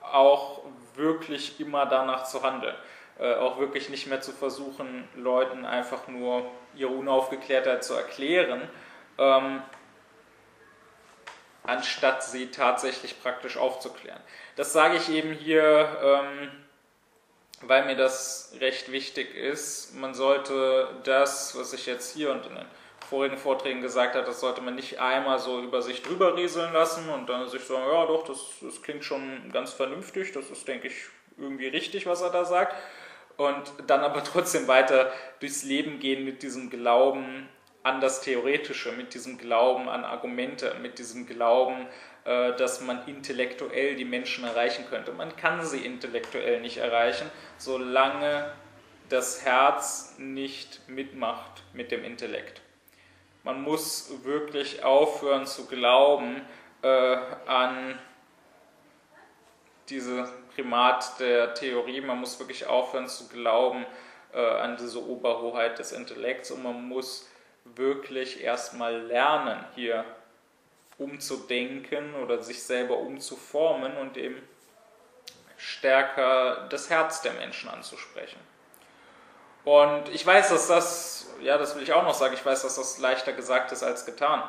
[0.00, 0.60] auch
[0.94, 2.76] wirklich immer danach zu handeln.
[3.18, 8.68] Äh, auch wirklich nicht mehr zu versuchen, Leuten einfach nur ihre Unaufgeklärtheit zu erklären,
[9.18, 9.62] ähm,
[11.62, 14.20] anstatt sie tatsächlich praktisch aufzuklären.
[14.56, 16.63] Das sage ich eben hier ähm,
[17.66, 19.94] weil mir das recht wichtig ist.
[19.94, 22.66] Man sollte das, was ich jetzt hier und in den
[23.08, 27.08] vorigen Vorträgen gesagt habe, das sollte man nicht einmal so über sich drüber rieseln lassen
[27.10, 30.88] und dann sich sagen, ja doch, das, das klingt schon ganz vernünftig, das ist, denke
[30.88, 30.94] ich,
[31.36, 32.74] irgendwie richtig, was er da sagt.
[33.36, 37.48] Und dann aber trotzdem weiter durchs Leben gehen mit diesem Glauben
[37.82, 41.86] an das Theoretische, mit diesem Glauben an Argumente, mit diesem Glauben
[42.24, 45.12] dass man intellektuell die Menschen erreichen könnte.
[45.12, 48.50] Man kann sie intellektuell nicht erreichen, solange
[49.08, 52.62] das Herz nicht mitmacht mit dem Intellekt.
[53.42, 56.40] Man muss wirklich aufhören zu glauben
[56.82, 57.98] äh, an
[59.90, 63.84] diese Primat der Theorie, man muss wirklich aufhören zu glauben
[64.32, 67.28] äh, an diese Oberhoheit des Intellekts und man muss
[67.64, 70.04] wirklich erstmal lernen, hier
[70.98, 74.40] umzudenken oder sich selber umzuformen und eben
[75.56, 78.38] stärker das Herz der Menschen anzusprechen.
[79.64, 82.76] Und ich weiß, dass das, ja, das will ich auch noch sagen, ich weiß, dass
[82.76, 84.42] das leichter gesagt ist als getan.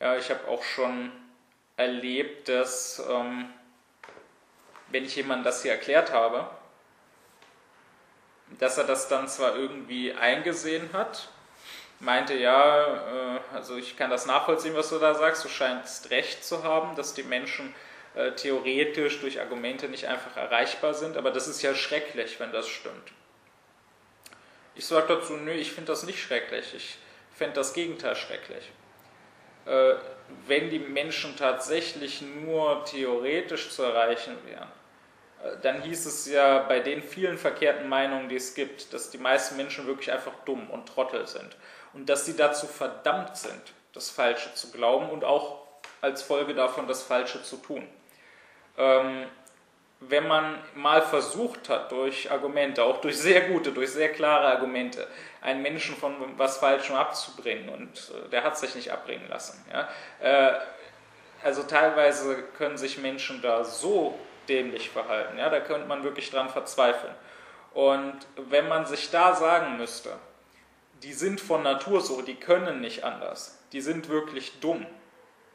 [0.00, 1.10] Ja, ich habe auch schon
[1.76, 3.48] erlebt, dass, ähm,
[4.88, 6.48] wenn ich jemandem das hier erklärt habe,
[8.58, 11.28] dass er das dann zwar irgendwie eingesehen hat,
[12.00, 16.44] meinte, ja, äh, also ich kann das nachvollziehen, was du da sagst, du scheinst recht
[16.44, 17.74] zu haben, dass die Menschen
[18.14, 22.68] äh, theoretisch durch Argumente nicht einfach erreichbar sind, aber das ist ja schrecklich, wenn das
[22.68, 23.12] stimmt.
[24.74, 26.74] Ich sage dazu, nö, ich finde das nicht schrecklich.
[26.74, 26.98] Ich
[27.36, 28.70] fände das Gegenteil schrecklich.
[29.66, 29.94] Äh,
[30.46, 34.68] wenn die Menschen tatsächlich nur theoretisch zu erreichen wären,
[35.44, 39.18] äh, dann hieß es ja bei den vielen verkehrten Meinungen, die es gibt, dass die
[39.18, 41.56] meisten Menschen wirklich einfach dumm und Trottel sind
[41.92, 45.66] und dass sie dazu verdammt sind, das Falsche zu glauben und auch
[46.00, 47.86] als Folge davon das Falsche zu tun.
[48.78, 49.26] Ähm,
[50.00, 55.06] wenn man mal versucht hat, durch Argumente, auch durch sehr gute, durch sehr klare Argumente,
[55.42, 59.62] einen Menschen von was Falschem abzubringen und äh, der hat sich nicht abbringen lassen.
[59.70, 59.88] Ja?
[60.20, 60.58] Äh,
[61.44, 64.18] also teilweise können sich Menschen da so
[64.48, 65.50] dämlich verhalten, ja?
[65.50, 67.14] da könnte man wirklich dran verzweifeln.
[67.74, 70.10] Und wenn man sich da sagen müsste,
[71.02, 74.86] die sind von Natur so, die können nicht anders, die sind wirklich dumm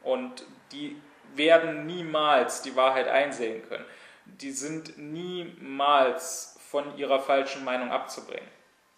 [0.04, 1.00] und die
[1.36, 3.86] werden niemals die Wahrheit einsehen können
[4.26, 8.50] die sind niemals von ihrer falschen Meinung abzubringen.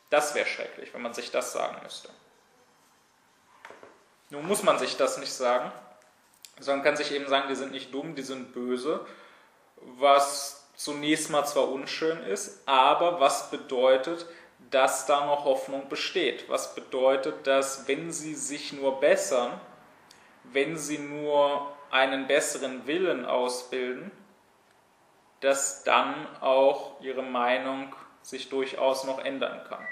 [0.09, 2.09] Das wäre schrecklich, wenn man sich das sagen müsste.
[4.29, 5.71] Nun muss man sich das nicht sagen,
[6.59, 9.05] sondern kann sich eben sagen, die sind nicht dumm, die sind böse,
[9.81, 14.25] was zunächst mal zwar unschön ist, aber was bedeutet,
[14.69, 16.49] dass da noch Hoffnung besteht.
[16.49, 19.59] Was bedeutet, dass wenn sie sich nur bessern,
[20.43, 24.11] wenn sie nur einen besseren Willen ausbilden,
[25.39, 29.87] dass dann auch ihre Meinung sich durchaus noch ändern kann.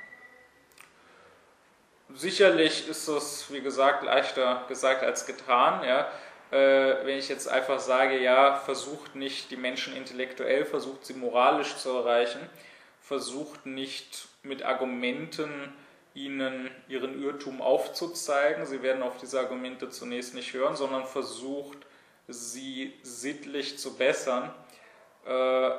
[2.14, 5.84] Sicherlich ist es, wie gesagt, leichter gesagt als getan.
[5.84, 6.08] Ja.
[6.52, 11.76] Äh, wenn ich jetzt einfach sage, ja, versucht nicht die Menschen intellektuell, versucht sie moralisch
[11.78, 12.50] zu erreichen,
[13.02, 15.74] versucht nicht mit Argumenten
[16.14, 18.66] ihnen ihren Irrtum aufzuzeigen.
[18.66, 21.80] Sie werden auf diese Argumente zunächst nicht hören, sondern versucht
[22.28, 24.54] sie sittlich zu bessern
[25.26, 25.72] äh,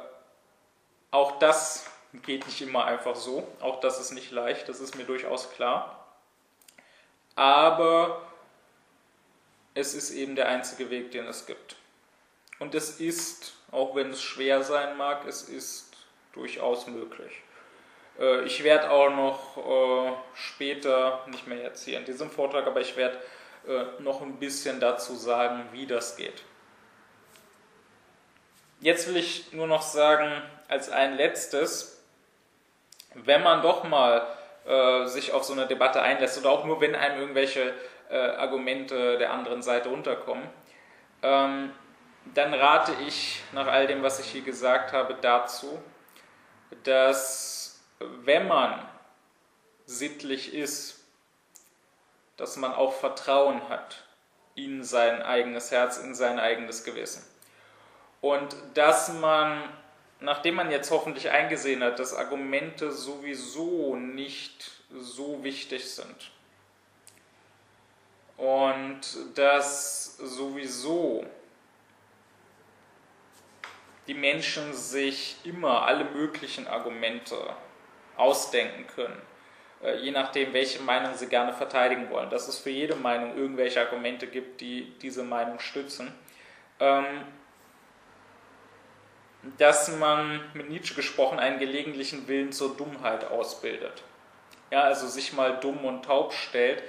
[1.11, 3.47] auch das geht nicht immer einfach so.
[3.61, 6.07] Auch das ist nicht leicht, das ist mir durchaus klar.
[7.35, 8.23] Aber
[9.75, 11.77] es ist eben der einzige Weg, den es gibt.
[12.59, 15.95] Und es ist, auch wenn es schwer sein mag, es ist
[16.33, 17.43] durchaus möglich.
[18.19, 22.81] Äh, ich werde auch noch äh, später, nicht mehr jetzt hier in diesem Vortrag, aber
[22.81, 23.19] ich werde
[23.67, 26.43] äh, noch ein bisschen dazu sagen, wie das geht.
[28.81, 30.31] Jetzt will ich nur noch sagen,
[30.69, 32.05] als ein letztes,
[33.15, 34.27] wenn man doch mal
[34.67, 37.73] äh, sich auf so eine Debatte einlässt oder auch nur wenn einem irgendwelche
[38.11, 40.47] äh, Argumente der anderen Seite unterkommen,
[41.23, 41.73] ähm,
[42.35, 45.81] dann rate ich nach all dem, was ich hier gesagt habe, dazu,
[46.83, 47.66] dass
[47.99, 48.87] wenn man
[49.87, 51.05] sittlich ist,
[52.37, 54.05] dass man auch Vertrauen hat
[54.55, 57.25] in sein eigenes Herz, in sein eigenes Gewissen.
[58.21, 59.63] Und dass man,
[60.21, 66.31] nachdem man jetzt hoffentlich eingesehen hat, dass Argumente sowieso nicht so wichtig sind
[68.37, 69.01] und
[69.35, 71.27] dass sowieso
[74.07, 77.57] die Menschen sich immer alle möglichen Argumente
[78.17, 79.21] ausdenken können,
[79.83, 83.81] äh, je nachdem, welche Meinung sie gerne verteidigen wollen, dass es für jede Meinung irgendwelche
[83.81, 86.13] Argumente gibt, die diese Meinung stützen.
[86.81, 87.25] Ähm,
[89.59, 94.03] dass man, mit Nietzsche gesprochen, einen gelegentlichen Willen zur Dummheit ausbildet.
[94.71, 96.83] Ja, also sich mal dumm und taub stellt,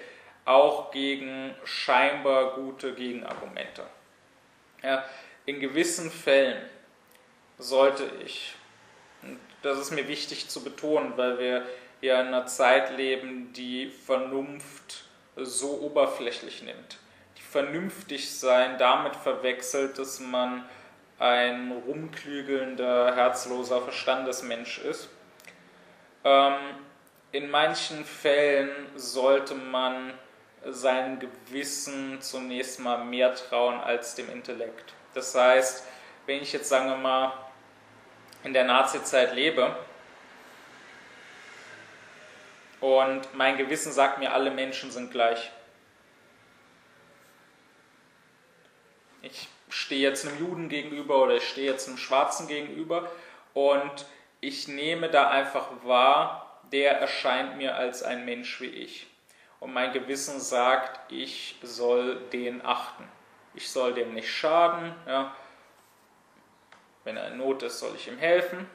[0.46, 3.84] auch gegen scheinbar gute Gegenargumente.
[4.82, 5.04] Ja,
[5.46, 6.62] in gewissen Fällen
[7.58, 8.56] sollte ich,
[9.62, 11.66] das ist mir wichtig zu betonen, weil wir
[12.02, 15.06] ja in einer Zeit leben, die Vernunft
[15.36, 16.98] so oberflächlich nimmt,
[17.38, 20.64] die vernünftig sein damit verwechselt, dass man
[21.20, 25.10] ein rumklügelnder, herzloser Verstandesmensch ist.
[26.24, 26.54] Ähm,
[27.32, 30.14] in manchen Fällen sollte man
[30.66, 34.94] seinem Gewissen zunächst mal mehr trauen als dem Intellekt.
[35.14, 35.84] Das heißt,
[36.26, 37.34] wenn ich jetzt, sagen wir mal,
[38.44, 39.76] in der Nazizeit lebe
[42.80, 45.52] und mein Gewissen sagt mir, alle Menschen sind gleich.
[49.22, 53.10] Ich stehe jetzt einem Juden gegenüber oder ich stehe jetzt einem Schwarzen gegenüber
[53.54, 54.06] und
[54.40, 59.08] ich nehme da einfach wahr, der erscheint mir als ein Mensch wie ich.
[59.60, 63.10] Und mein Gewissen sagt, ich soll den achten.
[63.56, 64.94] Ich soll dem nicht schaden.
[65.08, 65.36] Ja.
[67.08, 68.70] Wenn er in Not ist, soll ich ihm helfen.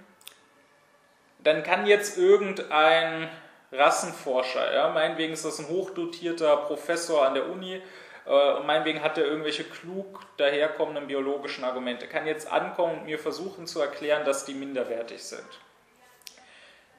[1.40, 3.28] Dann kann jetzt irgendein
[3.70, 7.82] Rassenforscher, ja, meinetwegen ist das ein hochdotierter Professor an der Uni,
[8.24, 12.08] äh, und meinetwegen hat er irgendwelche klug daherkommenden biologischen Argumente.
[12.08, 15.46] Kann jetzt ankommen und mir versuchen zu erklären, dass die minderwertig sind.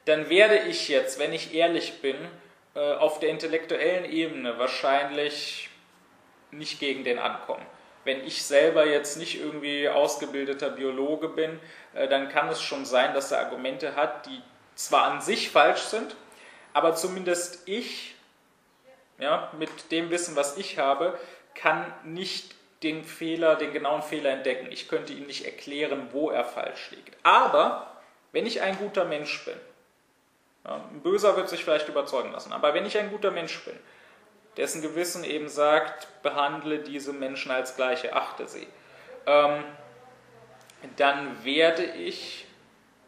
[0.04, 2.16] dann werde ich jetzt, wenn ich ehrlich bin,
[2.76, 5.68] äh, auf der intellektuellen Ebene wahrscheinlich
[6.52, 7.66] nicht gegen den ankommen.
[8.04, 11.58] Wenn ich selber jetzt nicht irgendwie ausgebildeter Biologe bin,
[11.94, 14.42] äh, dann kann es schon sein, dass er Argumente hat, die
[14.74, 16.16] zwar an sich falsch sind,
[16.72, 18.14] aber zumindest ich,
[19.18, 21.18] ja, mit dem Wissen, was ich habe,
[21.54, 24.70] kann nicht den Fehler, den genauen Fehler entdecken.
[24.70, 27.16] Ich könnte ihm nicht erklären, wo er falsch liegt.
[27.22, 27.94] Aber
[28.32, 29.56] wenn ich ein guter Mensch bin,
[30.64, 33.78] ja, ein Böser wird sich vielleicht überzeugen lassen, aber wenn ich ein guter Mensch bin,
[34.56, 38.66] dessen Gewissen eben sagt, behandle diese Menschen als gleiche, achte sie,
[39.26, 39.64] ähm,
[40.96, 42.46] dann werde ich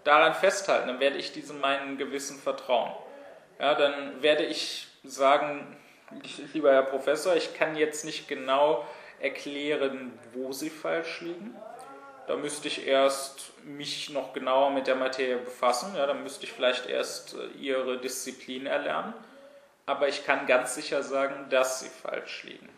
[0.04, 2.92] daran festhalten, dann werde ich diesem meinen Gewissen vertrauen.
[3.58, 5.76] Ja, dann werde ich sagen,
[6.52, 8.86] lieber Herr Professor, ich kann jetzt nicht genau
[9.20, 11.54] erklären, wo Sie falsch liegen.
[12.26, 15.94] Da müsste ich erst mich noch genauer mit der Materie befassen.
[15.96, 19.14] Ja, dann müsste ich vielleicht erst äh, Ihre Disziplin erlernen.
[19.86, 22.68] Aber ich kann ganz sicher sagen, dass Sie falsch liegen.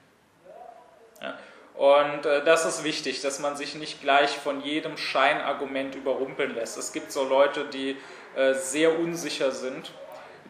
[1.21, 1.37] Ja,
[1.79, 6.77] und äh, das ist wichtig, dass man sich nicht gleich von jedem Scheinargument überrumpeln lässt.
[6.77, 7.97] Es gibt so Leute, die
[8.35, 9.93] äh, sehr unsicher sind,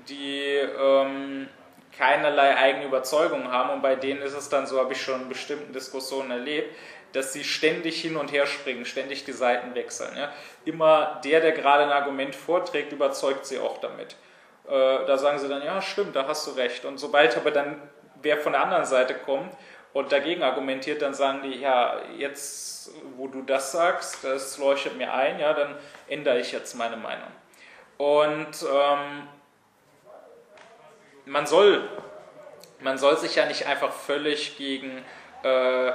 [0.09, 1.49] die ähm,
[1.97, 5.29] keinerlei eigene Überzeugung haben und bei denen ist es dann, so habe ich schon in
[5.29, 6.75] bestimmten Diskussionen erlebt,
[7.13, 10.17] dass sie ständig hin und her springen, ständig die Seiten wechseln.
[10.17, 10.33] Ja.
[10.65, 14.17] Immer der, der gerade ein Argument vorträgt, überzeugt sie auch damit.
[14.69, 16.85] Äh, da sagen sie dann, ja stimmt, da hast du recht.
[16.85, 17.81] Und sobald aber dann
[18.23, 19.53] wer von der anderen Seite kommt
[19.93, 25.13] und dagegen argumentiert, dann sagen die, ja, jetzt, wo du das sagst, das leuchtet mir
[25.13, 25.77] ein, ja, dann
[26.09, 27.29] ändere ich jetzt meine Meinung.
[27.97, 29.29] Und ähm,
[31.27, 31.89] man soll,
[32.81, 35.05] man soll sich ja nicht einfach völlig gegen
[35.43, 35.93] äh,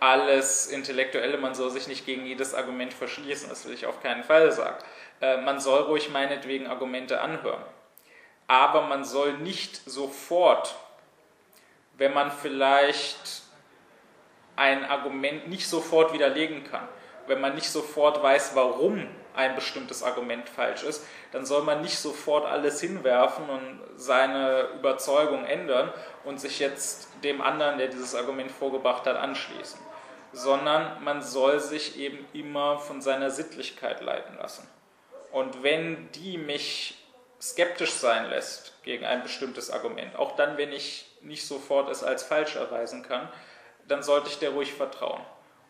[0.00, 4.24] alles Intellektuelle, man soll sich nicht gegen jedes Argument verschließen, das will ich auf keinen
[4.24, 4.76] Fall sagen.
[5.20, 7.62] Äh, man soll ruhig meinetwegen Argumente anhören.
[8.46, 10.74] Aber man soll nicht sofort,
[11.96, 13.42] wenn man vielleicht
[14.56, 16.86] ein Argument nicht sofort widerlegen kann,
[17.26, 21.98] wenn man nicht sofort weiß, warum ein bestimmtes Argument falsch ist, dann soll man nicht
[21.98, 25.92] sofort alles hinwerfen und seine Überzeugung ändern
[26.24, 29.80] und sich jetzt dem anderen, der dieses Argument vorgebracht hat, anschließen,
[30.32, 34.68] sondern man soll sich eben immer von seiner Sittlichkeit leiten lassen.
[35.30, 37.01] Und wenn die mich
[37.42, 42.22] skeptisch sein lässt gegen ein bestimmtes Argument, auch dann, wenn ich nicht sofort es als
[42.22, 43.28] falsch erweisen kann,
[43.88, 45.20] dann sollte ich der ruhig vertrauen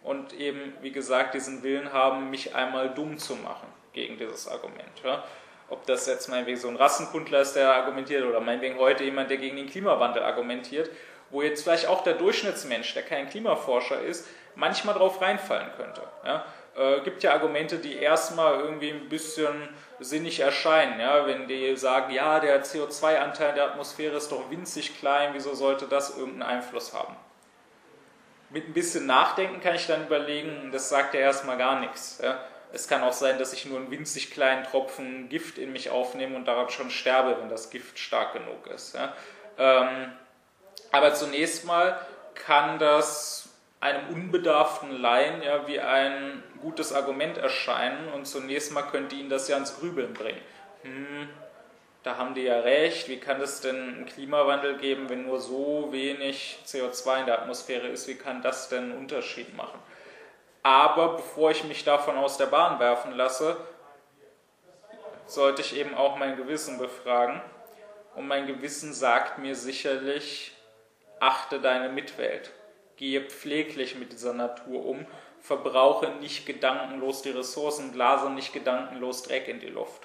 [0.02, 5.02] und eben, wie gesagt, diesen Willen haben, mich einmal dumm zu machen gegen dieses Argument.
[5.02, 5.24] Ja?
[5.68, 9.38] Ob das jetzt meinetwegen so ein Rassenkundler ist, der argumentiert, oder meinetwegen heute jemand, der
[9.38, 10.90] gegen den Klimawandel argumentiert,
[11.30, 16.02] wo jetzt vielleicht auch der Durchschnittsmensch, der kein Klimaforscher ist, manchmal drauf reinfallen könnte.
[16.26, 16.44] Ja?
[16.76, 19.68] Äh, gibt ja Argumente, die erstmal irgendwie ein bisschen
[20.04, 21.00] sinnig erscheinen.
[21.00, 21.26] Ja?
[21.26, 26.16] Wenn die sagen, ja, der CO2-Anteil der Atmosphäre ist doch winzig klein, wieso sollte das
[26.16, 27.16] irgendeinen Einfluss haben?
[28.52, 32.20] mit ein bisschen Nachdenken kann ich dann überlegen, das sagt ja erstmal gar nichts.
[32.22, 32.38] Ja.
[32.72, 36.36] Es kann auch sein, dass ich nur einen winzig kleinen Tropfen Gift in mich aufnehme
[36.36, 38.94] und daran schon sterbe, wenn das Gift stark genug ist.
[38.94, 39.14] Ja.
[39.58, 40.12] Ähm,
[40.90, 41.98] aber zunächst mal
[42.34, 43.48] kann das
[43.82, 49.48] einem unbedarften Laien ja wie ein gutes Argument erscheinen und zunächst mal könnte ihn das
[49.48, 50.40] ja ans Grübeln bringen.
[50.82, 51.28] Hm,
[52.04, 55.88] da haben die ja recht, wie kann es denn einen Klimawandel geben, wenn nur so
[55.90, 59.80] wenig CO2 in der Atmosphäre ist, wie kann das denn einen Unterschied machen?
[60.62, 63.56] Aber bevor ich mich davon aus der Bahn werfen lasse,
[65.26, 67.42] sollte ich eben auch mein Gewissen befragen.
[68.14, 70.52] Und mein Gewissen sagt mir sicherlich,
[71.18, 72.52] achte deine Mitwelt,
[73.02, 75.04] gehe pfleglich mit dieser Natur um,
[75.40, 80.02] verbrauche nicht gedankenlos die Ressourcen, blase nicht gedankenlos Dreck in die Luft.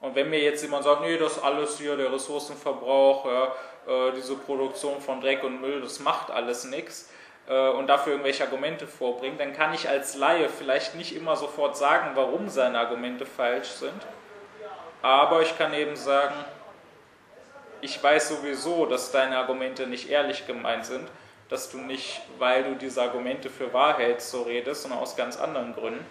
[0.00, 3.44] Und wenn mir jetzt jemand sagt, nee, das alles hier, der Ressourcenverbrauch, ja,
[3.86, 7.08] äh, diese Produktion von Dreck und Müll, das macht alles nichts
[7.46, 11.76] äh, und dafür irgendwelche Argumente vorbringt, dann kann ich als Laie vielleicht nicht immer sofort
[11.76, 14.02] sagen, warum seine Argumente falsch sind.
[15.02, 16.34] Aber ich kann eben sagen,
[17.80, 21.08] ich weiß sowieso, dass deine Argumente nicht ehrlich gemeint sind,
[21.48, 25.36] dass du nicht, weil du diese Argumente für wahr hältst, so redest, sondern aus ganz
[25.36, 26.04] anderen Gründen.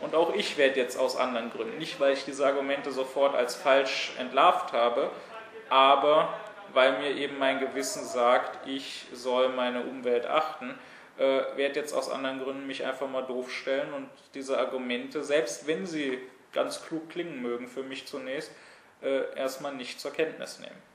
[0.00, 3.54] Und auch ich werde jetzt aus anderen Gründen, nicht weil ich diese Argumente sofort als
[3.54, 5.10] falsch entlarvt habe,
[5.68, 6.28] aber
[6.72, 10.78] weil mir eben mein Gewissen sagt, ich soll meine Umwelt achten,
[11.18, 11.22] äh,
[11.56, 15.86] werde jetzt aus anderen Gründen mich einfach mal doof stellen und diese Argumente, selbst wenn
[15.86, 16.18] sie
[16.52, 18.50] ganz klug klingen mögen für mich zunächst,
[19.02, 20.85] äh, erstmal nicht zur Kenntnis nehmen.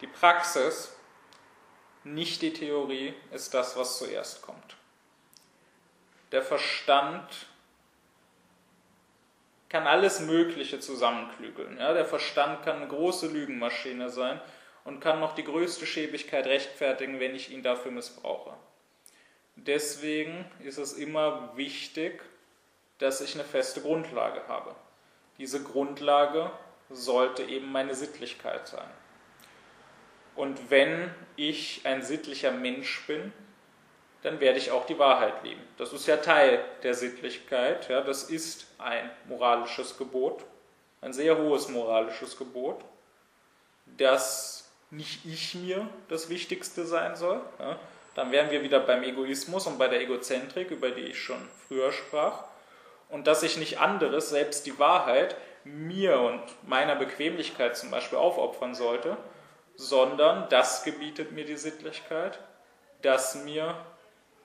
[0.00, 0.94] Die Praxis,
[2.04, 4.76] nicht die Theorie, ist das, was zuerst kommt
[6.32, 7.46] der Verstand
[9.68, 11.78] kann alles Mögliche zusammenklügeln.
[11.78, 14.40] Ja, der Verstand kann eine große Lügenmaschine sein
[14.84, 18.54] und kann noch die größte Schäbigkeit rechtfertigen, wenn ich ihn dafür missbrauche.
[19.56, 22.22] Deswegen ist es immer wichtig,
[22.98, 24.74] dass ich eine feste Grundlage habe.
[25.38, 26.50] Diese Grundlage
[26.88, 28.88] sollte eben meine Sittlichkeit sein.
[30.36, 33.32] Und wenn ich ein sittlicher Mensch bin,
[34.22, 35.62] dann werde ich auch die Wahrheit lieben.
[35.78, 37.88] Das ist ja Teil der Sittlichkeit.
[37.88, 40.44] Ja, das ist ein moralisches Gebot,
[41.00, 42.84] ein sehr hohes moralisches Gebot,
[43.98, 47.40] dass nicht ich mir das Wichtigste sein soll.
[47.58, 47.78] Ja,
[48.14, 51.92] dann wären wir wieder beim Egoismus und bei der Egozentrik, über die ich schon früher
[51.92, 52.44] sprach.
[53.08, 58.74] Und dass ich nicht anderes, selbst die Wahrheit, mir und meiner Bequemlichkeit zum Beispiel aufopfern
[58.74, 59.16] sollte,
[59.76, 62.38] sondern das gebietet mir die Sittlichkeit,
[63.02, 63.74] dass mir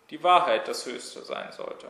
[0.09, 1.89] die Wahrheit das Höchste sein sollte.